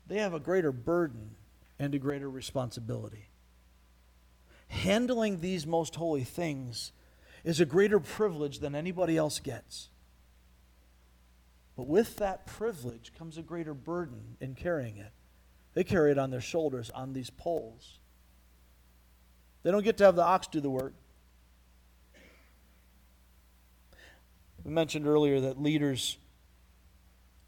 They 0.05 0.17
have 0.17 0.33
a 0.33 0.39
greater 0.41 0.73
burden 0.73 1.35
and 1.79 1.95
a 1.95 1.99
greater 1.99 2.29
responsibility. 2.29 3.29
Handling 4.67 5.39
these 5.39 5.65
most 5.65 5.95
holy 5.95 6.25
things 6.25 6.91
is 7.45 7.61
a 7.61 7.65
greater 7.65 8.01
privilege 8.01 8.59
than 8.59 8.75
anybody 8.75 9.15
else 9.15 9.39
gets. 9.39 9.87
But 11.79 11.87
with 11.87 12.17
that 12.17 12.45
privilege 12.45 13.13
comes 13.17 13.37
a 13.37 13.41
greater 13.41 13.73
burden 13.73 14.35
in 14.41 14.53
carrying 14.53 14.97
it. 14.97 15.13
They 15.75 15.85
carry 15.85 16.11
it 16.11 16.17
on 16.17 16.29
their 16.29 16.41
shoulders 16.41 16.89
on 16.89 17.13
these 17.13 17.29
poles. 17.29 17.99
They 19.63 19.71
don't 19.71 19.85
get 19.85 19.95
to 19.99 20.03
have 20.03 20.17
the 20.17 20.21
ox 20.21 20.47
do 20.47 20.59
the 20.59 20.69
work. 20.69 20.93
We 24.65 24.71
mentioned 24.71 25.07
earlier 25.07 25.39
that 25.39 25.61
leaders 25.61 26.17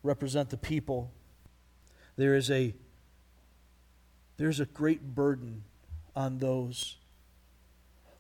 represent 0.02 0.50
the 0.50 0.56
people. 0.56 1.12
There 2.16 2.34
is 2.34 2.50
a 2.50 2.74
there's 4.38 4.62
a 4.62 4.66
great 4.66 5.14
burden 5.14 5.66
on 6.16 6.38
those 6.38 6.96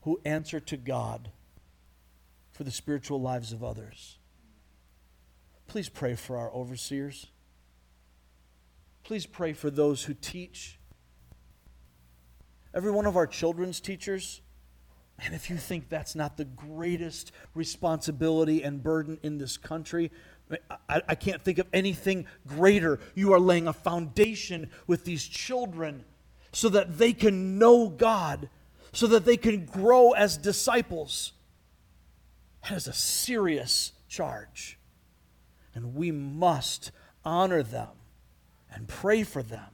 who 0.02 0.20
answer 0.26 0.60
to 0.60 0.76
God 0.76 1.32
for 2.52 2.66
the 2.66 2.72
spiritual 2.72 3.22
lives 3.22 3.54
of 3.54 3.64
others. 3.64 4.18
Please 5.72 5.88
pray 5.88 6.16
for 6.16 6.36
our 6.36 6.52
overseers. 6.52 7.28
Please 9.06 9.26
pray 9.26 9.54
for 9.54 9.70
those 9.70 10.04
who 10.04 10.14
teach. 10.14 10.78
Every 12.74 12.92
one 12.92 13.06
of 13.06 13.16
our 13.16 13.26
children's 13.26 13.80
teachers, 13.80 14.42
and 15.18 15.34
if 15.34 15.50
you 15.50 15.56
think 15.56 15.88
that's 15.88 16.14
not 16.14 16.36
the 16.36 16.44
greatest 16.44 17.32
responsibility 17.56 18.64
and 18.64 18.84
burden 18.84 19.18
in 19.24 19.38
this 19.38 19.56
country, 19.56 20.12
I, 20.90 21.04
I, 21.08 21.16
can't 21.16 21.42
think 21.42 21.58
of 21.58 21.68
anything 21.72 22.26
greater. 22.46 23.00
You 23.16 23.32
are 23.32 23.40
laying 23.40 23.70
a 23.70 23.74
foundation 23.74 24.70
with 24.88 25.06
these 25.06 25.26
children 25.26 26.04
so 26.52 26.68
that 26.68 26.98
they 26.98 27.14
can 27.14 27.58
know 27.58 27.88
God, 27.88 28.50
so 28.92 29.08
that 29.08 29.24
they 29.24 29.38
can 29.38 29.64
grow 29.68 30.12
as 30.12 30.36
disciples. 30.36 31.32
That 32.64 32.74
is 32.74 32.90
a 32.90 32.94
serious 32.94 33.94
charge. 34.10 34.78
And 35.74 35.96
we 35.96 36.12
must 36.12 36.92
honor 37.24 37.64
them 37.64 37.90
and 38.74 38.88
pray 38.88 39.24
for 39.24 39.44
them 39.44 39.70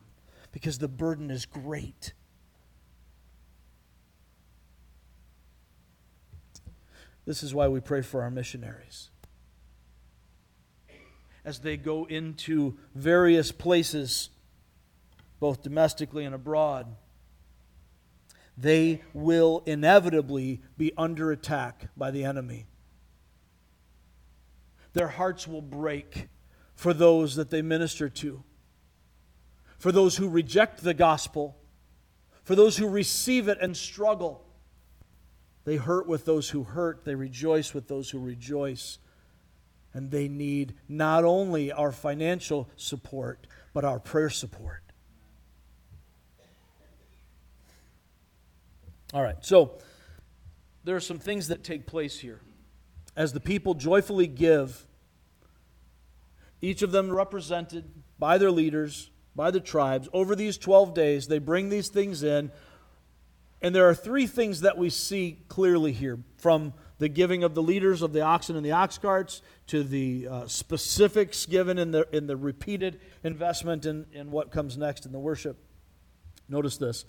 because 0.52 0.78
the 0.78 0.88
burden 0.88 1.30
is 1.30 1.46
great. 1.46 2.14
This 7.26 7.44
is 7.44 7.54
why 7.54 7.68
we 7.68 7.80
pray 7.80 8.02
for 8.02 8.22
our 8.22 8.32
missionaries. 8.32 9.10
As 11.44 11.60
they 11.60 11.78
go 11.78 12.06
into 12.06 12.78
various 12.96 13.52
places, 13.52 14.30
both 15.40 15.62
domestically 15.62 16.26
and 16.26 16.34
abroad, 16.34 16.88
they 18.58 19.02
will 19.14 19.62
inevitably 19.66 20.62
be 20.78 20.92
under 20.98 21.32
attack 21.32 21.90
by 21.96 22.12
the 22.12 22.24
enemy 22.24 22.66
their 24.98 25.08
hearts 25.08 25.48
will 25.48 25.62
break 25.62 26.28
for 26.74 26.92
those 26.92 27.36
that 27.36 27.52
they 27.52 27.62
minister 27.62 28.10
to, 28.10 28.44
for 29.78 29.92
those 29.92 30.18
who 30.18 30.28
reject 30.28 30.84
the 30.84 30.94
gospel, 30.94 31.56
for 32.44 32.56
those 32.56 32.78
who 32.78 32.88
receive 32.88 33.48
it 33.48 33.60
and 33.62 33.78
struggle. 33.78 34.44
They 35.66 35.76
hurt 35.76 36.08
with 36.08 36.26
those 36.26 36.50
who 36.50 36.64
hurt, 36.64 37.06
they 37.06 37.14
rejoice 37.14 37.76
with 37.76 37.88
those 37.88 38.10
who 38.10 38.18
rejoice. 38.18 38.98
And 39.94 40.10
they 40.10 40.28
need 40.28 40.74
not 40.88 41.24
only 41.24 41.72
our 41.72 41.92
financial 41.92 42.68
support, 42.76 43.46
but 43.74 43.86
our 43.86 44.00
prayer 44.00 44.30
support. 44.30 44.82
All 49.14 49.22
right, 49.22 49.38
so 49.42 49.78
there 50.84 50.96
are 50.96 51.02
some 51.02 51.20
things 51.20 51.50
that 51.50 51.64
take 51.64 51.86
place 51.86 52.20
here. 52.20 52.42
As 53.16 53.34
the 53.34 53.40
people 53.40 53.74
joyfully 53.74 54.28
give 54.28 54.87
each 56.62 56.82
of 56.82 56.92
them 56.92 57.12
represented 57.12 57.86
by 58.20 58.38
their 58.38 58.52
leaders, 58.52 59.12
by 59.36 59.52
the 59.52 59.60
tribes. 59.60 60.10
Over 60.14 60.36
these 60.36 60.58
12 60.58 60.94
days, 60.94 61.28
they 61.28 61.40
bring 61.40 61.70
these 61.70 61.90
things 61.90 62.24
in. 62.24 62.52
And 63.62 63.74
there 63.74 63.90
are 63.90 63.96
three 63.96 64.28
things 64.28 64.62
that 64.62 64.78
we 64.78 64.90
see 64.90 65.44
clearly 65.48 65.92
here 65.92 66.20
from 66.38 66.74
the 67.00 67.10
giving 67.10 67.44
of 67.44 67.54
the 67.54 67.62
leaders 67.62 68.02
of 68.02 68.14
the 68.14 68.22
oxen 68.22 68.56
and 68.56 68.66
the 68.66 68.72
ox 68.72 68.98
carts 68.98 69.42
to 69.68 69.84
the 69.84 70.28
uh, 70.30 70.48
specifics 70.48 71.46
given 71.46 71.78
in 71.78 71.92
the, 71.92 72.08
in 72.16 72.28
the 72.28 72.36
repeated 72.36 73.00
investment 73.24 73.86
in, 73.86 74.06
in 74.14 74.32
what 74.32 74.52
comes 74.52 74.78
next 74.78 75.06
in 75.06 75.12
the 75.12 75.20
worship. 75.20 75.58
Notice 76.50 76.78
this 76.78 77.06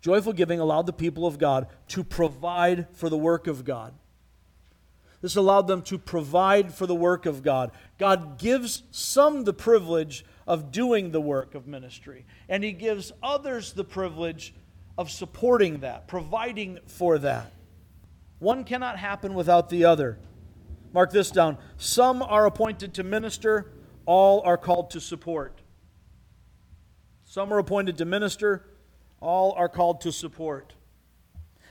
joyful 0.00 0.32
giving 0.32 0.60
allowed 0.60 0.86
the 0.86 0.92
people 0.92 1.26
of 1.26 1.38
God 1.38 1.66
to 1.88 2.04
provide 2.04 2.86
for 2.92 3.08
the 3.08 3.16
work 3.16 3.46
of 3.46 3.64
God. 3.64 3.94
This 5.20 5.36
allowed 5.36 5.66
them 5.66 5.82
to 5.82 5.98
provide 5.98 6.74
for 6.74 6.86
the 6.86 6.94
work 6.94 7.26
of 7.26 7.42
God. 7.42 7.72
God 7.98 8.38
gives 8.38 8.82
some 8.90 9.44
the 9.44 9.52
privilege 9.52 10.24
of 10.46 10.70
doing 10.70 11.10
the 11.10 11.20
work 11.20 11.54
of 11.54 11.66
ministry, 11.66 12.26
and 12.48 12.62
He 12.62 12.72
gives 12.72 13.12
others 13.22 13.72
the 13.72 13.84
privilege 13.84 14.54
of 14.98 15.10
supporting 15.10 15.80
that, 15.80 16.06
providing 16.08 16.78
for 16.86 17.18
that. 17.18 17.52
One 18.38 18.64
cannot 18.64 18.98
happen 18.98 19.34
without 19.34 19.68
the 19.68 19.84
other. 19.84 20.18
Mark 20.92 21.10
this 21.10 21.30
down. 21.30 21.58
Some 21.76 22.22
are 22.22 22.46
appointed 22.46 22.94
to 22.94 23.02
minister, 23.02 23.72
all 24.04 24.40
are 24.42 24.56
called 24.56 24.90
to 24.90 25.00
support. 25.00 25.60
Some 27.24 27.52
are 27.52 27.58
appointed 27.58 27.98
to 27.98 28.04
minister, 28.04 28.68
all 29.20 29.52
are 29.52 29.68
called 29.68 30.00
to 30.02 30.12
support. 30.12 30.74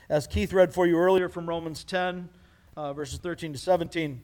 As 0.08 0.26
Keith 0.26 0.52
read 0.52 0.72
for 0.72 0.86
you 0.86 0.98
earlier 0.98 1.28
from 1.28 1.48
Romans 1.48 1.82
10, 1.82 2.28
uh, 2.76 2.92
verses 2.92 3.18
13 3.18 3.52
to 3.54 3.58
17, 3.58 4.22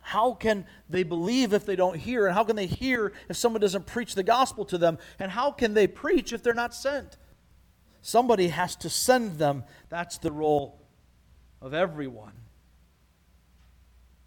how 0.00 0.32
can 0.32 0.66
they 0.88 1.02
believe 1.02 1.52
if 1.52 1.66
they 1.66 1.76
don't 1.76 1.96
hear? 1.96 2.26
And 2.26 2.34
how 2.34 2.44
can 2.44 2.56
they 2.56 2.66
hear 2.66 3.12
if 3.28 3.36
someone 3.36 3.60
doesn't 3.60 3.86
preach 3.86 4.14
the 4.14 4.22
gospel 4.22 4.64
to 4.66 4.78
them? 4.78 4.98
And 5.18 5.30
how 5.30 5.50
can 5.50 5.74
they 5.74 5.86
preach 5.86 6.32
if 6.32 6.42
they're 6.42 6.54
not 6.54 6.74
sent? 6.74 7.16
Somebody 8.02 8.48
has 8.48 8.76
to 8.76 8.90
send 8.90 9.38
them. 9.38 9.64
That's 9.88 10.18
the 10.18 10.32
role 10.32 10.80
of 11.60 11.74
everyone. 11.74 12.32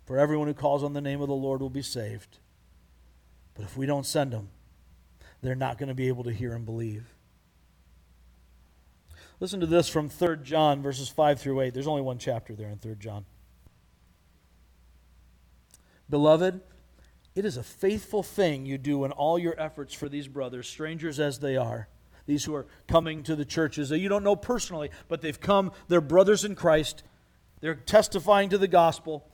For 0.06 0.20
everyone 0.20 0.48
who 0.48 0.54
calls 0.54 0.84
on 0.84 0.94
the 0.94 1.02
name 1.02 1.22
of 1.22 1.28
the 1.28 1.34
Lord 1.34 1.62
will 1.62 1.70
be 1.70 1.82
saved. 1.82 2.38
But 3.56 3.64
if 3.66 3.78
we 3.78 3.86
don't 3.86 4.06
send 4.06 4.32
them, 4.32 4.50
they're 5.42 5.56
not 5.56 5.78
going 5.78 5.90
to 5.90 5.96
be 5.96 6.08
able 6.08 6.24
to 6.26 6.32
hear 6.32 6.54
and 6.54 6.66
believe. 6.66 7.13
Listen 9.44 9.60
to 9.60 9.66
this 9.66 9.90
from 9.90 10.08
3 10.08 10.38
John, 10.44 10.82
verses 10.82 11.10
5 11.10 11.38
through 11.38 11.60
8. 11.60 11.74
There's 11.74 11.86
only 11.86 12.02
one 12.02 12.18
chapter 12.18 12.56
there 12.56 12.70
in 12.70 12.78
3 12.78 12.96
John. 12.96 13.26
Beloved, 16.10 16.62
it 17.36 17.44
is 17.44 17.58
a 17.58 17.64
faithful 17.64 18.24
thing 18.24 18.66
you 18.66 18.78
do 18.78 19.04
in 19.04 19.12
all 19.12 19.38
your 19.38 19.60
efforts 19.60 19.94
for 19.94 20.08
these 20.08 20.30
brothers, 20.30 20.70
strangers 20.70 21.20
as 21.20 21.40
they 21.40 21.58
are, 21.58 21.90
these 22.26 22.46
who 22.46 22.56
are 22.56 22.68
coming 22.88 23.22
to 23.24 23.36
the 23.36 23.44
churches 23.44 23.90
that 23.90 24.00
you 24.00 24.08
don't 24.08 24.24
know 24.24 24.38
personally, 24.38 24.90
but 25.10 25.20
they've 25.20 25.42
come, 25.42 25.74
they're 25.90 26.00
brothers 26.00 26.46
in 26.46 26.56
Christ, 26.56 27.04
they're 27.60 27.76
testifying 27.76 28.48
to 28.48 28.58
the 28.58 28.70
gospel. 28.70 29.28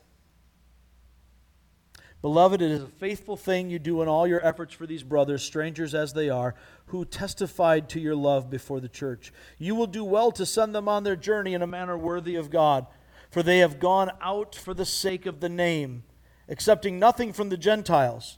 Beloved, 2.21 2.61
it 2.61 2.69
is 2.69 2.83
a 2.83 2.87
faithful 2.87 3.37
thing 3.37 3.69
you 3.69 3.79
do 3.79 4.01
in 4.01 4.09
all 4.09 4.27
your 4.27 4.45
efforts 4.45 4.73
for 4.73 4.85
these 4.85 5.03
brothers, 5.03 5.41
strangers 5.41 5.95
as 5.95 6.11
they 6.11 6.29
are, 6.29 6.53
who 6.87 7.05
testified 7.05 7.87
to 7.89 7.99
your 7.99 8.15
love 8.15 8.49
before 8.49 8.81
the 8.81 8.89
church. 8.89 9.31
You 9.57 9.73
will 9.73 9.87
do 9.87 10.03
well 10.03 10.31
to 10.33 10.45
send 10.45 10.75
them 10.75 10.89
on 10.89 11.03
their 11.03 11.15
journey 11.15 11.53
in 11.53 11.61
a 11.61 11.67
manner 11.67 11.97
worthy 11.97 12.35
of 12.35 12.49
God, 12.49 12.87
for 13.31 13.41
they 13.41 13.59
have 13.59 13.79
gone 13.79 14.11
out 14.21 14.53
for 14.53 14.73
the 14.73 14.85
sake 14.85 15.25
of 15.25 15.39
the 15.39 15.47
name, 15.47 16.03
accepting 16.49 16.99
nothing 16.99 17.31
from 17.31 17.47
the 17.47 17.57
Gentiles. 17.57 18.37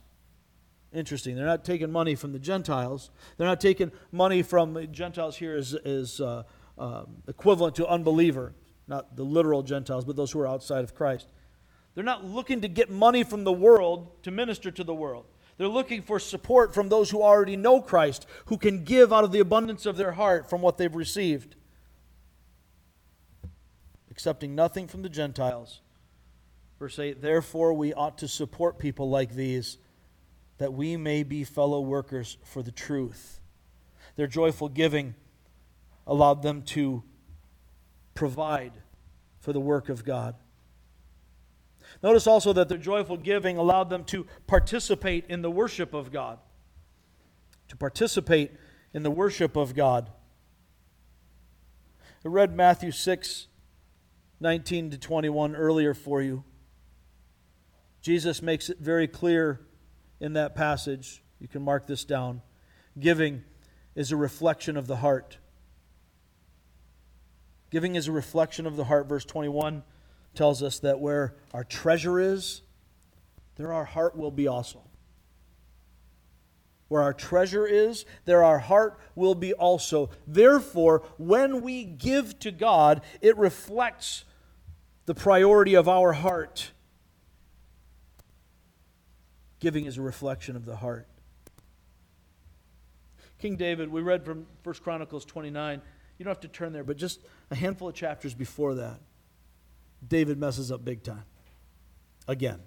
Interesting. 0.92 1.34
They're 1.34 1.46
not 1.46 1.64
taking 1.64 1.90
money 1.90 2.14
from 2.14 2.32
the 2.32 2.38
Gentiles. 2.38 3.10
They're 3.36 3.48
not 3.48 3.60
taking 3.60 3.90
money 4.12 4.42
from 4.42 4.92
Gentiles 4.92 5.36
here 5.36 5.56
is, 5.56 5.74
is 5.84 6.20
uh, 6.20 6.44
uh, 6.78 7.04
equivalent 7.26 7.74
to 7.76 7.88
unbeliever, 7.88 8.54
not 8.86 9.16
the 9.16 9.24
literal 9.24 9.64
Gentiles, 9.64 10.04
but 10.04 10.14
those 10.14 10.30
who 10.30 10.40
are 10.40 10.46
outside 10.46 10.84
of 10.84 10.94
Christ. 10.94 11.32
They're 11.94 12.04
not 12.04 12.24
looking 12.24 12.62
to 12.62 12.68
get 12.68 12.90
money 12.90 13.22
from 13.22 13.44
the 13.44 13.52
world 13.52 14.22
to 14.22 14.30
minister 14.30 14.70
to 14.70 14.84
the 14.84 14.94
world. 14.94 15.26
They're 15.58 15.68
looking 15.68 16.02
for 16.02 16.18
support 16.18 16.74
from 16.74 16.88
those 16.88 17.10
who 17.10 17.22
already 17.22 17.56
know 17.56 17.80
Christ, 17.80 18.26
who 18.46 18.56
can 18.56 18.84
give 18.84 19.12
out 19.12 19.24
of 19.24 19.32
the 19.32 19.40
abundance 19.40 19.84
of 19.86 19.96
their 19.96 20.12
heart 20.12 20.48
from 20.48 20.62
what 20.62 20.78
they've 20.78 20.94
received. 20.94 21.54
Accepting 24.10 24.54
nothing 24.54 24.88
from 24.88 25.02
the 25.02 25.08
Gentiles. 25.08 25.80
Verse 26.78 26.98
8 26.98 27.20
Therefore, 27.20 27.74
we 27.74 27.92
ought 27.92 28.18
to 28.18 28.28
support 28.28 28.78
people 28.78 29.08
like 29.08 29.34
these, 29.34 29.78
that 30.58 30.72
we 30.72 30.96
may 30.96 31.22
be 31.22 31.44
fellow 31.44 31.80
workers 31.80 32.38
for 32.42 32.62
the 32.62 32.72
truth. 32.72 33.40
Their 34.16 34.26
joyful 34.26 34.68
giving 34.68 35.14
allowed 36.06 36.42
them 36.42 36.62
to 36.62 37.02
provide 38.14 38.72
for 39.38 39.52
the 39.52 39.60
work 39.60 39.88
of 39.88 40.04
God. 40.04 40.34
Notice 42.02 42.26
also 42.26 42.52
that 42.54 42.68
their 42.68 42.78
joyful 42.78 43.16
giving 43.16 43.56
allowed 43.56 43.88
them 43.88 44.04
to 44.06 44.26
participate 44.46 45.26
in 45.28 45.42
the 45.42 45.50
worship 45.50 45.94
of 45.94 46.10
God. 46.10 46.38
To 47.68 47.76
participate 47.76 48.50
in 48.92 49.02
the 49.02 49.10
worship 49.10 49.56
of 49.56 49.74
God. 49.74 50.10
I 52.24 52.28
read 52.28 52.54
Matthew 52.54 52.90
6, 52.90 53.46
19 54.40 54.90
to 54.90 54.98
21 54.98 55.54
earlier 55.54 55.94
for 55.94 56.20
you. 56.20 56.44
Jesus 58.00 58.42
makes 58.42 58.68
it 58.68 58.78
very 58.78 59.06
clear 59.06 59.60
in 60.20 60.32
that 60.32 60.56
passage. 60.56 61.22
You 61.38 61.46
can 61.46 61.62
mark 61.62 61.86
this 61.86 62.04
down. 62.04 62.42
Giving 62.98 63.44
is 63.94 64.10
a 64.10 64.16
reflection 64.16 64.76
of 64.76 64.88
the 64.88 64.96
heart. 64.96 65.38
Giving 67.70 67.94
is 67.94 68.08
a 68.08 68.12
reflection 68.12 68.66
of 68.66 68.76
the 68.76 68.84
heart. 68.84 69.08
Verse 69.08 69.24
21 69.24 69.84
tells 70.34 70.62
us 70.62 70.78
that 70.80 71.00
where 71.00 71.34
our 71.52 71.64
treasure 71.64 72.18
is, 72.18 72.62
there 73.56 73.72
our 73.72 73.84
heart 73.84 74.16
will 74.16 74.30
be 74.30 74.48
also. 74.48 74.82
Where 76.88 77.02
our 77.02 77.14
treasure 77.14 77.66
is, 77.66 78.04
there 78.24 78.44
our 78.44 78.58
heart 78.58 78.98
will 79.14 79.34
be 79.34 79.52
also. 79.54 80.10
Therefore, 80.26 81.02
when 81.16 81.62
we 81.62 81.84
give 81.84 82.38
to 82.40 82.50
God, 82.50 83.02
it 83.20 83.36
reflects 83.36 84.24
the 85.06 85.14
priority 85.14 85.74
of 85.74 85.88
our 85.88 86.12
heart. 86.12 86.72
Giving 89.58 89.86
is 89.86 89.96
a 89.96 90.02
reflection 90.02 90.56
of 90.56 90.64
the 90.64 90.76
heart. 90.76 91.08
King 93.38 93.56
David, 93.56 93.90
we 93.90 94.02
read 94.02 94.24
from 94.24 94.46
1 94.62 94.74
Chronicles 94.82 95.24
29. 95.24 95.82
You 96.18 96.24
don't 96.24 96.30
have 96.30 96.40
to 96.40 96.48
turn 96.48 96.72
there, 96.72 96.84
but 96.84 96.96
just 96.96 97.20
a 97.50 97.54
handful 97.54 97.88
of 97.88 97.94
chapters 97.94 98.34
before 98.34 98.74
that. 98.76 99.00
David 100.06 100.38
messes 100.38 100.70
up 100.72 100.84
big 100.84 101.02
time. 101.02 101.24
Again. 102.28 102.60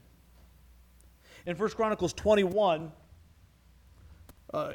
In 1.46 1.58
1 1.58 1.70
Chronicles 1.72 2.14
21, 2.14 2.92
uh, 4.54 4.74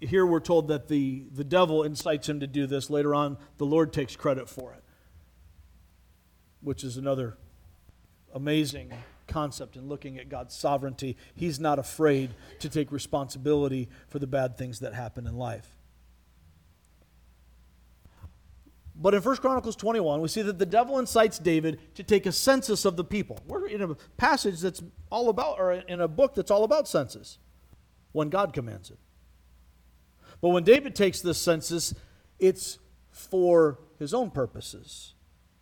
here 0.00 0.24
we're 0.26 0.40
told 0.40 0.68
that 0.68 0.88
the, 0.88 1.26
the 1.32 1.44
devil 1.44 1.82
incites 1.82 2.28
him 2.28 2.40
to 2.40 2.46
do 2.46 2.66
this. 2.66 2.90
Later 2.90 3.14
on, 3.14 3.38
the 3.58 3.66
Lord 3.66 3.92
takes 3.92 4.16
credit 4.16 4.48
for 4.48 4.72
it, 4.72 4.82
which 6.60 6.82
is 6.82 6.96
another 6.96 7.36
amazing 8.34 8.92
concept 9.26 9.76
in 9.76 9.88
looking 9.88 10.18
at 10.18 10.28
God's 10.28 10.54
sovereignty. 10.54 11.16
He's 11.34 11.60
not 11.60 11.78
afraid 11.78 12.30
to 12.60 12.68
take 12.68 12.92
responsibility 12.92 13.88
for 14.08 14.18
the 14.18 14.26
bad 14.26 14.56
things 14.56 14.80
that 14.80 14.94
happen 14.94 15.26
in 15.26 15.36
life. 15.36 15.75
But 18.98 19.14
in 19.14 19.22
1 19.22 19.36
Chronicles 19.36 19.76
21, 19.76 20.22
we 20.22 20.28
see 20.28 20.42
that 20.42 20.58
the 20.58 20.66
devil 20.66 20.98
incites 20.98 21.38
David 21.38 21.78
to 21.96 22.02
take 22.02 22.24
a 22.24 22.32
census 22.32 22.84
of 22.86 22.96
the 22.96 23.04
people. 23.04 23.38
We're 23.46 23.66
in 23.66 23.82
a 23.82 23.94
passage 24.16 24.60
that's 24.60 24.82
all 25.10 25.28
about, 25.28 25.58
or 25.58 25.72
in 25.72 26.00
a 26.00 26.08
book 26.08 26.34
that's 26.34 26.50
all 26.50 26.64
about 26.64 26.88
census, 26.88 27.38
when 28.12 28.30
God 28.30 28.54
commands 28.54 28.90
it. 28.90 28.98
But 30.40 30.50
when 30.50 30.64
David 30.64 30.94
takes 30.94 31.20
this 31.20 31.38
census, 31.38 31.94
it's 32.38 32.78
for 33.10 33.78
his 33.98 34.14
own 34.14 34.30
purposes. 34.30 35.14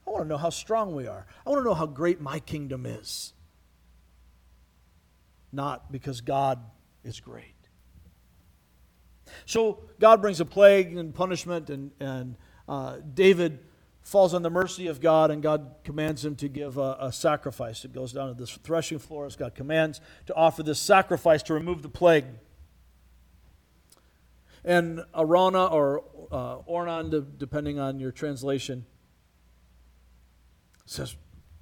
I 0.06 0.10
want 0.10 0.24
to 0.24 0.28
know 0.28 0.36
how 0.36 0.50
strong 0.50 0.94
we 0.94 1.06
are. 1.06 1.26
I 1.44 1.50
want 1.50 1.60
to 1.60 1.64
know 1.64 1.74
how 1.74 1.86
great 1.86 2.20
my 2.20 2.38
kingdom 2.38 2.86
is. 2.86 3.32
Not 5.52 5.90
because 5.90 6.20
God 6.20 6.60
is 7.04 7.20
great. 7.20 7.54
So 9.46 9.80
God 9.98 10.20
brings 10.20 10.40
a 10.40 10.44
plague 10.44 10.96
and 10.96 11.14
punishment 11.14 11.70
and, 11.70 11.90
and 11.98 12.36
uh, 12.68 12.96
David 13.14 13.60
falls 14.02 14.34
on 14.34 14.42
the 14.42 14.50
mercy 14.50 14.86
of 14.86 15.00
God, 15.00 15.30
and 15.30 15.42
God 15.42 15.76
commands 15.82 16.24
him 16.24 16.36
to 16.36 16.48
give 16.48 16.76
a, 16.76 16.96
a, 17.00 17.12
sacrifice. 17.12 17.84
It 17.84 17.92
goes 17.94 18.12
down 18.12 18.28
to 18.28 18.34
this 18.34 18.52
threshing 18.62 18.98
floor 18.98 19.24
as 19.24 19.34
God 19.34 19.54
commands 19.54 20.00
to 20.26 20.34
offer 20.34 20.62
this 20.62 20.78
sacrifice 20.78 21.42
to 21.44 21.54
remove 21.54 21.82
the 21.82 21.88
plague. 21.88 22.26
And 24.62 25.02
Araunah 25.14 25.72
or 25.72 26.04
uh, 26.30 26.58
Ornan, 26.70 27.38
depending 27.38 27.78
on 27.78 27.98
your 27.98 28.12
translation, 28.12 28.84
says, 30.84 31.16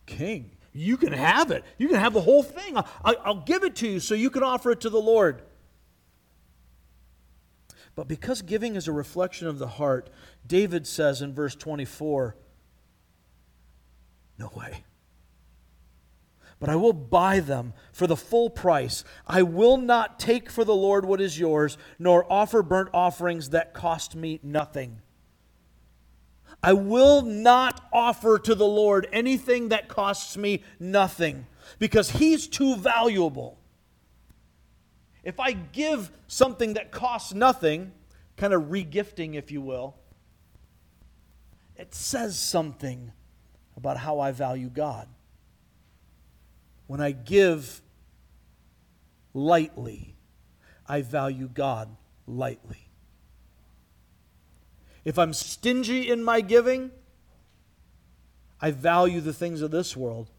King, 0.06 0.56
you 0.72 0.96
can 0.96 1.12
have 1.12 1.50
it. 1.50 1.64
You 1.78 1.88
can 1.88 1.98
have 1.98 2.12
the 2.12 2.20
whole 2.20 2.42
thing. 2.42 2.76
I, 2.76 2.84
I'll 3.04 3.42
give 3.42 3.62
it 3.62 3.76
to 3.76 3.88
you 3.88 4.00
so 4.00 4.14
you 4.14 4.30
can 4.30 4.42
offer 4.42 4.70
it 4.70 4.80
to 4.80 4.90
the 4.90 5.00
Lord. 5.00 5.42
But 7.94 8.08
because 8.08 8.42
giving 8.42 8.74
is 8.74 8.88
a 8.88 8.92
reflection 8.92 9.46
of 9.46 9.58
the 9.58 9.66
heart, 9.66 10.08
David 10.46 10.86
says 10.86 11.20
in 11.20 11.34
verse 11.34 11.54
24, 11.54 12.36
No 14.38 14.50
way. 14.54 14.84
But 16.58 16.70
I 16.70 16.76
will 16.76 16.92
buy 16.92 17.40
them 17.40 17.74
for 17.92 18.06
the 18.06 18.16
full 18.16 18.48
price. 18.48 19.02
I 19.26 19.42
will 19.42 19.76
not 19.76 20.20
take 20.20 20.48
for 20.48 20.64
the 20.64 20.74
Lord 20.74 21.04
what 21.04 21.20
is 21.20 21.38
yours, 21.38 21.76
nor 21.98 22.30
offer 22.32 22.62
burnt 22.62 22.90
offerings 22.94 23.50
that 23.50 23.74
cost 23.74 24.14
me 24.14 24.38
nothing. 24.44 25.02
I 26.62 26.72
will 26.74 27.22
not 27.22 27.88
offer 27.92 28.38
to 28.38 28.54
the 28.54 28.66
Lord 28.66 29.08
anything 29.12 29.70
that 29.70 29.88
costs 29.88 30.36
me 30.36 30.62
nothing 30.78 31.46
because 31.80 32.10
He's 32.10 32.46
too 32.46 32.76
valuable. 32.76 33.58
If 35.24 35.38
I 35.38 35.52
give 35.52 36.10
something 36.26 36.74
that 36.74 36.90
costs 36.90 37.32
nothing, 37.32 37.92
kind 38.36 38.52
of 38.52 38.62
regifting, 38.64 39.34
if 39.34 39.50
you 39.50 39.60
will, 39.60 39.96
it 41.76 41.94
says 41.94 42.38
something 42.38 43.12
about 43.76 43.96
how 43.96 44.20
I 44.20 44.32
value 44.32 44.68
God. 44.68 45.08
When 46.86 47.00
I 47.00 47.12
give 47.12 47.80
lightly, 49.32 50.16
I 50.86 51.02
value 51.02 51.48
God 51.48 51.96
lightly. 52.26 52.88
If 55.04 55.18
I'm 55.18 55.32
stingy 55.32 56.10
in 56.10 56.22
my 56.22 56.40
giving, 56.40 56.90
I 58.60 58.70
value 58.70 59.20
the 59.20 59.32
things 59.32 59.62
of 59.62 59.70
this 59.70 59.96
world 59.96 60.30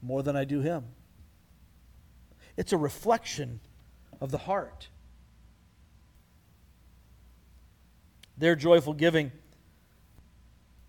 more 0.00 0.22
than 0.22 0.36
I 0.36 0.44
do 0.44 0.60
Him. 0.60 0.84
It's 2.56 2.72
a 2.72 2.76
reflection 2.76 3.60
of 4.20 4.30
the 4.30 4.38
heart. 4.38 4.88
Their 8.38 8.56
joyful 8.56 8.92
giving 8.92 9.32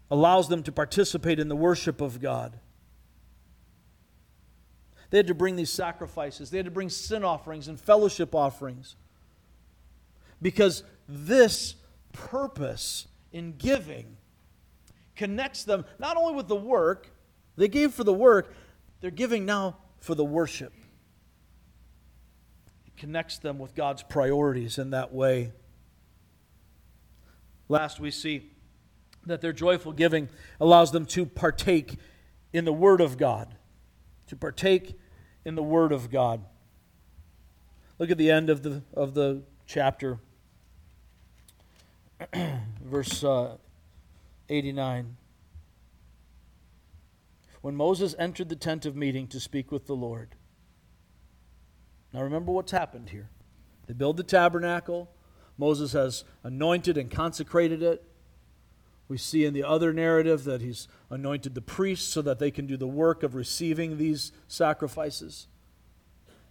allows 0.09 0.49
them 0.49 0.63
to 0.63 0.71
participate 0.71 1.39
in 1.39 1.47
the 1.47 1.55
worship 1.55 2.01
of 2.01 2.21
God. 2.21 2.59
They 5.09 5.17
had 5.17 5.27
to 5.27 5.33
bring 5.33 5.55
these 5.55 5.69
sacrifices, 5.69 6.49
they 6.49 6.57
had 6.57 6.65
to 6.65 6.71
bring 6.71 6.89
sin 6.89 7.23
offerings 7.23 7.67
and 7.67 7.79
fellowship 7.79 8.35
offerings. 8.35 8.95
Because 10.41 10.83
this 11.07 11.75
purpose 12.11 13.07
in 13.31 13.53
giving 13.57 14.17
connects 15.15 15.63
them 15.63 15.85
not 15.97 16.17
only 16.17 16.35
with 16.35 16.47
the 16.47 16.55
work, 16.55 17.11
they 17.55 17.67
gave 17.67 17.93
for 17.93 18.03
the 18.03 18.13
work, 18.13 18.53
they're 19.01 19.09
giving 19.09 19.45
now 19.45 19.77
for 19.99 20.13
the 20.13 20.25
worship. 20.25 20.73
Connects 22.97 23.37
them 23.37 23.59
with 23.59 23.75
God's 23.75 24.03
priorities 24.03 24.77
in 24.77 24.89
that 24.89 25.13
way. 25.13 25.51
Last, 27.69 27.99
we 27.99 28.11
see 28.11 28.51
that 29.25 29.41
their 29.41 29.53
joyful 29.53 29.91
giving 29.91 30.29
allows 30.59 30.91
them 30.91 31.05
to 31.05 31.25
partake 31.25 31.97
in 32.53 32.65
the 32.65 32.73
Word 32.73 33.01
of 33.01 33.17
God. 33.17 33.55
To 34.27 34.35
partake 34.35 34.97
in 35.45 35.55
the 35.55 35.63
Word 35.63 35.91
of 35.91 36.09
God. 36.09 36.43
Look 37.99 38.09
at 38.09 38.17
the 38.17 38.31
end 38.31 38.49
of 38.49 38.63
the, 38.63 38.83
of 38.93 39.13
the 39.13 39.43
chapter, 39.65 40.19
verse 42.81 43.23
uh, 43.23 43.57
89. 44.49 45.17
When 47.61 47.75
Moses 47.75 48.15
entered 48.17 48.49
the 48.49 48.55
tent 48.55 48.85
of 48.85 48.95
meeting 48.95 49.27
to 49.27 49.39
speak 49.39 49.71
with 49.71 49.87
the 49.87 49.95
Lord. 49.95 50.36
Now 52.13 52.21
remember 52.21 52.51
what's 52.51 52.71
happened 52.71 53.09
here. 53.09 53.29
They 53.87 53.93
build 53.93 54.17
the 54.17 54.23
tabernacle. 54.23 55.09
Moses 55.57 55.93
has 55.93 56.23
anointed 56.43 56.97
and 56.97 57.09
consecrated 57.09 57.81
it. 57.81 58.03
We 59.07 59.17
see 59.17 59.45
in 59.45 59.53
the 59.53 59.63
other 59.63 59.93
narrative 59.93 60.43
that 60.43 60.61
he's 60.61 60.87
anointed 61.09 61.55
the 61.55 61.61
priests 61.61 62.07
so 62.07 62.21
that 62.23 62.39
they 62.39 62.51
can 62.51 62.67
do 62.67 62.75
the 62.75 62.87
work 62.87 63.23
of 63.23 63.35
receiving 63.35 63.97
these 63.97 64.31
sacrifices. 64.47 65.47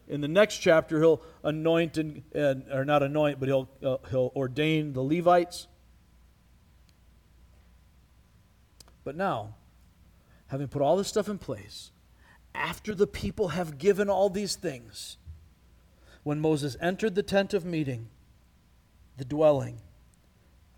In 0.08 0.20
the 0.20 0.28
next 0.28 0.58
chapter, 0.58 1.00
he'll 1.00 1.22
anoint 1.42 1.98
and, 1.98 2.22
and 2.32 2.64
or 2.72 2.84
not 2.84 3.02
anoint, 3.02 3.40
but 3.40 3.48
he'll 3.48 3.68
uh, 3.82 3.96
he'll 4.08 4.32
ordain 4.34 4.92
the 4.92 5.02
Levites. 5.02 5.66
But 9.04 9.16
now, 9.16 9.54
having 10.46 10.68
put 10.68 10.80
all 10.80 10.96
this 10.96 11.08
stuff 11.08 11.28
in 11.28 11.38
place, 11.38 11.90
after 12.54 12.94
the 12.94 13.06
people 13.06 13.48
have 13.48 13.78
given 13.78 14.08
all 14.08 14.30
these 14.30 14.54
things, 14.54 15.18
when 16.26 16.40
Moses 16.40 16.76
entered 16.80 17.14
the 17.14 17.22
tent 17.22 17.54
of 17.54 17.64
meeting, 17.64 18.08
the 19.16 19.24
dwelling, 19.24 19.78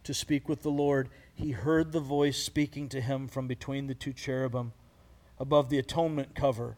to 0.05 0.12
speak 0.12 0.46
with 0.46 0.61
the 0.61 0.70
Lord, 0.70 1.09
he 1.34 1.53
heard 1.53 1.90
the 1.90 2.01
voice 2.01 2.36
speaking 2.36 2.86
to 2.90 3.01
him 3.01 3.28
from 3.28 3.49
between 3.49 3.86
the 3.86 3.94
two 3.94 4.12
cherubim 4.12 4.74
above 5.38 5.70
the 5.70 5.78
atonement 5.78 6.34
cover. 6.34 6.76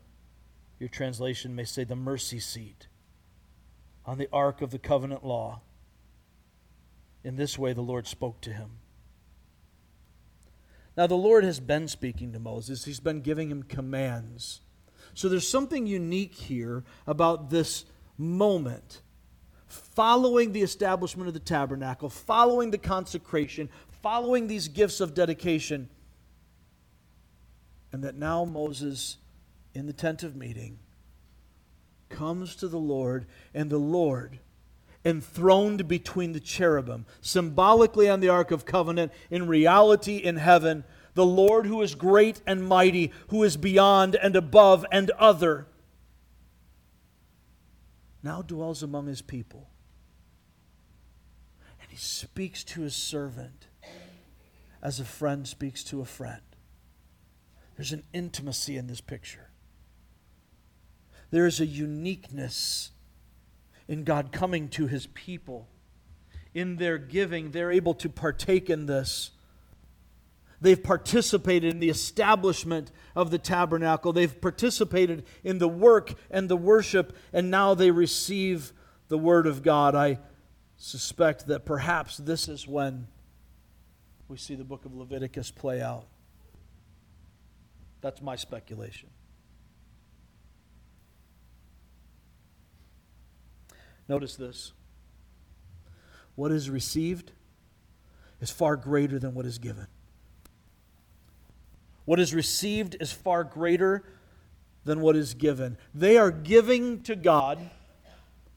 Your 0.78 0.88
translation 0.88 1.56
may 1.56 1.64
say 1.64 1.82
the 1.82 1.96
mercy 1.96 2.38
seat 2.38 2.86
on 4.06 4.18
the 4.18 4.28
ark 4.32 4.62
of 4.62 4.70
the 4.70 4.78
covenant 4.78 5.26
law. 5.26 5.62
In 7.24 7.34
this 7.34 7.58
way, 7.58 7.72
the 7.72 7.80
Lord 7.80 8.06
spoke 8.06 8.40
to 8.42 8.52
him. 8.52 8.70
Now, 10.96 11.08
the 11.08 11.16
Lord 11.16 11.42
has 11.42 11.58
been 11.58 11.88
speaking 11.88 12.32
to 12.34 12.38
Moses, 12.38 12.84
He's 12.84 13.00
been 13.00 13.20
giving 13.20 13.50
him 13.50 13.64
commands. 13.64 14.60
So, 15.12 15.28
there's 15.28 15.48
something 15.48 15.88
unique 15.88 16.36
here 16.36 16.84
about 17.04 17.50
this 17.50 17.84
moment 18.20 19.00
following 19.70 20.52
the 20.52 20.62
establishment 20.62 21.28
of 21.28 21.34
the 21.34 21.40
tabernacle, 21.40 22.08
following 22.08 22.70
the 22.70 22.78
consecration, 22.78 23.68
following 24.02 24.46
these 24.46 24.68
gifts 24.68 25.00
of 25.00 25.14
dedication. 25.14 25.88
And 27.92 28.04
that 28.04 28.16
now 28.16 28.44
Moses, 28.44 29.16
in 29.74 29.86
the 29.86 29.92
tent 29.92 30.22
of 30.22 30.36
meeting, 30.36 30.78
comes 32.08 32.56
to 32.56 32.68
the 32.68 32.78
Lord, 32.78 33.26
and 33.54 33.70
the 33.70 33.78
Lord, 33.78 34.40
enthroned 35.04 35.86
between 35.86 36.32
the 36.32 36.40
cherubim, 36.40 37.06
symbolically 37.20 38.08
on 38.08 38.20
the 38.20 38.28
Ark 38.28 38.50
of 38.50 38.64
Covenant, 38.64 39.12
in 39.30 39.46
reality 39.46 40.16
in 40.16 40.36
heaven, 40.36 40.84
the 41.14 41.26
Lord 41.26 41.66
who 41.66 41.80
is 41.82 41.94
great 41.94 42.40
and 42.46 42.66
mighty, 42.66 43.12
who 43.28 43.42
is 43.44 43.56
beyond 43.56 44.16
and 44.16 44.36
above 44.36 44.84
and 44.90 45.10
other, 45.12 45.66
now 48.22 48.42
dwells 48.42 48.82
among 48.82 49.06
his 49.06 49.22
people. 49.22 49.68
And 51.80 51.90
he 51.90 51.96
speaks 51.96 52.64
to 52.64 52.82
his 52.82 52.94
servant 52.94 53.66
as 54.82 55.00
a 55.00 55.04
friend 55.04 55.46
speaks 55.46 55.84
to 55.84 56.00
a 56.00 56.04
friend. 56.06 56.40
There's 57.76 57.92
an 57.92 58.02
intimacy 58.12 58.76
in 58.76 58.86
this 58.86 59.00
picture. 59.00 59.50
There 61.30 61.46
is 61.46 61.60
a 61.60 61.66
uniqueness 61.66 62.90
in 63.88 64.04
God 64.04 64.32
coming 64.32 64.68
to 64.70 64.86
his 64.86 65.06
people. 65.06 65.68
In 66.54 66.76
their 66.76 66.98
giving, 66.98 67.50
they're 67.50 67.70
able 67.70 67.94
to 67.94 68.08
partake 68.08 68.68
in 68.68 68.86
this. 68.86 69.30
They've 70.60 70.82
participated 70.82 71.72
in 71.72 71.80
the 71.80 71.88
establishment 71.88 72.92
of 73.16 73.30
the 73.30 73.38
tabernacle. 73.38 74.12
They've 74.12 74.40
participated 74.40 75.24
in 75.42 75.58
the 75.58 75.68
work 75.68 76.14
and 76.30 76.48
the 76.48 76.56
worship, 76.56 77.16
and 77.32 77.50
now 77.50 77.74
they 77.74 77.90
receive 77.90 78.72
the 79.08 79.18
word 79.18 79.46
of 79.46 79.62
God. 79.62 79.94
I 79.94 80.18
suspect 80.76 81.46
that 81.46 81.64
perhaps 81.64 82.18
this 82.18 82.46
is 82.48 82.66
when 82.66 83.06
we 84.28 84.36
see 84.36 84.54
the 84.54 84.64
book 84.64 84.84
of 84.84 84.94
Leviticus 84.94 85.50
play 85.50 85.80
out. 85.80 86.06
That's 88.02 88.20
my 88.20 88.36
speculation. 88.36 89.08
Notice 94.08 94.36
this. 94.36 94.72
What 96.34 96.52
is 96.52 96.68
received 96.68 97.32
is 98.40 98.50
far 98.50 98.76
greater 98.76 99.18
than 99.18 99.34
what 99.34 99.46
is 99.46 99.58
given. 99.58 99.86
What 102.04 102.20
is 102.20 102.34
received 102.34 102.96
is 103.00 103.12
far 103.12 103.44
greater 103.44 104.04
than 104.84 105.00
what 105.00 105.16
is 105.16 105.34
given. 105.34 105.76
They 105.94 106.16
are 106.16 106.30
giving 106.30 107.02
to 107.02 107.16
God 107.16 107.58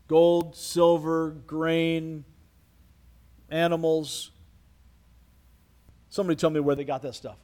gold, 0.07 0.55
silver, 0.55 1.31
grain, 1.31 2.23
animals, 3.49 4.31
Somebody 6.13 6.35
tell 6.35 6.51
me 6.51 6.59
where 6.59 6.75
they 6.75 6.83
got 6.83 7.01
that 7.01 7.15
stuff. 7.15 7.37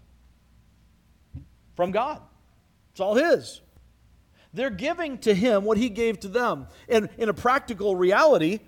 From 1.76 1.90
God. 1.90 2.22
It's 2.92 3.00
all 3.00 3.16
His. 3.16 3.62
They're 4.54 4.70
giving 4.70 5.18
to 5.20 5.34
Him 5.34 5.64
what 5.64 5.80
He 5.80 5.90
gave 5.90 6.20
to 6.20 6.28
them. 6.28 6.68
And 6.88 7.10
in 7.18 7.30
a 7.30 7.34
practical 7.34 7.96
reality, 7.96 8.60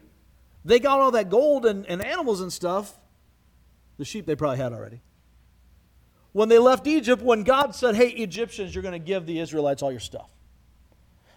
they 0.65 0.79
got 0.79 1.01
all 1.01 1.11
that 1.11 1.29
gold 1.29 1.67
and, 1.67 1.85
and 1.85 2.03
animals 2.03 2.41
and 2.41 2.51
stuff. 2.51 2.99
The 3.99 4.05
sheep 4.05 4.25
they 4.25 4.35
probably 4.35 4.57
had 4.57 4.73
already. 4.73 5.01
When 6.33 6.49
they 6.49 6.59
left 6.59 6.87
Egypt, 6.87 7.21
when 7.21 7.43
God 7.43 7.75
said, 7.75 7.95
Hey, 7.95 8.09
Egyptians, 8.09 8.73
you're 8.73 8.81
going 8.81 8.93
to 8.93 8.99
give 8.99 9.25
the 9.25 9.39
Israelites 9.39 9.83
all 9.83 9.91
your 9.91 9.99
stuff. 9.99 10.29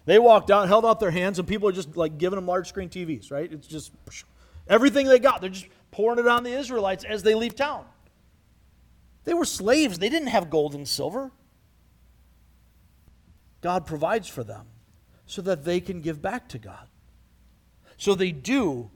They 0.05 0.19
walked 0.19 0.51
out, 0.51 0.67
held 0.67 0.85
out 0.85 0.99
their 0.99 1.11
hands, 1.11 1.39
and 1.39 1.47
people 1.47 1.67
are 1.67 1.73
just 1.73 1.97
like 1.97 2.17
giving 2.17 2.37
them 2.37 2.45
large 2.45 2.69
screen 2.69 2.89
TVs, 2.89 3.31
right? 3.31 3.51
It's 3.51 3.67
just 3.67 3.91
everything 4.67 5.07
they 5.07 5.19
got. 5.19 5.41
They're 5.41 5.49
just 5.49 5.67
pouring 5.91 6.19
it 6.19 6.27
on 6.27 6.43
the 6.43 6.51
Israelites 6.51 7.03
as 7.03 7.23
they 7.23 7.33
leave 7.33 7.55
town. 7.55 7.85
They 9.23 9.33
were 9.33 9.45
slaves, 9.45 9.97
they 9.97 10.09
didn't 10.09 10.27
have 10.27 10.49
gold 10.49 10.75
and 10.75 10.87
silver. 10.87 11.31
God 13.61 13.87
provides 13.87 14.27
for 14.27 14.43
them 14.43 14.67
so 15.25 15.41
that 15.41 15.65
they 15.65 15.79
can 15.79 16.01
give 16.01 16.21
back 16.21 16.47
to 16.49 16.59
God. 16.59 16.87
So 17.97 18.13
they 18.13 18.31
do. 18.31 18.91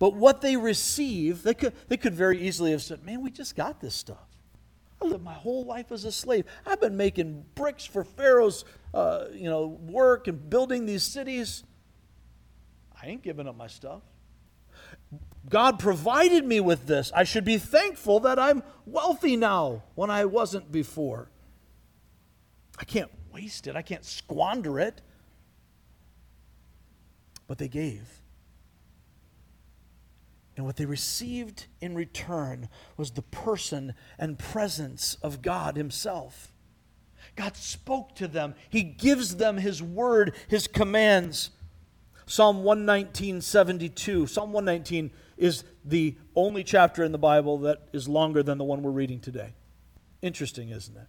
But 0.00 0.16
what 0.16 0.40
they 0.40 0.56
receive, 0.56 1.42
they 1.42 1.54
could, 1.54 1.74
they 1.88 1.98
could 1.98 2.14
very 2.14 2.40
easily 2.40 2.72
have 2.72 2.82
said, 2.82 3.04
Man, 3.04 3.22
we 3.22 3.30
just 3.30 3.54
got 3.54 3.80
this 3.80 3.94
stuff. 3.94 4.26
I 5.00 5.04
lived 5.04 5.22
my 5.22 5.34
whole 5.34 5.64
life 5.64 5.92
as 5.92 6.04
a 6.04 6.10
slave. 6.10 6.46
I've 6.66 6.80
been 6.80 6.96
making 6.96 7.44
bricks 7.54 7.84
for 7.84 8.02
Pharaoh's 8.02 8.64
uh, 8.92 9.26
you 9.32 9.48
know, 9.48 9.66
work 9.66 10.26
and 10.26 10.50
building 10.50 10.86
these 10.86 11.02
cities. 11.02 11.64
I 13.00 13.06
ain't 13.08 13.22
giving 13.22 13.46
up 13.46 13.56
my 13.56 13.66
stuff. 13.66 14.02
God 15.48 15.78
provided 15.78 16.44
me 16.46 16.60
with 16.60 16.86
this. 16.86 17.12
I 17.14 17.24
should 17.24 17.44
be 17.44 17.58
thankful 17.58 18.20
that 18.20 18.38
I'm 18.38 18.62
wealthy 18.86 19.36
now 19.36 19.82
when 19.94 20.10
I 20.10 20.24
wasn't 20.24 20.72
before. 20.72 21.30
I 22.78 22.84
can't 22.84 23.10
waste 23.32 23.66
it, 23.66 23.76
I 23.76 23.82
can't 23.82 24.04
squander 24.04 24.80
it. 24.80 25.02
But 27.46 27.58
they 27.58 27.68
gave. 27.68 28.19
And 30.60 30.66
what 30.66 30.76
they 30.76 30.84
received 30.84 31.68
in 31.80 31.94
return 31.94 32.68
was 32.98 33.12
the 33.12 33.22
person 33.22 33.94
and 34.18 34.38
presence 34.38 35.16
of 35.22 35.40
God 35.40 35.78
Himself. 35.78 36.52
God 37.34 37.56
spoke 37.56 38.14
to 38.16 38.28
them, 38.28 38.54
He 38.68 38.82
gives 38.82 39.36
them 39.36 39.56
His 39.56 39.82
word, 39.82 40.34
His 40.48 40.66
commands. 40.66 41.48
Psalm 42.26 42.62
119, 42.62 43.40
72. 43.40 44.26
Psalm 44.26 44.52
119 44.52 45.10
is 45.38 45.64
the 45.82 46.14
only 46.36 46.62
chapter 46.62 47.04
in 47.04 47.12
the 47.12 47.16
Bible 47.16 47.56
that 47.60 47.88
is 47.94 48.06
longer 48.06 48.42
than 48.42 48.58
the 48.58 48.64
one 48.64 48.82
we're 48.82 48.90
reading 48.90 49.18
today. 49.18 49.54
Interesting, 50.20 50.68
isn't 50.68 50.94
it? 50.94 51.06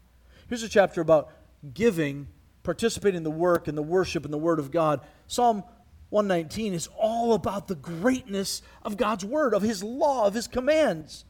Here's 0.48 0.64
a 0.64 0.70
chapter 0.70 1.02
about 1.02 1.30
giving, 1.74 2.30
participating 2.64 3.18
in 3.18 3.24
the 3.24 3.30
work 3.30 3.68
and 3.68 3.78
the 3.78 3.82
worship 3.82 4.24
and 4.24 4.34
the 4.34 4.38
Word 4.38 4.60
of 4.60 4.72
God. 4.72 5.02
Psalm 5.28 5.66
119 6.12 6.74
is 6.74 6.90
all 6.98 7.34
about 7.34 7.68
the 7.68 7.76
greatness 7.76 8.62
of 8.84 8.98
God's 8.98 9.24
Word, 9.26 9.54
of 9.54 9.62
His 9.62 9.82
law, 9.82 10.28
of 10.28 10.34
His 10.34 10.46
commands. 10.46 11.24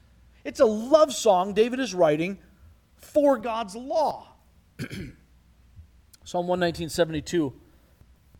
It's 0.44 0.60
a 0.60 0.66
love 0.66 1.14
song 1.14 1.54
David 1.54 1.80
is 1.80 1.94
writing 1.94 2.40
for 2.98 3.38
God's 3.38 3.76
law. 3.76 4.34
Psalm 6.24 6.48
119, 6.48 6.90
72. 6.90 7.54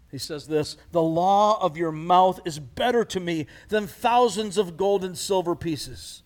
He 0.10 0.18
says 0.18 0.48
this 0.48 0.78
The 0.92 1.02
law 1.02 1.62
of 1.62 1.78
your 1.78 1.92
mouth 1.92 2.40
is 2.44 2.58
better 2.58 3.06
to 3.06 3.20
me 3.20 3.46
than 3.70 3.86
thousands 3.86 4.58
of 4.58 4.78
gold 4.78 5.04
and 5.04 5.16
silver 5.16 5.56
pieces. 5.56 6.24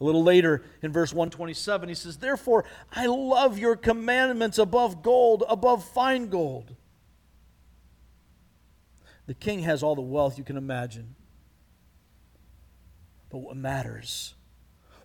A 0.00 0.04
little 0.04 0.24
later 0.24 0.64
in 0.82 0.92
verse 0.92 1.12
127, 1.12 1.88
he 1.88 1.94
says, 1.94 2.18
Therefore, 2.18 2.64
I 2.92 3.06
love 3.06 3.56
your 3.56 3.76
commandments 3.76 4.58
above 4.58 5.00
gold, 5.02 5.44
above 5.48 5.84
fine 5.84 6.28
gold. 6.28 6.74
The 9.26 9.34
king 9.34 9.60
has 9.60 9.82
all 9.82 9.94
the 9.94 10.02
wealth 10.02 10.38
you 10.38 10.44
can 10.44 10.56
imagine. 10.56 11.14
But 13.30 13.38
what 13.38 13.56
matters, 13.56 14.34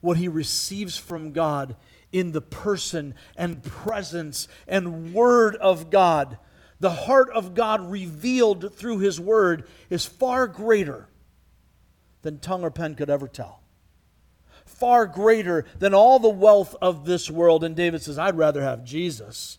what 0.02 0.18
he 0.18 0.28
receives 0.28 0.98
from 0.98 1.32
God 1.32 1.76
in 2.12 2.32
the 2.32 2.42
person 2.42 3.16
and 3.36 3.64
presence 3.64 4.48
and 4.68 5.14
word 5.14 5.56
of 5.56 5.90
God, 5.90 6.38
the 6.80 6.92
heart 6.92 7.30
of 7.32 7.54
God 7.54 7.90
revealed 7.90 8.76
through 8.76 9.00
his 9.00 9.20
word, 9.20 9.68
is 9.90 10.06
far 10.06 10.48
greater 10.48 11.08
than 12.22 12.40
tongue 12.40 12.64
or 12.64 12.72
pen 12.72 12.96
could 12.96 13.10
ever 13.10 13.28
tell. 13.28 13.62
Far 14.66 15.08
greater 15.08 15.66
than 15.80 15.94
all 15.94 16.20
the 16.20 16.30
wealth 16.30 16.76
of 16.82 17.06
this 17.06 17.30
world. 17.30 17.64
And 17.64 17.76
David 17.76 18.02
says, 18.02 18.20
I'd 18.20 18.38
rather 18.38 18.62
have 18.62 18.84
Jesus 18.84 19.58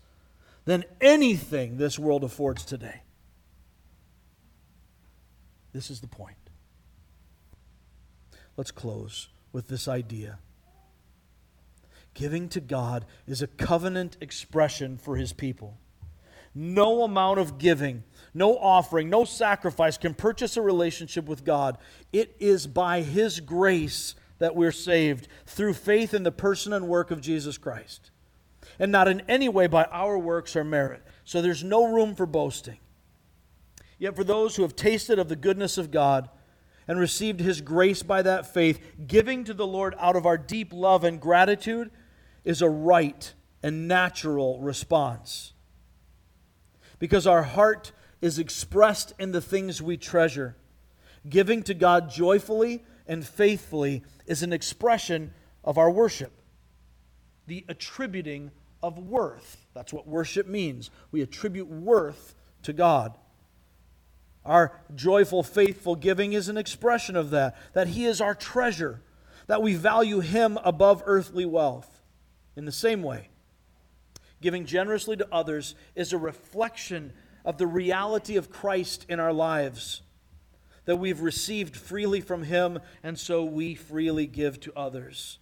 than 0.64 0.84
anything 1.00 1.76
this 1.76 1.98
world 1.98 2.22
affords 2.22 2.64
today. 2.64 3.02
This 5.72 5.90
is 5.90 6.00
the 6.00 6.06
point. 6.06 6.36
Let's 8.56 8.70
close 8.70 9.28
with 9.52 9.68
this 9.68 9.88
idea. 9.88 10.38
Giving 12.14 12.48
to 12.50 12.60
God 12.60 13.06
is 13.26 13.40
a 13.40 13.46
covenant 13.46 14.16
expression 14.20 14.98
for 14.98 15.16
his 15.16 15.32
people. 15.32 15.78
No 16.52 17.04
amount 17.04 17.38
of 17.38 17.58
giving, 17.58 18.02
no 18.34 18.58
offering, 18.58 19.08
no 19.08 19.24
sacrifice 19.24 19.96
can 19.96 20.14
purchase 20.14 20.56
a 20.56 20.62
relationship 20.62 21.26
with 21.26 21.44
God. 21.44 21.78
It 22.12 22.34
is 22.40 22.66
by 22.66 23.02
his 23.02 23.38
grace 23.38 24.16
that 24.38 24.56
we're 24.56 24.72
saved 24.72 25.28
through 25.46 25.74
faith 25.74 26.12
in 26.12 26.24
the 26.24 26.32
person 26.32 26.72
and 26.72 26.88
work 26.88 27.12
of 27.12 27.20
Jesus 27.20 27.56
Christ, 27.56 28.10
and 28.80 28.90
not 28.90 29.06
in 29.06 29.22
any 29.28 29.48
way 29.48 29.68
by 29.68 29.84
our 29.84 30.18
works 30.18 30.56
or 30.56 30.64
merit. 30.64 31.02
So 31.24 31.40
there's 31.40 31.62
no 31.62 31.92
room 31.92 32.16
for 32.16 32.26
boasting. 32.26 32.78
Yet 34.00 34.16
for 34.16 34.24
those 34.24 34.56
who 34.56 34.62
have 34.62 34.74
tasted 34.74 35.18
of 35.18 35.28
the 35.28 35.36
goodness 35.36 35.76
of 35.78 35.90
God 35.90 36.30
and 36.88 36.98
received 36.98 37.38
his 37.38 37.60
grace 37.60 38.02
by 38.02 38.22
that 38.22 38.52
faith, 38.52 38.80
giving 39.06 39.44
to 39.44 39.54
the 39.54 39.66
Lord 39.66 39.94
out 40.00 40.16
of 40.16 40.26
our 40.26 40.38
deep 40.38 40.72
love 40.72 41.04
and 41.04 41.20
gratitude 41.20 41.90
is 42.42 42.62
a 42.62 42.68
right 42.68 43.32
and 43.62 43.86
natural 43.86 44.58
response. 44.58 45.52
Because 46.98 47.26
our 47.26 47.42
heart 47.42 47.92
is 48.22 48.38
expressed 48.38 49.12
in 49.18 49.32
the 49.32 49.40
things 49.40 49.82
we 49.82 49.98
treasure. 49.98 50.56
Giving 51.28 51.62
to 51.64 51.74
God 51.74 52.10
joyfully 52.10 52.82
and 53.06 53.24
faithfully 53.24 54.02
is 54.26 54.42
an 54.42 54.54
expression 54.54 55.34
of 55.62 55.76
our 55.76 55.90
worship, 55.90 56.32
the 57.46 57.66
attributing 57.68 58.50
of 58.82 58.98
worth. 58.98 59.66
That's 59.74 59.92
what 59.92 60.06
worship 60.06 60.46
means. 60.46 60.90
We 61.12 61.20
attribute 61.20 61.68
worth 61.68 62.34
to 62.62 62.72
God. 62.72 63.18
Our 64.44 64.72
joyful, 64.94 65.42
faithful 65.42 65.96
giving 65.96 66.32
is 66.32 66.48
an 66.48 66.56
expression 66.56 67.16
of 67.16 67.30
that, 67.30 67.56
that 67.74 67.88
He 67.88 68.06
is 68.06 68.20
our 68.20 68.34
treasure, 68.34 69.02
that 69.46 69.62
we 69.62 69.74
value 69.74 70.20
Him 70.20 70.58
above 70.64 71.02
earthly 71.06 71.44
wealth. 71.44 72.02
In 72.56 72.64
the 72.64 72.72
same 72.72 73.02
way, 73.02 73.28
giving 74.40 74.64
generously 74.64 75.16
to 75.16 75.28
others 75.30 75.74
is 75.94 76.12
a 76.12 76.18
reflection 76.18 77.12
of 77.44 77.58
the 77.58 77.66
reality 77.66 78.36
of 78.36 78.50
Christ 78.50 79.06
in 79.08 79.20
our 79.20 79.32
lives, 79.32 80.02
that 80.86 80.96
we've 80.96 81.20
received 81.20 81.76
freely 81.76 82.20
from 82.20 82.44
Him, 82.44 82.80
and 83.02 83.18
so 83.18 83.44
we 83.44 83.74
freely 83.74 84.26
give 84.26 84.58
to 84.60 84.72
others. 84.74 85.38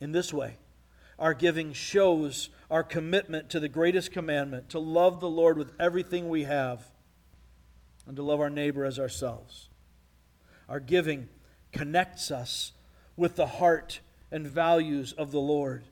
In 0.00 0.12
this 0.12 0.32
way, 0.32 0.56
our 1.18 1.34
giving 1.34 1.72
shows 1.72 2.50
our 2.70 2.82
commitment 2.82 3.50
to 3.50 3.60
the 3.60 3.68
greatest 3.68 4.12
commandment 4.12 4.68
to 4.70 4.78
love 4.78 5.20
the 5.20 5.30
Lord 5.30 5.56
with 5.56 5.72
everything 5.80 6.28
we 6.28 6.44
have 6.44 6.90
and 8.08 8.16
to 8.16 8.22
love 8.22 8.40
our 8.40 8.50
neighbor 8.50 8.84
as 8.86 8.98
ourselves. 8.98 9.68
Our 10.68 10.80
giving 10.80 11.28
connects 11.72 12.30
us 12.30 12.72
with 13.16 13.36
the 13.36 13.46
heart 13.46 14.00
and 14.32 14.46
values 14.46 15.12
of 15.12 15.30
the 15.30 15.40
Lord. 15.40 15.84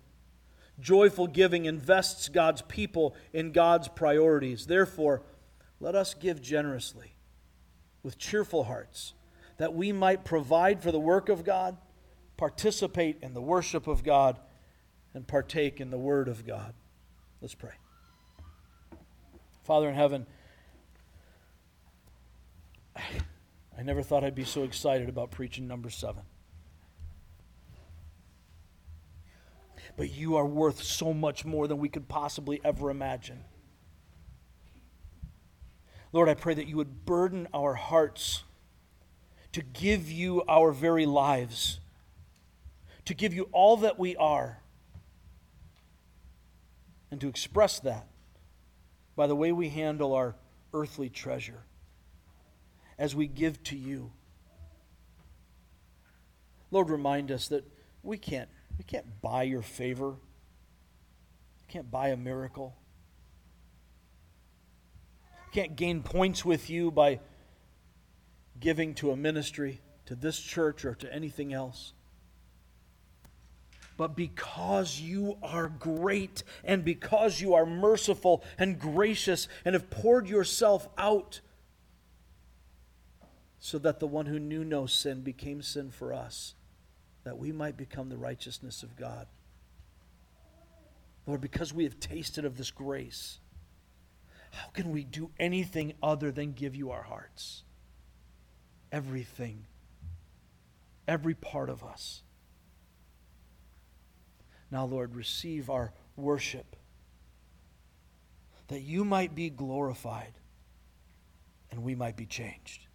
Joyful 0.81 1.27
giving 1.27 1.67
invests 1.67 2.29
God's 2.29 2.62
people 2.62 3.14
in 3.33 3.53
God's 3.53 3.89
priorities. 3.89 4.67
Therefore, 4.67 5.23
let 5.79 5.95
us 5.95 6.14
give 6.14 6.41
generously 6.41 7.12
with 8.03 8.19
cheerful 8.19 8.64
hearts 8.64 9.12
that 9.59 9.75
we 9.75 9.93
might 9.93 10.25
provide 10.25 10.83
for 10.83 10.93
the 10.93 10.99
work 10.99 11.29
of 11.29 11.45
God, 11.45 11.77
participate 12.37 13.19
in 13.23 13.35
the 13.35 13.43
worship 13.43 13.87
of 13.87 14.03
God, 14.03 14.39
and 15.12 15.27
partake 15.27 15.81
in 15.81 15.91
the 15.91 15.99
word 15.99 16.29
of 16.29 16.47
God. 16.47 16.75
Let's 17.41 17.55
pray. 17.55 17.73
Father 19.64 19.89
in 19.89 19.95
heaven, 19.95 20.27
I 22.97 23.82
never 23.82 24.03
thought 24.03 24.24
I'd 24.24 24.34
be 24.34 24.44
so 24.44 24.62
excited 24.62 25.09
about 25.09 25.30
preaching 25.30 25.68
Numbers 25.68 25.94
seven. 25.94 26.22
But 29.97 30.11
you 30.11 30.36
are 30.36 30.47
worth 30.47 30.82
so 30.82 31.14
much 31.14 31.44
more 31.44 31.68
than 31.68 31.78
we 31.78 31.88
could 31.88 32.09
possibly 32.09 32.61
ever 32.64 32.90
imagine. 32.90 33.44
Lord, 36.12 36.28
I 36.28 36.34
pray 36.34 36.55
that 36.55 36.66
you 36.66 36.76
would 36.76 37.05
burden 37.05 37.49
our 37.53 37.74
hearts 37.74 38.44
to 39.53 39.62
give 39.62 40.11
you 40.11 40.42
our 40.49 40.72
very 40.72 41.07
lives, 41.07 41.80
to 43.05 43.14
give 43.14 43.32
you 43.34 43.49
all 43.53 43.76
that 43.78 43.99
we 43.99 44.16
are, 44.16 44.62
and 47.11 47.20
to 47.20 47.28
express 47.28 47.80
that 47.80 48.07
by 49.14 49.26
the 49.26 49.36
way 49.36 49.53
we 49.53 49.68
handle 49.70 50.12
our 50.14 50.34
earthly 50.74 51.09
treasure 51.09 51.64
as 52.99 53.14
we 53.14 53.26
give 53.26 53.62
to 53.64 53.76
you. 53.76 54.12
Lord, 56.70 56.90
remind 56.90 57.30
us 57.30 57.49
that 57.49 57.64
we 58.03 58.18
can't, 58.18 58.49
we 58.78 58.84
can't 58.84 59.20
buy 59.20 59.44
your 59.44 59.62
favor. 59.62 60.11
We 60.11 61.66
can't 61.68 61.90
buy 61.90 62.09
a 62.09 62.16
miracle. 62.16 62.76
We 65.47 65.61
can't 65.61 65.76
gain 65.76 66.03
points 66.03 66.44
with 66.44 66.68
you 66.70 66.90
by 66.90 67.20
giving 68.59 68.94
to 68.94 69.11
a 69.11 69.16
ministry, 69.16 69.80
to 70.07 70.14
this 70.14 70.38
church, 70.38 70.84
or 70.84 70.94
to 70.94 71.12
anything 71.12 71.53
else. 71.53 71.92
But 73.97 74.14
because 74.14 75.01
you 75.01 75.38
are 75.42 75.68
great 75.68 76.42
and 76.64 76.84
because 76.84 77.40
you 77.40 77.55
are 77.55 77.64
merciful 77.64 78.44
and 78.59 78.78
gracious 78.78 79.49
and 79.64 79.74
have 79.74 79.88
poured 79.88 80.28
yourself 80.28 80.88
out 80.99 81.40
so 83.67 83.79
that 83.79 83.99
the 83.99 84.07
one 84.07 84.27
who 84.27 84.39
knew 84.39 84.62
no 84.62 84.87
sin 84.87 85.23
became 85.23 85.61
sin 85.61 85.91
for 85.91 86.12
us, 86.12 86.55
that 87.25 87.37
we 87.37 87.51
might 87.51 87.77
become 87.77 88.09
the 88.09 88.17
righteousness 88.17 88.85
of 88.85 88.95
God. 88.95 89.27
Lord, 91.27 91.41
because 91.41 91.75
we 91.75 91.83
have 91.83 91.99
tasted 91.99 92.45
of 92.45 92.57
this 92.57 92.71
grace, 92.71 93.41
how 94.53 94.69
can 94.69 94.93
we 94.93 95.03
do 95.03 95.31
anything 95.41 95.95
other 96.01 96.31
than 96.31 96.53
give 96.53 96.77
you 96.77 96.93
our 96.93 97.03
hearts? 97.03 97.64
Everything, 98.93 99.67
every 101.09 101.35
part 101.35 101.69
of 101.69 101.83
us. 101.83 102.23
Now, 104.71 104.85
Lord, 104.85 105.17
receive 105.17 105.71
our 105.71 105.93
worship 106.14 106.77
that 108.69 108.83
you 108.83 109.05
might 109.05 109.35
be 109.35 109.51
glorified 109.51 110.35
and 111.73 111.83
we 111.83 111.97
might 111.97 112.17
be 112.17 112.27
changed. 112.27 112.86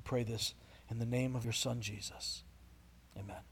We 0.00 0.02
pray 0.02 0.22
this 0.22 0.54
in 0.90 0.98
the 0.98 1.04
name 1.04 1.36
of 1.36 1.44
your 1.44 1.52
Son, 1.52 1.82
Jesus. 1.82 2.42
Amen. 3.18 3.42